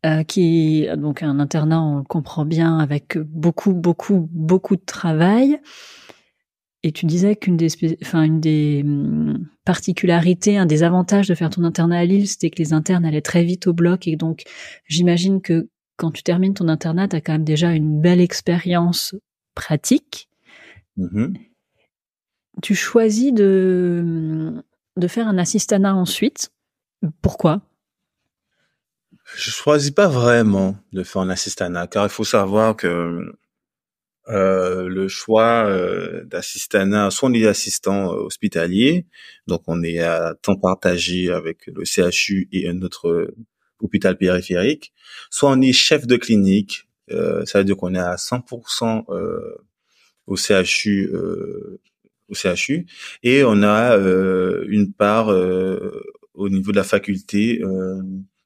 euh, 0.05 0.23
qui 0.23 0.87
donc 0.97 1.23
un 1.23 1.39
internat, 1.39 1.81
on 1.81 1.97
le 1.97 2.03
comprend 2.03 2.45
bien, 2.45 2.77
avec 2.77 3.17
beaucoup, 3.17 3.73
beaucoup, 3.73 4.29
beaucoup 4.31 4.77
de 4.77 4.85
travail. 4.85 5.59
Et 6.83 6.91
tu 6.91 7.05
disais 7.05 7.35
qu'une 7.35 7.57
des, 7.57 7.69
enfin, 8.01 8.23
une 8.23 8.39
des 8.39 8.81
hum, 8.85 9.47
particularités, 9.65 10.57
un 10.57 10.65
des 10.65 10.83
avantages 10.83 11.27
de 11.27 11.35
faire 11.35 11.49
ton 11.49 11.63
internat 11.63 11.99
à 11.99 12.05
Lille, 12.05 12.27
c'était 12.27 12.49
que 12.49 12.59
les 12.59 12.73
internes 12.73 13.05
allaient 13.05 13.21
très 13.21 13.43
vite 13.43 13.67
au 13.67 13.73
bloc. 13.73 14.07
Et 14.07 14.15
donc, 14.15 14.43
j'imagine 14.85 15.41
que 15.41 15.69
quand 15.97 16.11
tu 16.11 16.23
termines 16.23 16.53
ton 16.53 16.69
internat, 16.69 17.09
tu 17.09 17.17
as 17.17 17.21
quand 17.21 17.33
même 17.33 17.43
déjà 17.43 17.73
une 17.73 17.99
belle 18.01 18.21
expérience 18.21 19.15
pratique. 19.55 20.29
Mmh 20.97 21.33
tu 22.61 22.75
choisis 22.75 23.33
de, 23.33 24.63
de 24.97 25.07
faire 25.07 25.27
un 25.27 25.37
assistanat 25.37 25.95
ensuite. 25.95 26.51
Pourquoi? 27.21 27.61
Je 29.35 29.51
choisis 29.51 29.91
pas 29.91 30.07
vraiment 30.07 30.75
de 30.91 31.03
faire 31.03 31.21
un 31.21 31.29
assistanat, 31.29 31.87
car 31.87 32.05
il 32.05 32.09
faut 32.09 32.23
savoir 32.23 32.75
que 32.75 33.33
euh, 34.29 34.87
le 34.87 35.07
choix 35.07 35.65
euh, 35.65 36.23
d'assistanat, 36.25 37.09
soit 37.09 37.29
on 37.29 37.33
est 37.33 37.47
assistant 37.47 38.13
euh, 38.13 38.25
hospitalier, 38.25 39.07
donc 39.47 39.63
on 39.65 39.81
est 39.81 39.99
à 39.99 40.35
temps 40.39 40.55
partagé 40.55 41.31
avec 41.31 41.65
le 41.65 41.83
CHU 41.83 42.47
et 42.51 42.69
un 42.69 42.81
autre 42.83 43.33
hôpital 43.79 44.17
périphérique, 44.17 44.93
soit 45.31 45.49
on 45.49 45.61
est 45.61 45.73
chef 45.73 46.05
de 46.05 46.15
clinique, 46.15 46.87
ça 47.09 47.57
veut 47.57 47.63
dire 47.63 47.75
qu'on 47.75 47.95
est 47.95 47.99
à 47.99 48.17
100% 48.17 49.05
au 50.27 50.35
CHU, 50.35 51.11
au 52.27 52.33
CHU, 52.35 52.85
et 53.23 53.43
on 53.43 53.63
a 53.63 53.97
une 54.67 54.93
part 54.93 55.29
au 55.29 56.49
niveau 56.49 56.71
de 56.71 56.77
la 56.77 56.83
faculté 56.83 57.59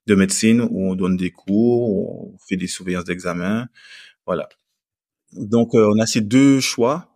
de 0.08 0.16
médecine 0.16 0.62
où 0.62 0.92
on 0.92 0.96
donne 0.96 1.18
des 1.18 1.32
cours, 1.32 2.34
on 2.34 2.38
fait 2.48 2.58
des 2.58 2.68
surveillances 2.68 3.06
d'examen, 3.06 3.68
voilà. 4.26 4.48
Donc 5.36 5.76
euh, 5.76 5.90
on 5.94 6.00
a 6.00 6.06
ces 6.06 6.22
deux 6.22 6.60
choix. 6.60 7.10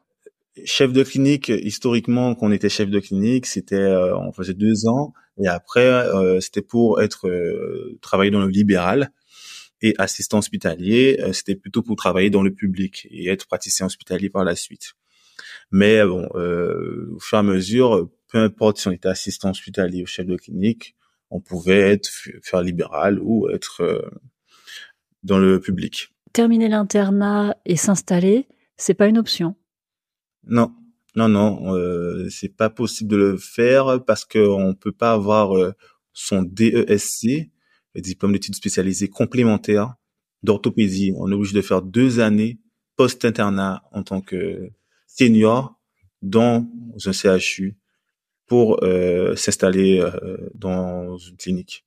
Chef 0.66 0.92
de 0.92 1.04
clinique, 1.04 1.50
historiquement, 1.50 2.34
qu'on 2.34 2.52
était 2.52 2.70
chef 2.70 2.90
de 2.90 3.00
clinique, 3.00 3.46
c'était 3.46 3.76
euh, 3.76 4.18
on 4.18 4.32
faisait 4.32 4.56
deux 4.56 4.88
ans, 4.88 5.14
et 5.40 5.48
après 5.48 5.88
euh, 5.88 6.40
c'était 6.40 6.64
pour 6.64 7.00
être 7.00 7.30
travailler 8.02 8.32
dans 8.32 8.42
le 8.42 8.50
libéral 8.50 9.12
et 9.84 9.94
assistant 10.00 10.40
hospitalier, 10.40 11.20
c'était 11.34 11.56
plutôt 11.56 11.84
pour 11.84 11.96
travailler 11.96 12.32
dans 12.32 12.42
le 12.42 12.52
public 12.52 13.08
et 13.12 13.30
être 13.30 13.46
praticien 13.46 13.86
hospitalier 13.86 14.32
par 14.32 14.44
la 14.44 14.56
suite. 14.56 14.94
Mais 15.70 16.04
bon, 16.04 16.26
au 16.26 17.20
fur 17.20 17.38
et 17.38 17.40
à 17.40 17.44
mesure, 17.44 18.10
peu 18.28 18.40
importe 18.40 18.80
si 18.80 18.88
on 18.88 18.92
était 18.92 19.10
assistant 19.10 19.52
hospitalier 19.52 20.02
ou 20.02 20.08
chef 20.08 20.26
de 20.26 20.36
clinique, 20.36 20.96
on 21.30 21.40
pouvait 21.40 21.92
être 21.92 22.10
faire 22.42 22.64
libéral 22.64 23.20
ou 23.22 23.48
être 23.52 24.10
dans 25.22 25.38
le 25.38 25.60
public. 25.60 26.10
Terminer 26.38 26.70
l'internat 26.70 27.58
et 27.66 27.78
s'installer, 27.78 28.48
c'est 28.76 28.94
pas 28.94 29.08
une 29.08 29.18
option. 29.18 29.56
Non, 30.44 30.72
non, 31.16 31.28
non, 31.28 31.76
euh, 31.76 32.30
c'est 32.30 32.56
pas 32.56 32.70
possible 32.70 33.10
de 33.10 33.16
le 33.16 33.38
faire 33.38 34.06
parce 34.06 34.24
qu'on 34.24 34.76
peut 34.80 34.92
pas 34.92 35.14
avoir 35.14 35.58
euh, 35.58 35.74
son 36.14 36.44
DESC, 36.44 37.50
le 37.96 38.02
diplôme 38.02 38.34
d'études 38.34 38.54
spécialisées 38.54 39.08
complémentaires 39.08 39.96
d'orthopédie. 40.44 41.12
On 41.18 41.32
est 41.32 41.34
obligé 41.34 41.56
de 41.56 41.62
faire 41.64 41.82
deux 41.82 42.20
années 42.20 42.60
post-internat 42.98 43.82
en 43.92 44.04
tant 44.04 44.22
que 44.22 44.70
senior 45.08 45.82
dans 46.22 46.68
un 47.04 47.14
CHU 47.14 47.80
pour 48.46 48.84
euh, 48.84 49.36
s'installer 49.36 50.02
euh, 50.02 50.52
dans 50.54 51.18
une 51.18 51.38
clinique. 51.38 51.87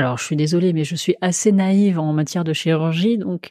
Alors, 0.00 0.16
je 0.16 0.24
suis 0.24 0.36
désolée, 0.36 0.72
mais 0.72 0.84
je 0.84 0.96
suis 0.96 1.14
assez 1.20 1.52
naïve 1.52 1.98
en 1.98 2.14
matière 2.14 2.42
de 2.42 2.54
chirurgie. 2.54 3.18
Donc, 3.18 3.50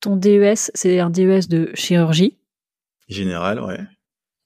ton 0.00 0.16
DES, 0.16 0.72
c'est 0.74 0.98
un 0.98 1.08
DES 1.08 1.46
de 1.48 1.70
chirurgie 1.74 2.36
Générale, 3.06 3.60
ouais. 3.60 3.78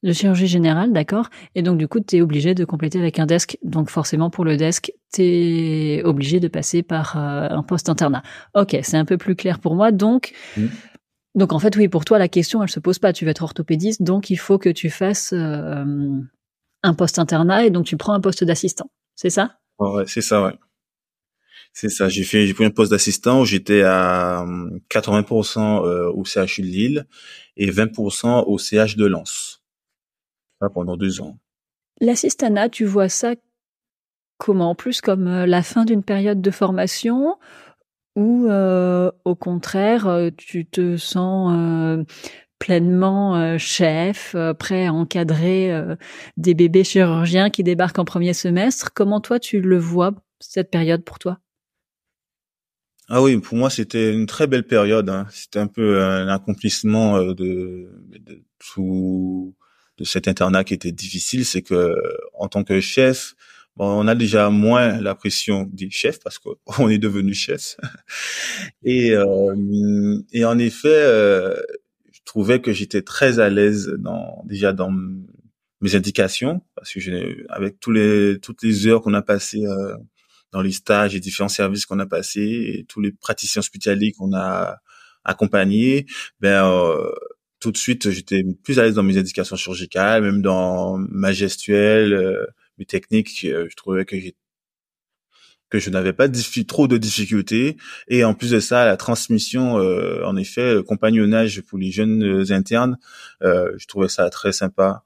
De 0.03 0.13
chirurgie 0.13 0.47
générale, 0.47 0.93
d'accord. 0.93 1.31
Et 1.55 1.63
donc, 1.63 1.79
du 1.79 1.89
coup, 1.89 2.01
tu 2.01 2.19
es 2.19 2.21
obligé 2.21 2.55
de 2.55 2.67
compléter 2.67 2.99
avec 2.99 3.19
un 3.19 3.25
desk. 3.25 3.57
Donc, 3.63 3.89
forcément, 3.89 4.29
pour 4.29 4.45
le 4.45 4.59
desk, 4.59 4.93
tu 5.11 5.23
es 5.23 6.03
obligé 6.05 6.39
de 6.39 6.49
passer 6.49 6.83
par 6.83 7.17
euh, 7.17 7.49
un 7.49 7.63
poste 7.63 7.89
internat. 7.89 8.23
Ok, 8.55 8.77
c'est 8.83 8.99
un 8.99 9.07
peu 9.07 9.17
plus 9.17 9.37
clair 9.37 9.61
pour 9.61 9.75
moi. 9.75 9.91
Donc, 9.91 10.35
mmh. 10.59 10.67
Donc 11.35 11.55
en 11.55 11.59
fait, 11.61 11.77
oui, 11.77 11.89
pour 11.89 12.05
toi, 12.05 12.19
la 12.19 12.29
question, 12.29 12.63
elle 12.63 12.69
se 12.69 12.81
pose 12.81 12.99
pas. 12.99 13.15
Tu 13.15 13.25
vas 13.25 13.31
être 13.31 13.43
orthopédiste, 13.43 14.03
donc 14.03 14.29
il 14.29 14.37
faut 14.37 14.59
que 14.59 14.69
tu 14.69 14.91
fasses 14.91 15.33
euh, 15.33 16.21
un 16.83 16.95
poste 16.95 17.19
internat 17.19 17.65
et 17.65 17.71
donc 17.71 17.87
tu 17.87 17.97
prends 17.97 18.13
un 18.13 18.21
poste 18.21 18.45
d'assistant. 18.45 18.91
C'est 19.15 19.31
ça? 19.31 19.59
Ouais, 19.79 20.05
c'est 20.07 20.21
ça, 20.21 20.45
ouais. 20.45 20.55
C'est 21.73 21.89
ça. 21.89 22.09
J'ai 22.09 22.25
fait, 22.25 22.47
j'ai 22.47 22.55
pris 22.55 22.65
un 22.65 22.71
poste 22.71 22.91
d'assistant 22.91 23.43
où 23.43 23.45
j'étais 23.45 23.83
à 23.83 24.45
80% 24.91 25.85
euh, 25.85 26.11
au 26.11 26.25
CHU 26.25 26.63
de 26.63 26.67
Lille 26.67 27.07
et 27.57 27.71
20% 27.71 28.45
au 28.47 28.59
CH 28.59 28.97
de 28.97 29.07
Lens. 29.07 29.63
pendant 30.75 30.97
deux 30.97 31.21
ans. 31.21 31.39
L'assistanat, 32.01 32.69
tu 32.69 32.85
vois 32.85 33.09
ça 33.09 33.35
comment? 34.39 34.75
Plus 34.75 35.01
comme 35.01 35.27
euh, 35.27 35.47
la 35.47 35.63
fin 35.63 35.85
d'une 35.85 36.03
période 36.03 36.41
de 36.41 36.51
formation 36.51 37.37
ou 38.17 38.47
euh, 38.49 39.13
au 39.25 39.35
contraire, 39.35 40.07
euh, 40.09 40.31
tu 40.37 40.67
te 40.67 40.97
sens 40.97 42.05
pleinement 42.59 43.59
chef, 43.59 44.35
prêt 44.59 44.87
à 44.87 44.93
encadrer 44.93 45.73
des 46.37 46.55
bébés 46.55 46.85
chirurgiens 46.85 47.51
qui 47.51 47.63
débarquent 47.63 47.99
en 47.99 48.05
premier 48.05 48.35
semestre. 48.35 48.93
Comment 48.95 49.21
toi 49.21 49.39
tu 49.39 49.61
le 49.61 49.79
vois 49.79 50.13
cette 50.41 50.71
période 50.71 51.05
pour 51.05 51.19
toi? 51.19 51.39
Ah 53.09 53.23
oui, 53.23 53.39
pour 53.39 53.57
moi 53.57 53.71
c'était 53.71 54.13
une 54.13 54.27
très 54.27 54.47
belle 54.47 54.67
période. 54.67 55.09
Hein. 55.09 55.27
C'était 55.31 55.61
un 55.61 55.67
peu 55.67 56.03
un 56.03 56.29
accomplissement 56.29 57.23
de, 57.23 57.35
de 57.35 58.43
tout 58.59 59.55
de 59.99 60.05
cet 60.05 60.29
internat 60.29 60.65
qui 60.65 60.75
était 60.75 60.93
difficile. 60.93 61.45
C'est 61.45 61.63
que 61.63 61.95
en 62.35 62.49
tant 62.49 62.65
que 62.65 62.81
chef, 62.81 63.35
on 63.79 64.09
a 64.09 64.15
déjà 64.15 64.51
moins 64.51 65.01
la 65.01 65.15
pression 65.15 65.69
des 65.73 65.91
chefs 65.91 66.21
parce 66.21 66.39
qu'on 66.39 66.57
est 66.89 66.99
devenu 66.99 67.35
chef. 67.35 67.77
et, 68.83 69.13
euh, 69.13 70.19
et 70.33 70.45
en 70.45 70.59
effet, 70.59 70.89
euh, 70.89 71.55
trouvais 72.29 72.61
que 72.61 72.73
j'étais 72.73 73.03
très 73.03 73.41
à 73.41 73.49
l'aise 73.49 73.89
dans 73.99 74.43
déjà 74.47 74.73
dans 74.73 74.93
mes 75.81 75.95
indications 75.95 76.63
parce 76.75 76.93
que 76.93 77.01
j'ai 77.01 77.45
avec 77.49 77.81
tous 77.81 77.93
les 77.93 78.39
toutes 78.41 78.63
les 78.63 78.87
heures 78.87 79.03
qu'on 79.03 79.15
a 79.15 79.23
passées 79.23 79.65
euh, 79.67 79.97
dans 80.53 80.63
les 80.63 80.73
stages 80.73 81.15
et 81.15 81.21
différents 81.21 81.49
services 81.49 81.87
qu'on 81.87 81.99
a 81.99 82.07
passés 82.07 82.85
tous 82.89 83.01
les 83.01 83.13
praticiens 83.13 83.61
hospitaliers 83.61 84.13
qu'on 84.13 84.33
a 84.35 84.79
accompagnés, 85.25 86.07
ben 86.41 86.65
euh, 86.67 87.11
tout 87.61 87.73
de 87.73 87.77
suite 87.77 88.11
j'étais 88.11 88.45
plus 88.65 88.79
à 88.79 88.85
l'aise 88.85 88.95
dans 88.95 89.03
mes 89.03 89.19
indications 89.19 89.57
chirurgicales, 89.57 90.23
même 90.23 90.43
dans 90.43 90.97
ma 90.99 91.33
gestuelle 91.33 92.15
euh, 92.15 92.47
mes 92.79 92.87
techniques, 92.87 93.45
euh, 93.45 93.67
je 93.71 93.77
trouvais 93.77 94.05
que 94.05 94.17
que 95.71 95.79
je 95.79 95.91
n'avais 95.91 96.13
pas 96.13 96.29
trop 96.67 96.89
de 96.89 96.97
difficultés. 96.97 97.77
Et 98.09 98.25
en 98.25 98.35
plus 98.35 98.51
de 98.51 98.61
ça 98.61 98.85
la 98.85 98.97
transmission 98.97 99.79
euh, 99.79 100.25
en 100.25 100.37
effet 100.37 100.75
le 100.75 100.83
compagnonnage 100.83 101.63
pour 101.63 101.79
les 101.79 101.91
jeunes 101.91 102.23
euh, 102.23 102.53
internes 102.53 102.99
je 103.43 103.87
trouvais 103.87 104.09
ça 104.09 104.29
très 104.31 104.53
sympa. 104.53 105.05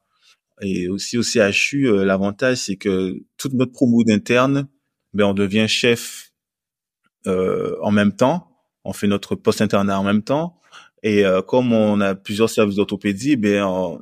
Et 0.61 0.87
aussi 0.87 1.17
au 1.17 1.23
CHU 1.23 2.05
l'avantage 2.05 2.57
c'est 2.57 2.77
que 2.77 3.15
toute 3.37 3.53
notre 3.53 3.71
promo 3.71 4.03
d'interne 4.03 4.67
ben 5.13 5.25
on 5.25 5.33
devient 5.33 5.67
chef 5.67 6.31
en 7.25 7.91
même 7.91 8.15
temps. 8.15 8.49
On 8.83 8.93
fait 8.93 9.07
notre 9.07 9.35
post 9.35 9.61
internat 9.61 9.99
en 9.99 10.03
même 10.03 10.23
temps. 10.23 10.59
Et 11.03 11.23
comme 11.47 11.73
on 11.73 11.99
a 12.01 12.15
plusieurs 12.15 12.49
services 12.49 12.75
d'orthopédie 12.75 13.35
ben 13.35 13.63
on, 13.63 14.01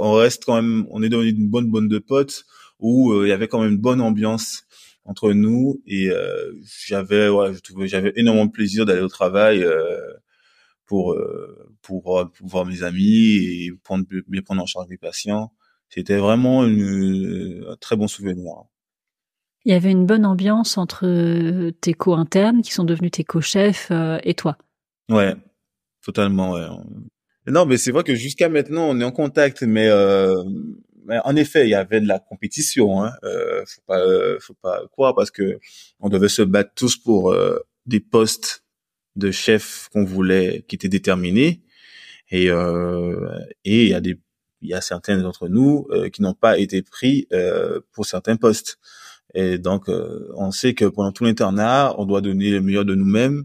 on 0.00 0.12
reste 0.12 0.44
quand 0.44 0.56
même 0.56 0.86
on 0.90 1.02
est 1.02 1.08
dans 1.08 1.22
une 1.22 1.48
bonne 1.48 1.70
bonne 1.70 1.88
de 1.88 1.98
potes 1.98 2.44
où 2.80 3.12
euh, 3.12 3.26
il 3.26 3.28
y 3.28 3.32
avait 3.32 3.48
quand 3.48 3.60
même 3.60 3.72
une 3.72 3.78
bonne 3.78 4.00
ambiance 4.00 4.64
entre 5.10 5.32
nous 5.32 5.82
et 5.86 6.08
euh, 6.10 6.52
j'avais 6.86 7.28
ouais, 7.28 7.52
j'avais 7.86 8.12
énormément 8.16 8.46
de 8.46 8.52
plaisir 8.52 8.86
d'aller 8.86 9.02
au 9.02 9.08
travail 9.08 9.62
euh, 9.62 9.98
pour 10.86 11.16
pour 11.82 12.30
pour 12.32 12.48
voir 12.48 12.64
mes 12.64 12.82
amis 12.82 13.36
et 13.36 13.72
prendre 13.82 14.06
bien 14.28 14.42
prendre 14.42 14.62
en 14.62 14.66
charge 14.66 14.88
mes 14.88 14.96
patients. 14.96 15.52
C'était 15.88 16.16
vraiment 16.16 16.64
une, 16.64 17.64
un 17.68 17.76
très 17.76 17.96
bon 17.96 18.06
souvenir. 18.06 18.54
Il 19.64 19.72
y 19.72 19.74
avait 19.74 19.90
une 19.90 20.06
bonne 20.06 20.24
ambiance 20.24 20.78
entre 20.78 21.70
tes 21.80 21.94
co-internes 21.94 22.62
qui 22.62 22.72
sont 22.72 22.84
devenus 22.84 23.10
tes 23.10 23.24
co-chefs 23.24 23.92
et 24.22 24.34
toi. 24.34 24.56
Ouais, 25.08 25.34
totalement. 26.02 26.52
Ouais. 26.52 26.66
Non, 27.46 27.66
mais 27.66 27.78
c'est 27.78 27.90
vrai 27.90 28.04
que 28.04 28.14
jusqu'à 28.14 28.48
maintenant, 28.48 28.88
on 28.88 29.00
est 29.00 29.04
en 29.04 29.12
contact, 29.12 29.62
mais, 29.62 29.88
euh, 29.88 30.34
mais 30.44 30.89
en 31.08 31.36
effet, 31.36 31.66
il 31.66 31.70
y 31.70 31.74
avait 31.74 32.00
de 32.00 32.08
la 32.08 32.18
compétition. 32.18 33.02
Hein. 33.02 33.12
Euh, 33.24 33.64
faut 33.66 33.82
pas, 33.86 34.00
faut 34.40 34.54
pas 34.54 34.82
croire 34.92 35.14
parce 35.14 35.30
que 35.30 35.58
on 36.00 36.08
devait 36.08 36.28
se 36.28 36.42
battre 36.42 36.72
tous 36.74 36.96
pour 36.96 37.32
euh, 37.32 37.58
des 37.86 38.00
postes 38.00 38.64
de 39.16 39.30
chef 39.30 39.88
qu'on 39.92 40.04
voulait, 40.04 40.64
qui 40.68 40.76
étaient 40.76 40.88
déterminés. 40.88 41.62
Et 42.30 42.50
euh, 42.50 43.38
et 43.64 43.84
il 43.84 43.88
y 43.90 43.94
a 43.94 44.00
des, 44.00 44.18
il 44.62 44.68
y 44.70 44.74
a 44.74 44.80
certains 44.80 45.18
d'entre 45.18 45.48
nous 45.48 45.86
euh, 45.90 46.08
qui 46.10 46.22
n'ont 46.22 46.34
pas 46.34 46.58
été 46.58 46.82
pris 46.82 47.26
euh, 47.32 47.80
pour 47.92 48.06
certains 48.06 48.36
postes. 48.36 48.78
Et 49.34 49.58
donc, 49.58 49.88
on 50.34 50.50
sait 50.50 50.74
que 50.74 50.86
pendant 50.86 51.12
tout 51.12 51.24
l'internat, 51.24 51.94
on 51.98 52.04
doit 52.04 52.20
donner 52.20 52.50
le 52.50 52.60
meilleur 52.60 52.84
de 52.84 52.96
nous-mêmes 52.96 53.44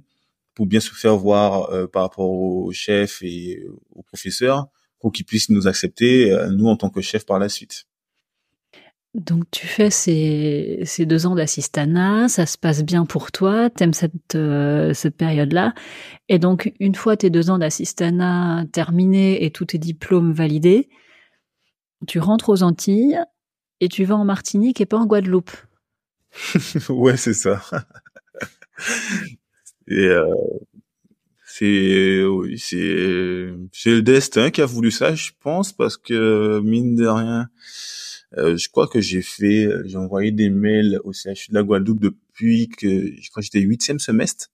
pour 0.56 0.66
bien 0.66 0.80
se 0.80 0.90
faire 0.92 1.16
voir 1.18 1.70
euh, 1.72 1.86
par 1.86 2.04
rapport 2.04 2.30
au 2.30 2.72
chef 2.72 3.22
et 3.22 3.64
au 3.92 4.02
professeur 4.02 4.68
pour 5.06 5.12
qu'ils 5.12 5.24
puissent 5.24 5.52
nous 5.52 5.68
accepter, 5.68 6.32
euh, 6.32 6.50
nous, 6.50 6.66
en 6.66 6.78
tant 6.78 6.90
que 6.90 7.00
chef 7.00 7.28
par 7.28 7.38
la 7.38 7.48
suite. 7.48 7.86
Donc 9.14 9.44
tu 9.52 9.68
fais 9.68 9.92
ces, 9.92 10.80
ces 10.84 11.06
deux 11.06 11.28
ans 11.28 11.36
d'assistanat, 11.36 12.28
ça 12.28 12.48
se 12.48 12.58
passe 12.58 12.84
bien 12.84 13.06
pour 13.06 13.32
toi, 13.32 13.70
t'aimes 13.70 13.94
cette, 13.94 14.34
euh, 14.34 14.96
cette 14.96 15.16
période-là. 15.16 15.76
Et 16.28 16.40
donc 16.40 16.74
une 16.80 16.96
fois 16.96 17.18
tes 17.18 17.30
deux 17.30 17.52
ans 17.52 17.60
d'assistanat 17.60 18.66
terminés 18.72 19.46
et 19.46 19.52
tous 19.52 19.66
tes 19.66 19.78
diplômes 19.78 20.34
validés, 20.34 20.90
tu 22.08 22.18
rentres 22.18 22.50
aux 22.50 22.64
Antilles 22.64 23.20
et 23.82 23.90
tu 23.90 24.06
vas 24.06 24.16
en 24.16 24.26
Martinique 24.26 24.82
et 24.82 24.88
pas 24.88 24.98
en 24.98 25.06
Guadeloupe. 25.06 25.52
ouais, 26.90 27.16
c'est 27.16 27.36
ça. 27.36 27.62
Et 29.88 30.08
euh, 30.08 30.26
c'est 31.58 32.24
oui, 32.24 32.60
c'est 32.60 33.48
c'est 33.72 33.92
le 33.92 34.02
destin 34.02 34.52
qui 34.52 34.62
a 34.62 34.66
voulu 34.66 34.92
ça, 34.92 35.16
je 35.16 35.32
pense, 35.40 35.72
parce 35.74 35.98
que 35.98 36.60
mine 36.62 36.96
de 36.96 37.08
rien, 37.08 37.50
euh, 38.38 38.58
je 38.58 38.70
crois 38.70 38.88
que 38.88 39.02
j'ai 39.02 39.22
fait, 39.22 39.70
j'ai 39.86 39.98
envoyé 39.98 40.32
des 40.32 40.50
mails 40.50 41.00
au 41.04 41.14
CHU 41.14 41.50
de 41.50 41.56
la 41.56 41.64
Guadeloupe 41.64 42.02
depuis 42.02 42.70
que 42.70 42.88
je 43.22 43.30
crois 43.30 43.42
que 43.42 43.46
j'étais 43.46 43.62
huitième 43.62 44.00
semestre 44.00 44.50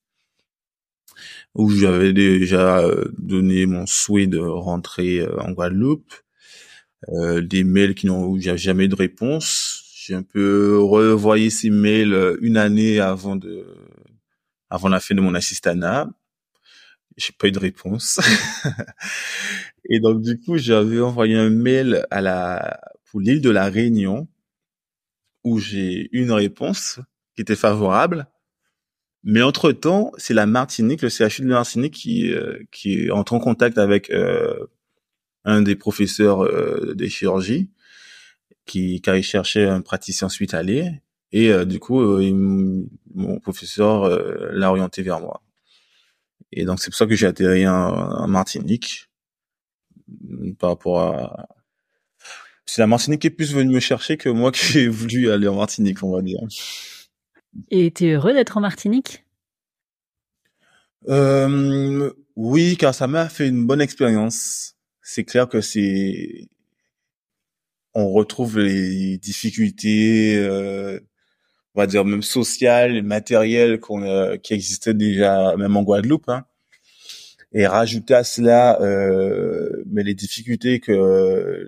où 1.55 1.69
j'avais 1.71 2.13
déjà 2.13 2.79
euh, 2.79 3.05
donné 3.17 3.65
mon 3.65 3.85
souhait 3.85 4.27
de 4.27 4.39
rentrer 4.39 5.19
euh, 5.21 5.39
en 5.41 5.51
Guadeloupe, 5.51 6.13
euh, 7.09 7.41
des 7.41 7.63
mails 7.63 7.95
qui 7.95 8.07
n'ont 8.07 8.25
où 8.27 8.39
j'ai 8.39 8.57
jamais 8.57 8.87
de 8.87 8.95
réponse. 8.95 9.83
J'ai 9.95 10.15
un 10.15 10.23
peu 10.23 10.79
revoyé 10.79 11.49
ces 11.49 11.69
mails 11.69 12.37
une 12.41 12.57
année 12.57 12.99
avant 12.99 13.35
de 13.35 13.65
avant 14.69 14.89
la 14.89 14.99
fin 14.99 15.15
de 15.15 15.21
mon 15.21 15.35
assistanat. 15.35 16.09
J'ai 17.17 17.33
pas 17.37 17.47
eu 17.47 17.51
de 17.51 17.59
réponse. 17.59 18.19
et 19.89 19.99
donc, 19.99 20.21
du 20.21 20.39
coup, 20.39 20.57
j'avais 20.57 20.99
envoyé 21.01 21.35
un 21.35 21.49
mail 21.49 22.05
à 22.09 22.21
la, 22.21 22.79
pour 23.05 23.19
l'île 23.19 23.41
de 23.41 23.49
la 23.49 23.65
Réunion, 23.65 24.27
où 25.43 25.59
j'ai 25.59 26.09
eu 26.11 26.23
une 26.23 26.31
réponse 26.31 26.99
qui 27.35 27.41
était 27.41 27.55
favorable. 27.55 28.27
Mais 29.23 29.41
entre 29.41 29.71
temps, 29.71 30.11
c'est 30.17 30.33
la 30.33 30.45
Martinique, 30.45 31.01
le 31.01 31.09
CHU 31.09 31.43
de 31.43 31.47
la 31.49 31.55
Martinique 31.55 31.93
qui, 31.93 32.31
euh, 32.33 32.59
qui 32.71 33.11
entre 33.11 33.33
en 33.33 33.39
contact 33.39 33.77
avec 33.77 34.09
euh, 34.09 34.67
un 35.45 35.61
des 35.61 35.75
professeurs 35.75 36.43
euh, 36.43 36.93
des 36.95 37.09
chirurgies 37.09 37.69
qui, 38.65 39.01
qui 39.01 39.09
a 39.09 39.21
cherché 39.21 39.65
un 39.65 39.81
praticien 39.81 40.27
hospitalier 40.27 41.01
et 41.31 41.49
euh, 41.51 41.65
du 41.65 41.79
coup, 41.79 42.01
euh, 42.01 42.87
mon 43.13 43.39
professeur 43.39 44.03
euh, 44.03 44.49
l'a 44.51 44.69
orienté 44.69 45.01
vers 45.01 45.19
moi. 45.19 45.41
Et 46.51 46.65
donc 46.65 46.79
c'est 46.79 46.89
pour 46.89 46.97
ça 46.97 47.05
que 47.07 47.15
j'ai 47.15 47.27
atterri 47.27 47.67
en, 47.67 48.27
Martinique 48.27 49.09
par 50.59 50.71
rapport 50.71 50.99
à 50.99 51.47
c'est 52.65 52.81
la 52.81 52.87
Martinique 52.87 53.21
qui 53.21 53.27
est 53.27 53.31
plus 53.31 53.53
venue 53.53 53.73
me 53.73 53.79
chercher 53.79 54.17
que 54.17 54.29
moi 54.29 54.51
qui 54.53 54.79
ai 54.79 54.87
voulu 54.87 55.31
aller 55.31 55.47
en 55.47 55.55
Martinique, 55.55 56.03
on 56.03 56.11
va 56.11 56.21
dire. 56.21 56.39
Et 57.69 57.91
tu 57.91 58.05
es 58.05 58.11
heureux 58.13 58.33
d'être 58.33 58.57
en 58.57 58.61
Martinique? 58.61 59.25
Euh, 61.09 62.11
Oui, 62.35 62.77
car 62.77 62.95
ça 62.95 63.07
m'a 63.07 63.27
fait 63.27 63.47
une 63.47 63.65
bonne 63.65 63.81
expérience. 63.81 64.75
C'est 65.01 65.25
clair 65.25 65.49
que 65.49 65.59
c'est 65.59 66.47
on 67.93 68.11
retrouve 68.13 68.59
les 68.59 69.17
difficultés 69.17 70.37
euh, 70.37 70.99
on 71.75 71.81
va 71.81 71.87
dire 71.87 72.05
même 72.05 72.21
social, 72.21 73.01
matériel 73.03 73.79
qu'on 73.79 74.03
euh, 74.03 74.37
qui 74.37 74.53
existait 74.53 74.93
déjà 74.93 75.55
même 75.57 75.77
en 75.77 75.83
Guadeloupe. 75.83 76.29
Hein. 76.29 76.45
Et 77.53 77.67
rajouter 77.67 78.13
à 78.13 78.23
cela 78.23 78.81
euh, 78.81 79.83
mais 79.87 80.03
les 80.03 80.13
difficultés 80.13 80.79
que 80.79 81.67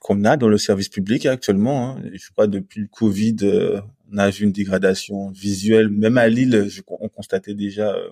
qu'on 0.00 0.24
a 0.24 0.36
dans 0.36 0.48
le 0.48 0.58
service 0.58 0.88
public 0.88 1.26
actuellement. 1.26 1.96
Hein. 1.96 2.02
Je 2.12 2.30
crois 2.30 2.46
depuis 2.46 2.80
le 2.80 2.86
Covid, 2.86 3.36
euh, 3.42 3.80
on 4.12 4.18
a 4.18 4.30
vu 4.30 4.44
une 4.44 4.52
dégradation 4.52 5.30
visuelle. 5.30 5.88
Même 5.88 6.18
à 6.18 6.28
Lille, 6.28 6.68
on 6.88 7.08
constatait 7.08 7.54
déjà 7.54 7.92
euh, 7.94 8.10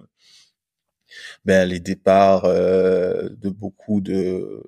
ben, 1.44 1.68
les 1.68 1.80
départs 1.80 2.46
euh, 2.46 3.28
de 3.40 3.48
beaucoup 3.48 4.00
de 4.00 4.62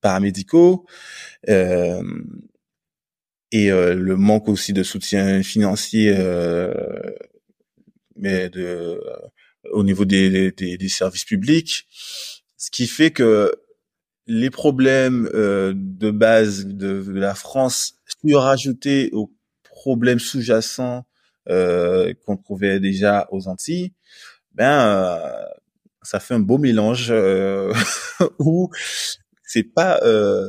paramédicaux. 0.00 0.86
Euh, 1.48 2.02
et 3.52 3.70
euh, 3.70 3.94
le 3.94 4.16
manque 4.16 4.48
aussi 4.48 4.72
de 4.72 4.82
soutien 4.82 5.42
financier 5.42 6.12
euh, 6.16 6.72
mais 8.16 8.48
de 8.48 8.62
euh, 8.62 9.00
au 9.70 9.84
niveau 9.84 10.04
des, 10.04 10.50
des, 10.50 10.76
des, 10.76 10.88
services 10.88 11.24
publics. 11.24 11.86
Ce 12.56 12.70
qui 12.70 12.86
fait 12.86 13.12
que 13.12 13.52
les 14.26 14.50
problèmes 14.50 15.28
de 15.32 16.10
base 16.10 16.66
de, 16.66 17.02
de, 17.02 17.12
la 17.12 17.34
France 17.34 17.94
sont 18.06 18.38
rajoutés 18.38 19.10
aux 19.12 19.32
problèmes 19.62 20.18
sous-jacents 20.18 21.04
qu'on 21.46 22.36
trouvait 22.36 22.80
déjà 22.80 23.28
aux 23.30 23.48
Antilles 23.48 23.92
ben 24.52 25.46
ça 26.02 26.20
fait 26.20 26.34
un 26.34 26.40
beau 26.40 26.58
mélange 26.58 27.12
où 28.38 28.70
c'est 29.44 29.64
pas 29.64 30.00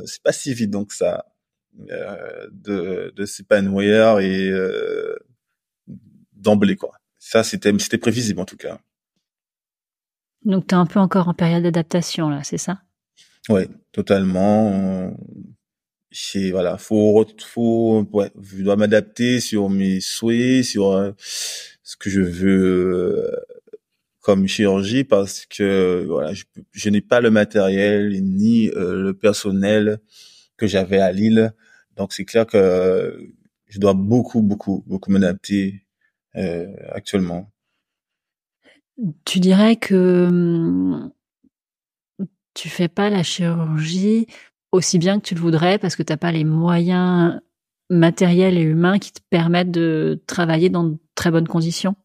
c'est 0.06 0.22
pas 0.22 0.32
si 0.32 0.54
vite 0.54 0.70
donc 0.70 0.92
ça. 0.92 1.24
euh, 1.24 1.33
de, 1.74 3.12
de 3.14 3.24
s'épanouir 3.24 4.20
et 4.20 4.48
euh, 4.50 5.16
d'emblée 6.32 6.76
quoi. 6.76 6.92
Ça 7.18 7.42
c'était 7.42 7.72
c'était 7.78 7.98
prévisible 7.98 8.40
en 8.40 8.44
tout 8.44 8.56
cas. 8.56 8.78
Donc 10.44 10.66
tu 10.66 10.74
es 10.74 10.78
un 10.78 10.86
peu 10.86 11.00
encore 11.00 11.28
en 11.28 11.34
période 11.34 11.62
d'adaptation 11.62 12.28
là, 12.28 12.42
c'est 12.44 12.58
ça? 12.58 12.80
Ouais, 13.48 13.68
totalement. 13.92 15.16
C'est 16.10 16.50
voilà, 16.52 16.78
faut 16.78 17.26
faut 17.44 18.06
ouais, 18.12 18.30
je 18.40 18.62
dois 18.62 18.76
m'adapter 18.76 19.40
sur 19.40 19.68
mes 19.68 20.00
souhaits, 20.00 20.64
sur 20.64 20.92
euh, 20.92 21.10
ce 21.18 21.96
que 21.96 22.08
je 22.08 22.20
veux 22.20 22.92
euh, 22.94 23.36
comme 24.20 24.46
chirurgie 24.46 25.02
parce 25.02 25.44
que 25.46 26.04
voilà, 26.06 26.32
je, 26.32 26.44
je 26.72 26.88
n'ai 26.88 27.00
pas 27.00 27.20
le 27.20 27.30
matériel 27.30 28.22
ni 28.22 28.68
euh, 28.70 29.02
le 29.02 29.14
personnel 29.14 29.98
que 30.56 30.66
j'avais 30.68 31.00
à 31.00 31.10
Lille 31.10 31.52
donc 31.96 32.12
c'est 32.12 32.24
clair 32.24 32.46
que 32.46 33.32
je 33.66 33.78
dois 33.78 33.94
beaucoup, 33.94 34.42
beaucoup, 34.42 34.84
beaucoup 34.86 35.10
m'adapter 35.10 35.86
euh, 36.36 36.72
actuellement. 36.90 37.50
Tu 39.24 39.40
dirais 39.40 39.76
que 39.76 40.26
hum, 40.28 41.12
tu 42.54 42.68
fais 42.68 42.88
pas 42.88 43.10
la 43.10 43.22
chirurgie 43.22 44.26
aussi 44.72 44.98
bien 44.98 45.20
que 45.20 45.26
tu 45.26 45.34
le 45.34 45.40
voudrais 45.40 45.78
parce 45.78 45.96
que 45.96 46.02
tu 46.02 46.12
n'as 46.12 46.16
pas 46.16 46.32
les 46.32 46.44
moyens 46.44 47.40
matériels 47.90 48.58
et 48.58 48.62
humains 48.62 48.98
qui 48.98 49.12
te 49.12 49.20
permettent 49.30 49.70
de 49.70 50.22
travailler 50.26 50.70
dans 50.70 50.84
de 50.84 50.98
très 51.14 51.30
bonnes 51.30 51.48
conditions? 51.48 51.96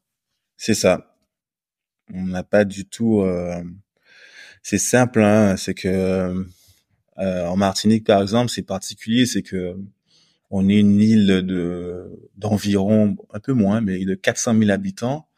C'est 0.57 0.73
ça. 0.73 1.15
On 2.13 2.25
n'a 2.25 2.43
pas 2.43 2.65
du 2.65 2.85
tout. 2.85 3.21
Euh... 3.21 3.63
C'est 4.61 4.77
simple, 4.77 5.21
hein, 5.21 5.55
c'est 5.57 5.73
que 5.73 5.87
euh, 5.87 6.43
en 7.20 7.57
Martinique, 7.57 8.05
par 8.05 8.22
exemple, 8.22 8.49
c'est 8.49 8.63
particulier, 8.63 9.26
c'est 9.26 9.43
que 9.43 9.76
on 10.51 10.67
est 10.70 10.80
une 10.80 10.99
île 10.99 11.28
de 11.28 12.30
d'environ 12.38 13.17
un 13.34 13.39
peu 13.39 13.53
moins, 13.53 13.82
mais 13.82 14.03
de 14.05 14.15
400 14.15 14.57
000 14.57 14.72
habitants, 14.72 15.30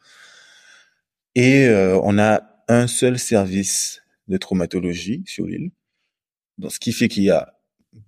et 1.34 1.66
euh, 1.66 1.98
on 2.02 2.18
a 2.18 2.42
un 2.68 2.86
seul 2.86 3.18
service 3.18 4.02
de 4.28 4.36
traumatologie 4.36 5.22
sur 5.26 5.46
l'île. 5.46 5.70
Donc, 6.58 6.72
ce 6.72 6.80
qui 6.80 6.92
fait 6.92 7.08
qu'il 7.08 7.24
y 7.24 7.30
a 7.30 7.54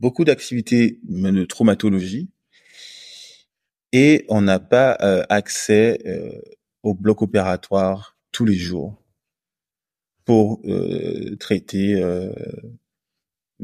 beaucoup 0.01 0.25
d'activités 0.25 1.01
de 1.05 1.45
traumatologie 1.45 2.31
et 3.93 4.25
on 4.29 4.43
n'a 4.43 4.61
pas 4.61 4.97
euh, 5.03 5.25
accès 5.29 6.01
euh, 6.07 6.41
au 6.83 6.95
bloc 6.95 7.23
opératoire 7.23 8.17
tous 8.33 8.45
les 8.45 8.57
jours 8.57 9.03
pour 10.25 10.61
euh, 10.65 11.37
traiter 11.37 12.03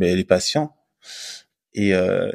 mais 0.01 0.17
les 0.17 0.25
patients. 0.25 0.75
Et, 1.75 1.93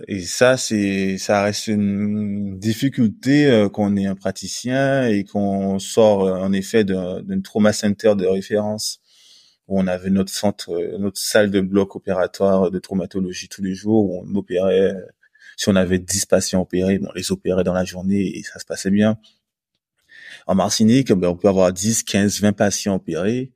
et 0.07 0.21
ça, 0.21 0.55
c'est, 0.55 1.17
ça 1.17 1.43
reste 1.43 1.67
une 1.67 2.57
difficulté 2.57 3.67
qu'on 3.73 3.97
est 3.97 4.05
un 4.05 4.15
praticien 4.15 5.07
et 5.07 5.25
qu'on 5.25 5.77
sort 5.77 6.21
en 6.21 6.53
effet 6.53 6.85
d'un 6.85 7.41
trauma 7.43 7.73
center 7.73 8.13
de 8.15 8.25
référence 8.25 9.01
où 9.67 9.79
on 9.79 9.87
avait 9.87 10.09
notre 10.09 10.31
centre, 10.31 10.71
notre 10.99 11.19
salle 11.19 11.51
de 11.51 11.59
bloc 11.59 11.97
opératoire 11.97 12.71
de 12.71 12.79
traumatologie 12.79 13.49
tous 13.49 13.61
les 13.61 13.75
jours 13.75 14.05
où 14.05 14.23
on 14.25 14.35
opérait 14.35 14.95
si 15.57 15.69
on 15.69 15.75
avait 15.75 15.99
10 15.99 16.25
patients 16.25 16.61
opérés, 16.61 16.99
on 17.01 17.13
les 17.13 17.31
opérait 17.31 17.63
dans 17.63 17.73
la 17.73 17.85
journée 17.85 18.37
et 18.37 18.43
ça 18.43 18.59
se 18.59 18.65
passait 18.65 18.91
bien. 18.91 19.17
En 20.47 20.55
Martinique, 20.55 21.11
ben, 21.11 21.29
on 21.29 21.35
peut 21.35 21.47
avoir 21.47 21.71
10, 21.71 22.03
15, 22.03 22.41
20 22.41 22.53
patients 22.53 22.95
opérés 22.95 23.51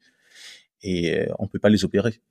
et 0.81 1.19
euh, 1.19 1.25
on 1.39 1.47
peut 1.47 1.59
pas 1.59 1.69
les 1.69 1.83
opérer 1.83 2.21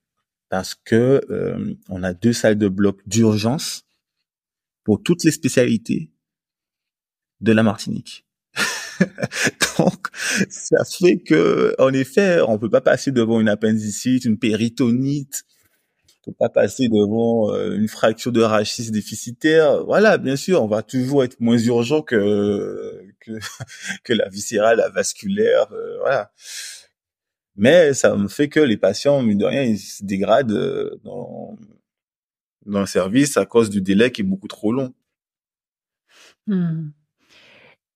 parce 0.48 0.74
que 0.74 1.20
euh, 1.30 1.74
on 1.88 2.02
a 2.02 2.14
deux 2.14 2.32
salles 2.32 2.58
de 2.58 2.68
bloc 2.68 3.00
d'urgence 3.06 3.84
pour 4.84 5.02
toutes 5.02 5.24
les 5.24 5.30
spécialités 5.30 6.10
de 7.40 7.52
la 7.52 7.62
Martinique. 7.62 8.26
Donc, 9.78 10.08
ça 10.48 10.84
fait 10.84 11.18
que, 11.18 11.74
en 11.78 11.92
effet, 11.92 12.40
on 12.40 12.58
peut 12.58 12.70
pas 12.70 12.80
passer 12.80 13.12
devant 13.12 13.40
une 13.40 13.48
appendicite, 13.48 14.24
une 14.24 14.38
péritonite, 14.38 15.44
faut 16.28 16.34
pas 16.38 16.48
passer 16.50 16.88
devant 16.88 17.54
euh, 17.54 17.76
une 17.76 17.88
fracture 17.88 18.32
de 18.32 18.42
rachis 18.42 18.90
déficitaire. 18.90 19.84
Voilà, 19.84 20.18
bien 20.18 20.36
sûr, 20.36 20.62
on 20.62 20.68
va 20.68 20.82
toujours 20.82 21.24
être 21.24 21.40
moins 21.40 21.56
urgent 21.58 22.02
que 22.02 23.02
que, 23.20 23.32
que 24.04 24.12
la 24.12 24.28
viscérale, 24.28 24.78
la 24.78 24.90
vasculaire, 24.90 25.72
euh, 25.72 25.98
voilà. 26.00 26.30
Mais 27.58 27.92
ça 27.92 28.16
me 28.16 28.28
fait 28.28 28.48
que 28.48 28.60
les 28.60 28.76
patients, 28.76 29.20
mine 29.20 29.38
de 29.38 29.44
rien, 29.44 29.64
ils 29.64 29.78
se 29.78 30.04
dégradent 30.04 30.52
euh, 30.52 30.98
dans 31.04 31.58
dans 32.66 32.80
le 32.80 32.86
service 32.86 33.36
à 33.36 33.46
cause 33.46 33.70
du 33.70 33.80
délai 33.80 34.12
qui 34.12 34.20
est 34.20 34.24
beaucoup 34.24 34.48
trop 34.48 34.72
long. 34.72 34.94
Hmm. 36.46 36.90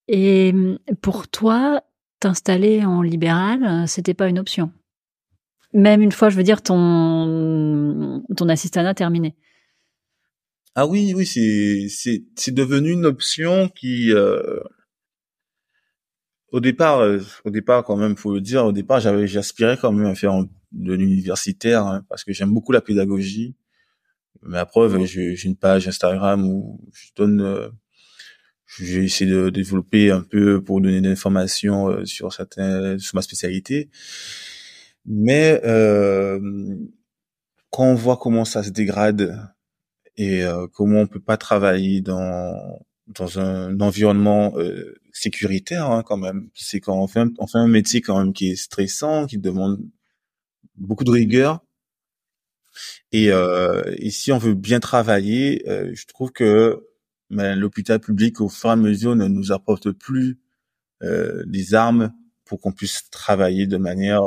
Et 0.09 0.53
pour 1.01 1.29
toi, 1.29 1.83
t'installer 2.21 2.85
en 2.85 3.03
libéral, 3.03 3.87
c'était 3.87 4.15
pas 4.15 4.29
une 4.29 4.39
option? 4.39 4.73
Même 5.75 6.03
une 6.03 6.13
fois, 6.13 6.29
je 6.29 6.37
veux 6.37 6.43
dire, 6.43 6.63
ton, 6.63 8.25
ton 8.37 8.49
assistanat 8.49 8.95
terminé. 8.95 9.37
Ah 10.75 10.87
oui, 10.87 11.13
oui, 11.15 11.27
c'est, 11.27 11.87
c'est, 11.89 12.25
c'est 12.35 12.55
devenu 12.55 12.93
une 12.93 13.07
option 13.07 13.69
qui, 13.69 14.13
euh, 14.13 14.61
au 16.53 16.61
départ, 16.61 17.01
euh, 17.01 17.19
au 17.45 17.51
départ, 17.51 17.85
quand 17.85 17.97
même, 17.97 18.17
faut 18.17 18.33
le 18.35 18.41
dire, 18.41 18.65
au 18.65 18.73
départ, 18.73 19.01
j'avais, 19.01 19.27
j'aspirais 19.27 19.77
quand 19.81 19.93
même 19.93 20.07
à 20.07 20.15
faire 20.15 20.45
de 20.73 20.93
l'universitaire, 20.95 21.87
hein, 21.87 22.05
parce 22.09 22.25
que 22.25 22.33
j'aime 22.33 22.53
beaucoup 22.53 22.73
la 22.73 22.81
pédagogie. 22.81 23.57
Mais 24.43 24.59
à 24.59 24.67
preuve, 24.67 25.05
j'ai, 25.05 25.35
une 25.45 25.57
page 25.57 25.89
Instagram 25.89 26.45
où 26.49 26.81
je 26.93 27.09
donne, 27.17 27.41
euh, 27.41 27.69
j'ai 28.79 29.05
essayé 29.05 29.31
de 29.31 29.51
développer 29.51 30.11
un 30.11 30.23
peu 30.23 30.63
pour 30.63 30.81
donner 30.81 31.01
des 31.01 31.11
informations 31.11 31.89
euh, 31.89 32.05
sur 32.05 32.33
certains, 32.33 32.99
sur 32.99 33.15
ma 33.17 33.23
spécialité. 33.23 33.91
Mais 35.05 35.61
euh, 35.65 36.41
quand 37.71 37.85
on 37.85 37.95
voit 37.95 38.17
comment 38.17 38.45
ça 38.45 38.63
se 38.63 38.71
dégrade 38.71 39.53
et 40.17 40.45
euh, 40.45 40.67
comment 40.73 41.01
on 41.01 41.07
peut 41.07 41.21
pas 41.21 41.37
travailler 41.37 42.01
dans 42.01 42.55
dans 43.15 43.39
un 43.39 43.81
environnement 43.81 44.53
euh, 44.57 44.95
sécuritaire 45.13 45.91
hein, 45.91 46.03
quand 46.03 46.17
même, 46.17 46.49
c'est 46.55 46.81
quand 46.81 46.97
on 46.99 47.07
fait 47.07 47.21
un, 47.21 47.31
on 47.39 47.47
fait 47.47 47.59
un 47.59 47.69
métier 47.69 48.01
quand 48.01 48.19
même 48.19 48.33
qui 48.33 48.51
est 48.51 48.57
stressant, 48.57 49.27
qui 49.27 49.39
demande 49.39 49.81
beaucoup 50.77 51.05
de 51.05 51.11
rigueur. 51.11 51.61
Et, 53.13 53.31
euh, 53.31 53.83
et 53.99 54.11
si 54.11 54.33
on 54.33 54.39
veut 54.39 54.55
bien 54.55 54.81
travailler, 54.81 55.69
euh, 55.69 55.91
je 55.95 56.07
trouve 56.07 56.33
que 56.33 56.89
ben, 57.31 57.59
l'hôpital 57.59 58.01
public, 58.01 58.41
au 58.41 58.49
fur 58.49 58.71
et 58.71 58.73
à 58.73 58.77
mesure, 58.77 59.15
ne 59.17 59.29
nous 59.29 59.53
apporte 59.53 59.91
plus 59.93 60.41
euh, 61.03 61.43
les 61.47 61.75
armes 61.75 62.13
pour 62.45 62.61
qu'on 62.61 62.73
puisse 62.73 63.11
travailler 63.11 63.67
de 63.67 63.77
manière 63.77 64.23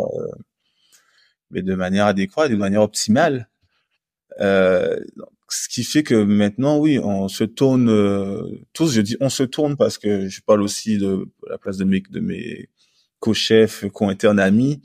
mais 1.51 1.61
de 1.61 1.75
manière 1.75 2.05
adéquate, 2.05 2.51
de 2.51 2.55
manière 2.55 2.81
optimale. 2.81 3.49
Euh, 4.41 4.99
ce 5.63 5.69
qui 5.69 5.83
fait 5.83 6.03
que 6.03 6.15
maintenant, 6.23 6.77
oui, 6.77 6.99
on 6.99 7.27
se 7.27 7.43
tourne 7.43 7.89
euh, 7.89 8.43
tous. 8.73 8.91
Je 8.91 9.01
dis 9.01 9.17
on 9.19 9.29
se 9.29 9.43
tourne 9.43 9.77
parce 9.77 9.97
que 9.97 10.27
je 10.27 10.41
parle 10.41 10.61
aussi 10.61 10.97
de 10.97 11.27
la 11.49 11.57
place 11.57 11.77
de 11.77 11.85
mes 11.85 12.03
de 12.09 12.19
mes 12.19 12.69
co-chefs, 13.19 13.85
co-internes 13.91 14.39
amis. 14.39 14.81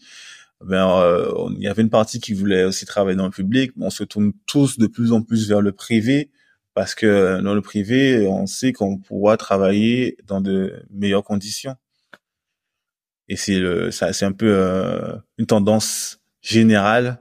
Ben, 0.63 0.89
euh, 1.01 1.49
il 1.57 1.63
y 1.63 1.69
avait 1.69 1.83
une 1.83 1.91
partie 1.91 2.21
qui 2.21 2.35
voulait 2.35 2.65
aussi 2.65 2.85
travailler 2.87 3.17
dans 3.17 3.25
le 3.25 3.31
public, 3.31 3.73
mais 3.77 3.87
on 3.87 3.91
se 3.91 4.05
tourne 4.05 4.33
tous 4.47 4.79
de 4.79 4.87
plus 4.87 5.13
en 5.13 5.23
plus 5.23 5.49
vers 5.49 5.63
le 5.63 5.73
privé 5.73 6.31
parce 6.75 6.95
que 6.95 7.41
dans 7.43 7.55
le 7.55 7.63
privé, 7.63 8.27
on 8.27 8.47
sait 8.47 8.73
qu'on 8.73 8.99
pourra 8.99 9.37
travailler 9.37 10.17
dans 10.27 10.41
de 10.41 10.83
meilleures 10.91 11.25
conditions. 11.25 11.75
Et 13.29 13.37
c'est 13.37 13.59
le, 13.59 13.91
ça, 13.91 14.13
c'est 14.13 14.25
un 14.25 14.33
peu 14.33 14.53
euh, 14.53 15.17
une 15.39 15.47
tendance 15.47 16.21
général, 16.43 17.21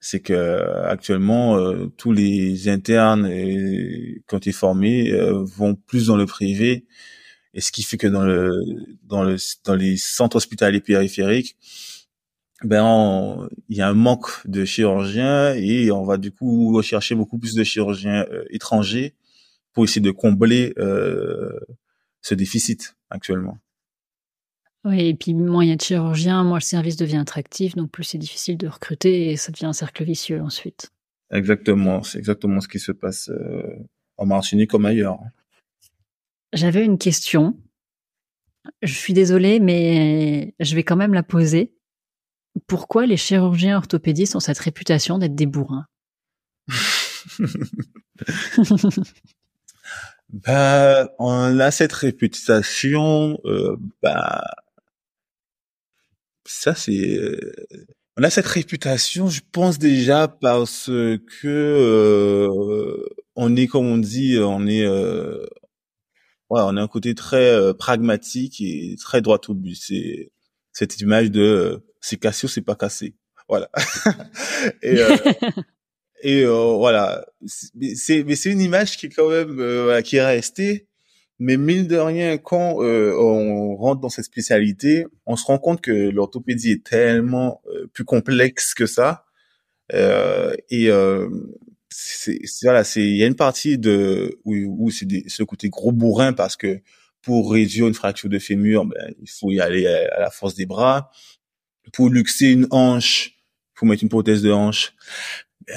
c'est 0.00 0.20
que 0.20 0.84
actuellement 0.84 1.56
euh, 1.56 1.86
tous 1.96 2.12
les 2.12 2.68
internes 2.68 3.26
et, 3.26 4.22
qui 4.28 4.34
ont 4.34 4.38
été 4.38 4.52
formés 4.52 5.10
euh, 5.12 5.42
vont 5.42 5.74
plus 5.74 6.06
dans 6.06 6.16
le 6.16 6.26
privé 6.26 6.86
et 7.54 7.60
ce 7.60 7.72
qui 7.72 7.82
fait 7.82 7.96
que 7.96 8.06
dans 8.06 8.24
le 8.24 8.52
dans 9.04 9.24
le 9.24 9.36
dans 9.64 9.74
les 9.74 9.96
centres 9.96 10.36
hospitaliers 10.36 10.80
périphériques 10.80 11.56
ben 12.64 13.48
il 13.68 13.76
y 13.76 13.82
a 13.82 13.88
un 13.88 13.94
manque 13.94 14.46
de 14.46 14.64
chirurgiens 14.64 15.54
et 15.54 15.90
on 15.90 16.04
va 16.04 16.16
du 16.16 16.32
coup 16.32 16.74
rechercher 16.74 17.14
beaucoup 17.14 17.38
plus 17.38 17.54
de 17.54 17.64
chirurgiens 17.64 18.26
euh, 18.30 18.44
étrangers 18.50 19.14
pour 19.72 19.84
essayer 19.84 20.00
de 20.00 20.10
combler 20.10 20.74
ce 22.20 22.34
déficit 22.34 22.96
actuellement. 23.10 23.58
Oui, 24.88 25.08
et 25.08 25.14
puis 25.14 25.34
moins 25.34 25.64
il 25.64 25.68
y 25.68 25.72
a 25.72 25.76
de 25.76 25.82
chirurgiens, 25.82 26.44
moins 26.44 26.56
le 26.56 26.62
service 26.62 26.96
devient 26.96 27.18
attractif, 27.18 27.76
donc 27.76 27.90
plus 27.90 28.04
c'est 28.04 28.16
difficile 28.16 28.56
de 28.56 28.68
recruter 28.68 29.30
et 29.30 29.36
ça 29.36 29.52
devient 29.52 29.66
un 29.66 29.74
cercle 29.74 30.02
vicieux 30.02 30.40
ensuite. 30.40 30.90
Exactement, 31.30 32.02
c'est 32.02 32.18
exactement 32.18 32.62
ce 32.62 32.68
qui 32.68 32.78
se 32.78 32.92
passe 32.92 33.28
euh, 33.28 33.76
en 34.16 34.24
Martinique 34.24 34.70
comme 34.70 34.86
ailleurs. 34.86 35.18
J'avais 36.54 36.82
une 36.86 36.96
question. 36.96 37.60
Je 38.80 38.94
suis 38.94 39.12
désolée, 39.12 39.60
mais 39.60 40.54
je 40.58 40.74
vais 40.74 40.84
quand 40.84 40.96
même 40.96 41.12
la 41.12 41.22
poser. 41.22 41.74
Pourquoi 42.66 43.04
les 43.04 43.18
chirurgiens 43.18 43.76
orthopédistes 43.76 44.36
ont 44.36 44.40
cette 44.40 44.58
réputation 44.58 45.18
d'être 45.18 45.34
des 45.34 45.46
bourrins? 45.46 45.84
Bah, 50.30 51.08
on 51.18 51.58
a 51.58 51.70
cette 51.70 51.92
réputation, 51.94 53.40
euh, 53.46 53.78
bah, 54.02 54.42
ça 56.48 56.74
c'est 56.74 57.16
euh, 57.18 57.38
on 58.20 58.24
a 58.24 58.30
cette 58.30 58.46
réputation, 58.46 59.28
je 59.28 59.42
pense 59.52 59.78
déjà 59.78 60.26
parce 60.26 60.86
que 60.86 61.46
euh, 61.46 63.06
on 63.36 63.54
est 63.54 63.68
comme 63.68 63.86
on 63.86 63.96
dit, 63.96 64.38
on 64.40 64.66
est 64.66 64.84
euh, 64.84 65.46
ouais, 66.50 66.60
on 66.64 66.76
a 66.76 66.82
un 66.82 66.88
côté 66.88 67.14
très 67.14 67.52
euh, 67.52 67.74
pragmatique 67.74 68.60
et 68.60 68.96
très 69.00 69.20
droit 69.20 69.38
au 69.46 69.54
but. 69.54 69.76
C'est 69.76 70.32
cette 70.72 70.98
image 70.98 71.30
de 71.30 71.80
c'est 72.00 72.16
cassé 72.16 72.46
ou 72.46 72.48
c'est 72.48 72.60
pas 72.60 72.74
cassé. 72.74 73.14
Voilà. 73.48 73.70
et 74.82 74.98
et 76.22 76.44
voilà, 76.44 77.24
c'est 77.46 78.24
mais 78.24 78.34
c'est 78.34 78.50
une 78.50 78.60
image 78.60 78.96
qui 78.96 79.06
est 79.06 79.10
quand 79.10 79.30
même 79.30 80.02
qui 80.02 80.16
est 80.16 80.26
restée 80.26 80.87
mais 81.38 81.56
mine 81.56 81.86
de 81.86 81.96
rien, 81.96 82.36
quand 82.38 82.82
euh, 82.82 83.14
on 83.16 83.76
rentre 83.76 84.00
dans 84.00 84.08
cette 84.08 84.24
spécialité, 84.24 85.06
on 85.26 85.36
se 85.36 85.44
rend 85.44 85.58
compte 85.58 85.80
que 85.80 85.92
l'orthopédie 85.92 86.72
est 86.72 86.84
tellement 86.84 87.62
euh, 87.68 87.86
plus 87.92 88.04
complexe 88.04 88.74
que 88.74 88.86
ça. 88.86 89.24
Euh, 89.94 90.54
et 90.68 90.90
euh, 90.90 91.28
c'est 91.90 92.40
voilà, 92.62 92.84
c'est 92.84 93.02
il 93.02 93.16
y 93.16 93.22
a 93.22 93.26
une 93.26 93.36
partie 93.36 93.78
de 93.78 94.38
où, 94.44 94.54
où 94.54 94.90
c'est 94.90 95.06
ce 95.28 95.42
côté 95.42 95.68
gros 95.68 95.92
bourrin 95.92 96.32
parce 96.32 96.56
que 96.56 96.80
pour 97.22 97.52
réduire 97.52 97.86
une 97.86 97.94
fracture 97.94 98.28
de 98.28 98.38
fémur, 98.38 98.84
ben, 98.84 99.14
il 99.20 99.30
faut 99.30 99.50
y 99.52 99.60
aller 99.60 99.86
à, 99.86 100.20
la 100.20 100.30
force 100.30 100.54
des 100.54 100.66
bras. 100.66 101.10
Pour 101.92 102.10
luxer 102.10 102.50
une 102.50 102.66
hanche, 102.70 103.34
il 103.74 103.78
faut 103.78 103.86
mettre 103.86 104.02
une 104.02 104.08
prothèse 104.08 104.42
de 104.42 104.52
hanche. 104.52 104.94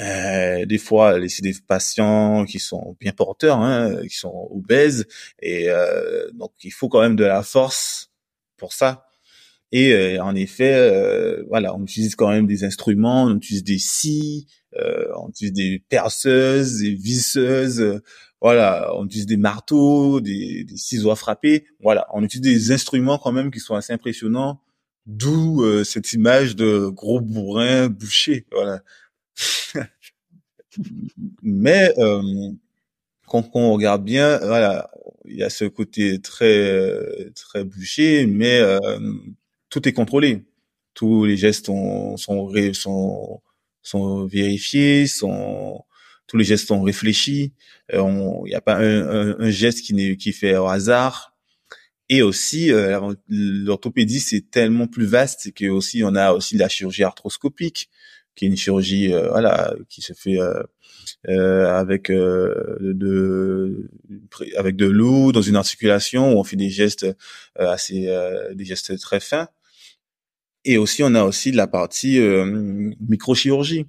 Euh, 0.00 0.64
des 0.64 0.78
fois, 0.78 1.16
c'est 1.28 1.42
des 1.42 1.54
patients 1.66 2.44
qui 2.44 2.58
sont 2.58 2.96
bien 3.00 3.12
porteurs, 3.12 3.58
hein, 3.58 3.96
qui 4.08 4.16
sont 4.16 4.48
obèses, 4.50 5.06
et 5.40 5.68
euh, 5.68 6.30
donc 6.32 6.52
il 6.62 6.72
faut 6.72 6.88
quand 6.88 7.00
même 7.00 7.16
de 7.16 7.24
la 7.24 7.42
force 7.42 8.10
pour 8.56 8.72
ça. 8.72 9.06
Et 9.70 9.92
euh, 9.94 10.22
en 10.22 10.34
effet, 10.34 10.74
euh, 10.74 11.44
voilà, 11.48 11.74
on 11.74 11.82
utilise 11.82 12.14
quand 12.14 12.30
même 12.30 12.46
des 12.46 12.64
instruments, 12.64 13.24
on 13.24 13.36
utilise 13.36 13.64
des 13.64 13.78
scies, 13.78 14.46
on 15.16 15.28
utilise 15.28 15.52
des 15.52 15.82
perceuses, 15.88 16.78
des 16.78 16.94
visseuses. 16.94 18.00
voilà, 18.40 18.90
on 18.96 19.06
utilise 19.06 19.26
des 19.26 19.36
marteaux, 19.36 20.20
des, 20.20 20.64
des, 20.64 20.76
ciseaux 20.76 21.10
à 21.10 21.16
frapper. 21.16 21.66
Voilà, 21.80 22.06
on 22.14 22.22
utilise 22.22 22.68
des 22.68 22.72
instruments 22.72 23.18
quand 23.18 23.32
même 23.32 23.50
qui 23.50 23.60
sont 23.60 23.74
assez 23.74 23.92
impressionnants. 23.92 24.60
D'où 25.06 25.64
euh, 25.64 25.82
cette 25.82 26.12
image 26.12 26.54
de 26.54 26.86
gros 26.86 27.20
bourrin 27.20 27.88
boucher. 27.88 28.46
Voilà. 28.52 28.82
Mais 31.42 31.92
euh, 31.98 32.50
quand, 33.26 33.50
on 33.54 33.72
regarde 33.72 34.04
bien, 34.04 34.38
voilà, 34.38 34.90
il 35.26 35.36
y 35.36 35.42
a 35.42 35.50
ce 35.50 35.64
côté 35.64 36.20
très 36.20 37.30
très 37.34 37.64
bouché, 37.64 38.26
mais 38.26 38.58
euh, 38.60 38.78
tout 39.68 39.88
est 39.88 39.92
contrôlé. 39.92 40.44
Tous 40.94 41.24
les 41.24 41.36
gestes 41.36 41.66
sont 41.66 42.16
sont 42.16 42.50
sont, 42.74 43.42
sont 43.82 44.26
vérifiés, 44.26 45.06
sont 45.06 45.84
tous 46.26 46.36
les 46.36 46.44
gestes 46.44 46.68
sont 46.68 46.82
réfléchis. 46.82 47.52
Euh, 47.92 48.02
il 48.46 48.50
n'y 48.50 48.54
a 48.54 48.60
pas 48.60 48.76
un, 48.76 49.38
un, 49.38 49.50
geste 49.50 49.82
qui 49.82 49.94
n'est 49.94 50.16
qui 50.16 50.32
fait 50.32 50.56
au 50.56 50.66
hasard. 50.66 51.34
Et 52.08 52.22
aussi, 52.22 52.72
euh, 52.72 53.14
l'orthopédie 53.28 54.20
c'est 54.20 54.50
tellement 54.50 54.86
plus 54.86 55.06
vaste 55.06 55.52
que 55.54 55.66
aussi 55.66 56.02
on 56.04 56.14
a 56.14 56.32
aussi 56.32 56.56
la 56.58 56.68
chirurgie 56.68 57.04
arthroscopique, 57.04 57.88
qui 58.34 58.44
est 58.44 58.48
une 58.48 58.56
chirurgie 58.56 59.12
euh, 59.12 59.28
voilà 59.30 59.74
qui 59.88 60.02
se 60.02 60.12
fait 60.12 60.38
euh, 61.28 61.68
avec 61.68 62.10
de 62.10 63.90
avec 64.56 64.76
de 64.76 64.86
l'eau 64.86 65.32
dans 65.32 65.42
une 65.42 65.56
articulation 65.56 66.34
où 66.34 66.38
on 66.38 66.44
fait 66.44 66.56
des 66.56 66.70
gestes 66.70 67.06
assez 67.56 68.08
des 68.54 68.64
gestes 68.64 68.98
très 68.98 69.20
fins. 69.20 69.48
Et 70.64 70.78
aussi 70.78 71.02
on 71.02 71.14
a 71.14 71.24
aussi 71.24 71.52
la 71.52 71.66
partie 71.66 72.20
microchirurgie 73.00 73.86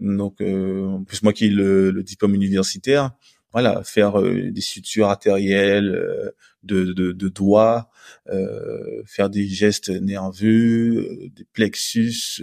donc, 0.00 0.40
euh, 0.40 0.86
en 0.86 1.04
plus 1.04 1.22
moi 1.22 1.32
qui 1.32 1.46
ai 1.46 1.50
le, 1.50 1.90
le 1.90 2.02
diplôme 2.02 2.34
universitaire, 2.34 3.12
voilà, 3.52 3.84
faire 3.84 4.20
euh, 4.20 4.50
des 4.50 4.60
sutures 4.60 5.08
artérielles 5.08 5.94
euh, 5.94 6.30
de, 6.64 6.92
de, 6.92 7.12
de 7.12 7.28
doigts, 7.28 7.90
euh, 8.28 9.02
faire 9.06 9.30
des 9.30 9.46
gestes 9.46 9.90
nerveux, 9.90 11.30
des 11.34 11.44
plexus, 11.52 12.42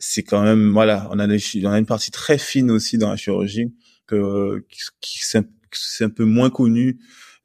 c'est 0.00 0.22
quand 0.22 0.42
même 0.42 0.72
voilà, 0.72 1.08
on 1.12 1.18
a, 1.18 1.28
on 1.28 1.72
a 1.72 1.78
une 1.78 1.86
partie 1.86 2.10
très 2.10 2.38
fine 2.38 2.70
aussi 2.70 2.98
dans 2.98 3.10
la 3.10 3.16
chirurgie 3.16 3.72
que 4.06 4.64
qui, 5.00 5.20
c'est 5.22 6.04
un 6.04 6.10
peu 6.10 6.24
moins 6.24 6.50
connu 6.50 6.98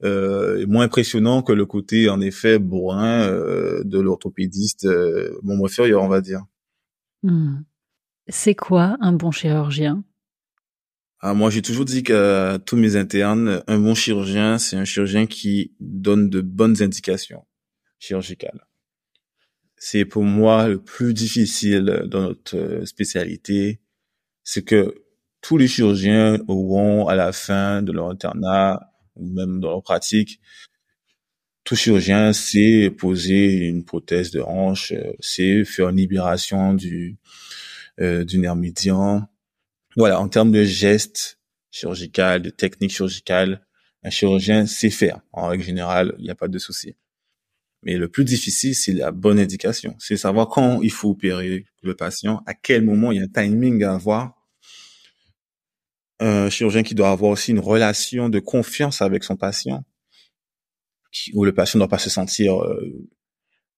euh, 0.03 0.61
et 0.61 0.65
moins 0.65 0.85
impressionnant 0.85 1.43
que 1.43 1.53
le 1.53 1.65
côté 1.65 2.09
en 2.09 2.19
effet 2.21 2.57
bourrin 2.57 3.27
euh, 3.27 3.83
de 3.83 3.99
l'orthopédiste 3.99 4.85
euh, 4.85 5.37
bon 5.43 5.63
inférieur 5.63 6.01
on 6.01 6.07
va 6.07 6.21
dire. 6.21 6.43
Mmh. 7.23 7.57
C'est 8.27 8.55
quoi 8.55 8.97
un 9.01 9.13
bon 9.13 9.31
chirurgien? 9.31 10.03
Ah, 11.19 11.33
moi, 11.33 11.49
j'ai 11.49 11.61
toujours 11.61 11.85
dit 11.85 12.03
que 12.03 12.57
tous 12.57 12.75
mes 12.75 12.97
internes, 12.97 13.63
un 13.65 13.79
bon 13.79 13.95
chirurgien, 13.95 14.59
c'est 14.59 14.75
un 14.75 14.85
chirurgien 14.85 15.25
qui 15.25 15.73
donne 15.79 16.29
de 16.29 16.41
bonnes 16.41 16.81
indications 16.83 17.45
chirurgicales. 17.97 18.67
C'est 19.77 20.05
pour 20.05 20.23
moi 20.23 20.67
le 20.67 20.81
plus 20.81 21.13
difficile 21.13 22.03
dans 22.07 22.21
notre 22.21 22.57
euh, 22.57 22.85
spécialité, 22.85 23.81
c'est 24.43 24.63
que 24.63 24.95
tous 25.41 25.57
les 25.57 25.67
chirurgiens 25.67 26.39
auront 26.47 27.07
à 27.07 27.15
la 27.15 27.31
fin 27.31 27.81
de 27.81 27.91
leur 27.91 28.09
internat, 28.09 28.91
ou 29.15 29.27
même 29.27 29.59
dans 29.59 29.69
leur 29.69 29.83
pratique, 29.83 30.39
tout 31.63 31.75
chirurgien 31.75 32.31
sait 32.31 32.91
poser 32.91 33.67
une 33.67 33.83
prothèse 33.83 34.31
de 34.31 34.41
hanche, 34.41 34.91
euh, 34.91 35.13
c'est 35.19 35.65
faire 35.65 35.89
une 35.89 35.97
libération 35.97 36.73
du 36.73 37.17
euh, 38.01 38.25
du 38.25 38.39
nerf 38.39 38.55
médian. 38.55 39.27
Voilà, 39.95 40.19
en 40.19 40.27
termes 40.27 40.51
de 40.51 40.63
gestes 40.63 41.39
chirurgicales, 41.71 42.41
de 42.41 42.49
techniques 42.49 42.91
chirurgicales, 42.91 43.65
un 44.03 44.09
chirurgien 44.09 44.65
sait 44.65 44.89
faire. 44.89 45.21
En 45.31 45.47
règle 45.47 45.63
générale, 45.63 46.13
il 46.19 46.25
n'y 46.25 46.29
a 46.29 46.35
pas 46.35 46.47
de 46.47 46.59
souci. 46.59 46.95
Mais 47.85 47.97
le 47.97 48.09
plus 48.09 48.25
difficile, 48.25 48.75
c'est 48.75 48.93
la 48.93 49.11
bonne 49.11 49.39
indication. 49.39 49.95
C'est 49.99 50.17
savoir 50.17 50.49
quand 50.49 50.81
il 50.81 50.91
faut 50.91 51.11
opérer 51.11 51.65
le 51.83 51.95
patient, 51.95 52.41
à 52.47 52.55
quel 52.55 52.83
moment 52.83 53.11
il 53.11 53.19
y 53.19 53.21
a 53.21 53.23
un 53.23 53.27
timing 53.27 53.83
à 53.83 53.93
avoir. 53.93 54.33
Un 56.19 56.49
chirurgien 56.49 56.81
qui 56.81 56.95
doit 56.95 57.11
avoir 57.11 57.31
aussi 57.31 57.51
une 57.51 57.59
relation 57.59 58.29
de 58.29 58.39
confiance 58.39 59.01
avec 59.01 59.23
son 59.23 59.35
patient, 59.35 59.83
où 61.33 61.45
le 61.45 61.53
patient 61.53 61.77
ne 61.77 61.81
doit 61.81 61.89
pas 61.89 61.99
se 61.99 62.09
sentir 62.09 62.59
euh, 62.63 63.07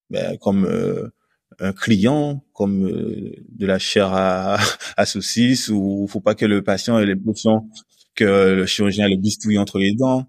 ben, 0.09 0.37
comme 0.37 0.65
euh, 0.65 1.09
un 1.59 1.73
client 1.73 2.45
comme 2.53 2.87
euh, 2.87 3.33
de 3.49 3.65
la 3.65 3.79
chair 3.79 4.13
à, 4.13 4.57
à 4.97 5.05
saucisse 5.05 5.69
ou 5.69 6.07
faut 6.07 6.21
pas 6.21 6.35
que 6.35 6.45
le 6.45 6.63
patient 6.63 6.99
ait 6.99 7.05
l'impression 7.05 7.69
que 8.15 8.53
le 8.55 8.65
chirurgien 8.65 9.07
le 9.07 9.17
bistouille 9.17 9.57
entre 9.57 9.79
les 9.79 9.93
dents. 9.93 10.27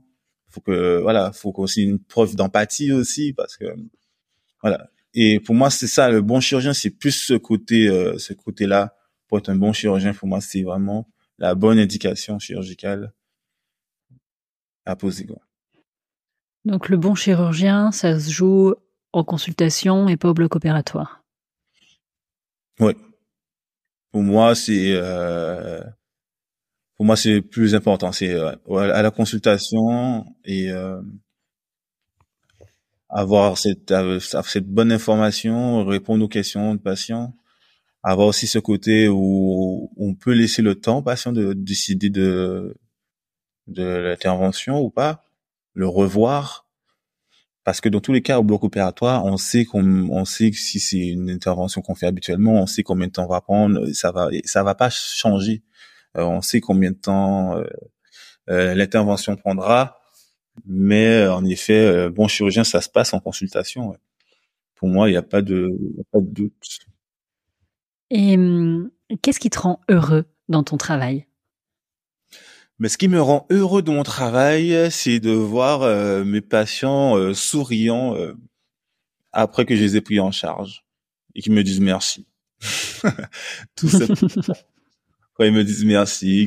Faut 0.59 0.73
que 0.73 1.01
voilà, 1.01 1.31
faut 1.31 1.53
aussi 1.59 1.85
une 1.85 2.01
preuve 2.01 2.35
d'empathie 2.35 2.91
aussi 2.91 3.33
parce 3.33 3.57
que 3.57 3.65
voilà. 4.61 4.91
Et 5.15 5.39
pour 5.39 5.55
moi 5.55 5.71
c'est 5.71 5.87
ça 5.87 6.11
le 6.11 6.21
bon 6.21 6.41
chirurgien, 6.41 6.73
c'est 6.73 6.91
plus 6.91 7.13
ce 7.13 7.35
côté 7.35 7.87
euh, 7.89 8.19
ce 8.19 8.33
côté-là 8.33 8.97
pour 9.29 9.39
être 9.39 9.51
un 9.51 9.55
bon 9.55 9.73
chirurgien 9.73 10.13
pour 10.15 10.27
moi 10.27 10.41
c'est 10.41 10.63
vraiment 10.63 11.09
la 11.39 11.55
bonne 11.55 11.79
indication 11.79 12.41
chirurgicale 12.41 13.13
à 14.85 14.97
poser 14.97 15.27
quoi. 15.27 15.39
Donc 16.65 16.89
le 16.89 16.97
bon 16.97 17.15
chirurgien, 17.15 17.93
ça 17.93 18.19
se 18.19 18.31
joue 18.31 18.75
en 19.13 19.23
consultation 19.23 20.09
et 20.09 20.17
pas 20.17 20.31
au 20.31 20.35
bloc 20.35 20.57
opératoire. 20.57 21.23
Oui. 22.81 22.95
Pour 24.11 24.23
moi, 24.23 24.57
c'est 24.57 24.93
euh, 24.93 25.81
pour 26.99 27.07
moi 27.07 27.17
c'est 27.17 27.41
plus 27.41 27.75
important. 27.75 28.13
C'est 28.13 28.35
euh, 28.35 28.53
à 28.69 29.03
la 29.03 29.11
consultation 29.11 30.27
et 30.45 30.71
euh, 30.71 31.01
avoir 33.09 33.57
cette 33.57 33.95
cette 34.45 34.67
bonne 34.67 34.93
information, 34.93 35.85
répondre 35.87 36.25
aux 36.25 36.29
questions 36.29 36.75
de 36.75 36.81
patient, 36.81 37.35
avoir 38.03 38.27
aussi 38.29 38.47
ce 38.49 38.59
côté 38.59 39.09
où 39.09 39.91
on 39.97 40.15
peut 40.15 40.33
laisser 40.33 40.61
le 40.61 40.75
temps 40.75 40.99
au 40.99 41.03
patient 41.03 41.33
de 41.33 41.53
décider 41.55 42.11
de 42.11 42.77
de 43.69 43.85
l'intervention 43.85 44.81
ou 44.81 44.91
pas, 44.91 45.25
le 45.75 45.87
revoir 45.87 46.69
parce 47.69 47.83
que 47.83 47.91
dans 47.91 48.01
tous 48.01 48.15
les 48.15 48.23
cas, 48.23 48.39
au 48.39 48.43
bloc 48.43 48.65
opératoire, 48.65 49.27
on 49.27 49.37
sait 49.37 49.67
qu'on, 49.67 50.09
on 50.09 50.25
sait 50.25 50.51
que 50.51 50.57
si 50.57 50.81
c'est 50.81 51.09
une 51.09 51.29
intervention 51.29 51.83
qu'on 51.83 51.95
fait 51.95 52.07
habituellement, 52.07 52.63
on 52.63 52.67
sait 52.67 52.83
combien 52.83 53.09
de 53.09 53.13
temps 53.13 53.27
va 53.27 53.43
prendre, 53.43 53.85
ça 53.93 54.11
va, 54.11 54.31
ça 54.45 54.63
va 54.63 54.75
pas 54.75 54.89
changer. 54.89 55.63
Euh, 56.17 56.23
on 56.23 56.41
sait 56.41 56.61
combien 56.61 56.91
de 56.91 56.97
temps 56.97 57.57
euh, 57.57 57.65
euh, 58.51 58.75
l'intervention 58.75 59.37
prendra, 59.37 60.01
mais 60.67 61.27
en 61.27 61.45
effet, 61.45 62.09
bon 62.11 62.29
chirurgien, 62.29 62.65
ça 62.65 62.81
se 62.81 62.89
passe 62.89 63.13
en 63.15 63.21
consultation. 63.21 63.97
Pour 64.75 64.89
moi, 64.89 65.09
il 65.09 65.13
n'y 65.13 65.19
a 65.19 65.23
pas 65.23 65.43
de, 65.43 65.71
y 65.97 66.01
a 66.01 66.05
pas 66.11 66.21
de 66.21 66.27
doute. 66.27 66.79
Et 68.11 68.37
hum, 68.37 68.91
qu'est-ce 69.23 69.41
qui 69.41 69.51
te 69.51 69.59
rend 69.59 69.81
heureux 69.89 70.25
dans 70.49 70.63
ton 70.63 70.77
travail? 70.77 71.27
Mais 72.79 72.89
ce 72.89 72.97
qui 72.97 73.09
me 73.09 73.21
rend 73.21 73.47
heureux 73.51 73.83
de 73.83 73.91
mon 73.91 74.05
travail, 74.05 74.89
c'est 74.91 75.19
de 75.19 75.33
voir 75.33 75.83
euh, 75.83 76.25
mes 76.25 76.41
patients 76.41 77.17
euh, 77.17 77.35
souriants 77.35 78.15
euh, 78.15 78.35
après 79.33 79.67
que 79.67 79.75
je 79.75 79.83
les 79.83 79.97
ai 79.97 80.01
pris 80.01 80.21
en 80.21 80.31
charge 80.31 80.85
et 81.35 81.43
qu'ils 81.43 81.53
me 81.53 81.65
disent 81.65 81.81
merci. 81.81 82.27
Tout 83.77 83.89
ça. 83.89 84.07
Quand 85.39 85.45
ils 85.45 85.53
me 85.53 85.63
disent 85.63 85.85
merci, 85.85 86.47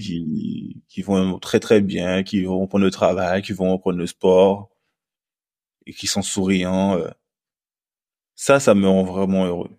qu'ils 0.89 1.05
vont 1.05 1.39
très 1.39 1.61
très 1.61 1.79
bien, 1.79 2.23
qu'ils 2.23 2.45
vont 2.45 2.59
reprendre 2.59 2.83
le 2.83 2.91
travail, 2.91 3.41
qu'ils 3.41 3.55
vont 3.55 3.71
reprendre 3.71 3.97
le 3.97 4.05
sport 4.05 4.69
et 5.85 5.93
qu'ils 5.93 6.09
sont 6.09 6.21
souriants, 6.21 7.01
ça, 8.35 8.59
ça 8.59 8.75
me 8.75 8.87
rend 8.87 9.03
vraiment 9.03 9.45
heureux. 9.45 9.69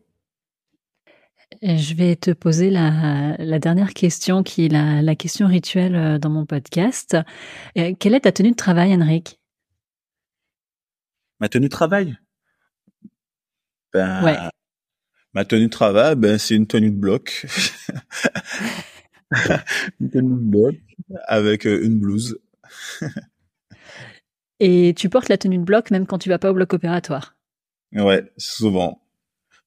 Je 1.63 1.95
vais 1.95 2.17
te 2.17 2.31
poser 2.31 2.71
la, 2.71 3.59
dernière 3.59 3.93
question 3.93 4.43
qui 4.43 4.67
est 4.67 4.69
la, 4.69 5.15
question 5.15 5.47
rituelle 5.47 5.95
euh, 5.95 6.19
dans 6.19 6.31
mon 6.31 6.47
podcast. 6.47 7.17
Euh, 7.77 7.95
quelle 7.99 8.15
est 8.15 8.21
ta 8.21 8.33
tenue 8.33 8.53
de 8.53 8.57
travail, 8.57 8.95
Henrik 8.95 9.39
Ma 11.39 11.49
tenue 11.49 11.67
de 11.67 11.71
travail? 11.71 12.17
Ben, 13.93 14.25
ouais. 14.25 14.37
Ma 15.35 15.45
tenue 15.45 15.67
de 15.67 15.71
travail, 15.71 16.17
ben, 16.17 16.39
c'est 16.39 16.55
une 16.55 16.67
tenue 16.67 16.91
de 16.91 16.97
bloc. 16.97 17.47
une 20.01 20.73
avec 21.27 21.67
euh, 21.67 21.85
une 21.85 21.99
blouse. 21.99 22.39
Et 24.61 24.95
tu 24.97 25.09
portes 25.09 25.29
la 25.29 25.39
tenue 25.39 25.59
de 25.59 25.65
bloc 25.65 25.91
même 25.91 26.07
quand 26.07 26.19
tu 26.19 26.29
vas 26.29 26.39
pas 26.39 26.51
au 26.51 26.55
bloc 26.55 26.73
opératoire 26.73 27.37
Ouais, 27.93 28.31
souvent. 28.37 29.03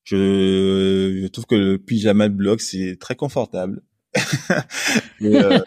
Je, 0.03 1.20
je 1.22 1.28
trouve 1.28 1.45
que 1.45 1.55
le 1.55 1.78
pyjama 1.78 2.30
de 2.30 2.34
bloc 2.34 2.61
c'est 2.61 2.97
très 2.99 3.16
confortable. 3.16 3.82
et, 5.20 5.36
euh, 5.36 5.59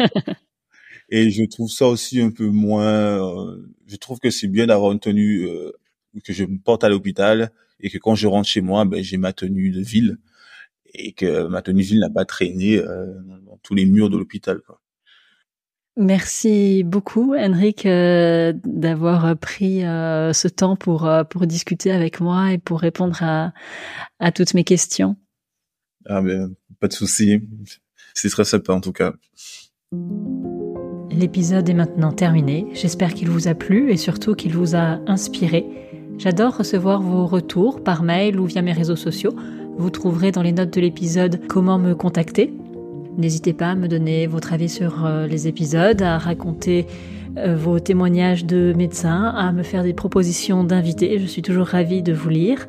et, 1.11 1.31
je 1.31 1.45
trouve 1.45 1.71
ça 1.71 1.87
aussi 1.87 2.21
un 2.21 2.31
peu 2.31 2.47
moins. 2.47 2.87
Euh, 2.87 3.57
je 3.87 3.97
trouve 3.97 4.19
que 4.19 4.31
c'est 4.31 4.49
bien 4.49 4.67
d'avoir 4.67 4.93
une 4.93 5.01
tenue 5.01 5.45
euh, 5.47 5.73
que 6.25 6.33
je 6.33 6.45
porte 6.45 6.85
à 6.85 6.89
l'hôpital 6.89 7.51
et 7.81 7.91
que 7.91 7.99
quand 7.99 8.15
je 8.15 8.27
rentre 8.27 8.49
chez 8.49 8.61
moi, 8.61 8.85
ben, 8.85 9.03
j'ai 9.03 9.19
ma 9.19 9.33
tenue 9.33 9.71
de 9.71 9.83
ville 9.83 10.19
et 10.95 11.13
que 11.13 11.47
ma 11.47 11.63
tenue 11.63 11.83
de 11.83 11.87
ville 11.87 12.01
n'a 12.01 12.11
pas 12.11 12.25
traîné 12.25 12.81
dans 12.81 13.59
tous 13.63 13.75
les 13.75 13.87
murs 13.87 14.11
de 14.11 14.17
l'hôpital. 14.17 14.61
Merci 15.99 16.85
beaucoup, 16.85 17.35
Henrik, 17.35 17.85
euh, 17.85 18.53
d'avoir 18.65 19.37
pris 19.37 19.85
euh, 19.85 20.33
ce 20.33 20.47
temps 20.47 20.77
pour, 20.77 21.07
euh, 21.07 21.25
pour 21.25 21.45
discuter 21.49 21.91
avec 21.91 22.21
moi 22.21 22.53
et 22.53 22.59
pour 22.59 22.79
répondre 22.79 23.21
à, 23.21 23.53
à 24.21 24.31
toutes 24.31 24.55
mes 24.55 24.63
questions. 24.63 25.17
Ah 26.07 26.23
ben, 26.23 26.55
pas 26.79 26.87
de 26.87 26.93
souci. 26.93 27.41
C'est 28.15 28.29
très 28.29 28.45
sympa 28.45 28.75
en 28.75 28.81
tout 28.81 28.93
cas. 28.93 29.13
L'épisode 31.11 31.69
est 31.69 31.75
maintenant 31.75 32.13
terminé. 32.13 32.69
J'espère 32.75 33.13
qu'il 33.13 33.29
vous 33.29 33.49
a 33.49 33.57
plu 33.57 33.91
et 33.91 33.97
surtout 33.97 34.37
qu'il 34.37 34.53
vous 34.53 34.77
a 34.77 35.01
inspiré. 35.11 35.67
J'adore 36.17 36.59
recevoir 36.59 37.03
vos 37.03 37.27
retours 37.27 37.83
par 37.83 38.05
mail 38.05 38.39
ou 38.39 38.47
via 38.47 38.63
mes 38.63 38.73
réseaux 38.73 38.95
sociaux. 38.95 39.35
Vous 39.79 39.91
trouverez 39.91 40.33
dans 40.33 40.43
les 40.43 40.51
notes 40.51 40.75
de 40.75 40.81
l'épisode 40.81 41.41
comment 41.47 41.79
me 41.79 41.95
contacter. 41.95 42.53
N'hésitez 43.17 43.53
pas 43.53 43.71
à 43.71 43.75
me 43.77 43.87
donner 43.87 44.27
votre 44.27 44.53
avis 44.53 44.69
sur 44.69 45.07
euh, 45.07 45.29
les 45.29 45.47
épisodes, 45.47 46.03
à 46.03 46.19
raconter 46.19 46.87
euh, 47.37 47.55
vos 47.55 47.79
témoignages 47.79 48.45
de 48.45 48.75
médecins, 48.77 49.27
à 49.37 49.53
me 49.53 49.63
faire 49.63 49.85
des 49.85 49.93
propositions 49.93 50.65
d'invités. 50.65 51.21
Je 51.21 51.27
suis 51.27 51.43
toujours 51.43 51.69
ravie 51.69 52.03
de 52.03 52.13
vous 52.13 52.29
lire. 52.29 52.67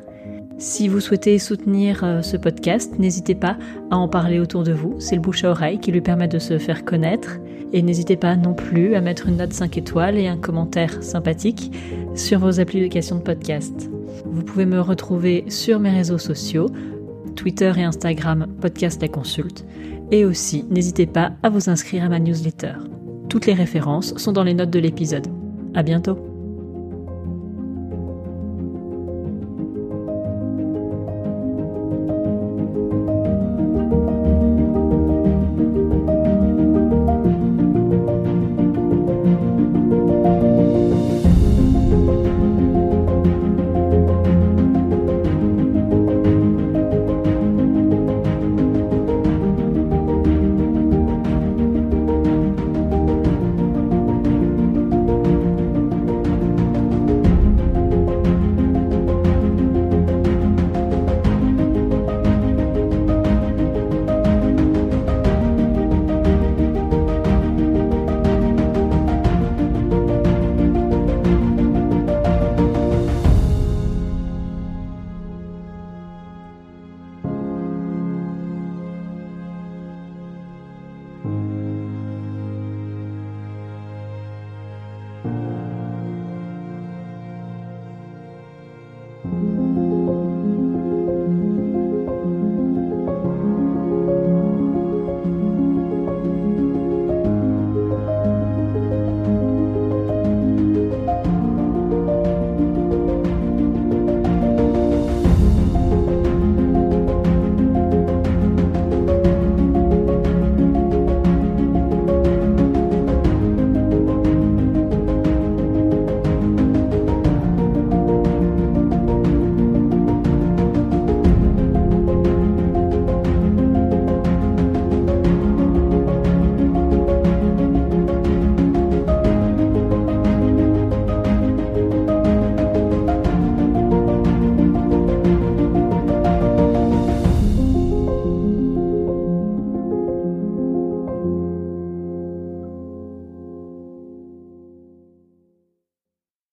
Si 0.58 0.86
vous 0.86 1.00
souhaitez 1.00 1.40
soutenir 1.40 2.04
euh, 2.04 2.22
ce 2.22 2.36
podcast, 2.36 2.96
n'hésitez 3.00 3.34
pas 3.34 3.56
à 3.90 3.96
en 3.96 4.06
parler 4.06 4.38
autour 4.38 4.62
de 4.62 4.72
vous. 4.72 4.94
C'est 5.00 5.16
le 5.16 5.20
bouche 5.20 5.42
à 5.42 5.50
oreille 5.50 5.80
qui 5.80 5.90
lui 5.90 6.02
permet 6.02 6.28
de 6.28 6.38
se 6.38 6.58
faire 6.58 6.84
connaître. 6.84 7.38
Et 7.72 7.82
n'hésitez 7.82 8.16
pas 8.16 8.36
non 8.36 8.54
plus 8.54 8.94
à 8.94 9.00
mettre 9.00 9.26
une 9.26 9.38
note 9.38 9.52
5 9.52 9.78
étoiles 9.78 10.16
et 10.16 10.28
un 10.28 10.36
commentaire 10.36 11.02
sympathique 11.02 11.72
sur 12.14 12.38
vos 12.38 12.60
applications 12.60 13.16
de 13.16 13.22
podcast. 13.22 13.90
Vous 14.26 14.42
pouvez 14.42 14.66
me 14.66 14.80
retrouver 14.80 15.44
sur 15.48 15.80
mes 15.80 15.90
réseaux 15.90 16.18
sociaux, 16.18 16.66
Twitter 17.34 17.72
et 17.76 17.84
Instagram, 17.84 18.46
podcast 18.60 19.00
la 19.02 19.08
consulte. 19.08 19.64
Et 20.10 20.24
aussi, 20.24 20.64
n'hésitez 20.70 21.06
pas 21.06 21.32
à 21.42 21.50
vous 21.50 21.70
inscrire 21.70 22.04
à 22.04 22.08
ma 22.08 22.18
newsletter. 22.18 22.74
Toutes 23.28 23.46
les 23.46 23.54
références 23.54 24.16
sont 24.16 24.32
dans 24.32 24.44
les 24.44 24.54
notes 24.54 24.70
de 24.70 24.80
l'épisode. 24.80 25.26
À 25.74 25.82
bientôt! 25.82 26.29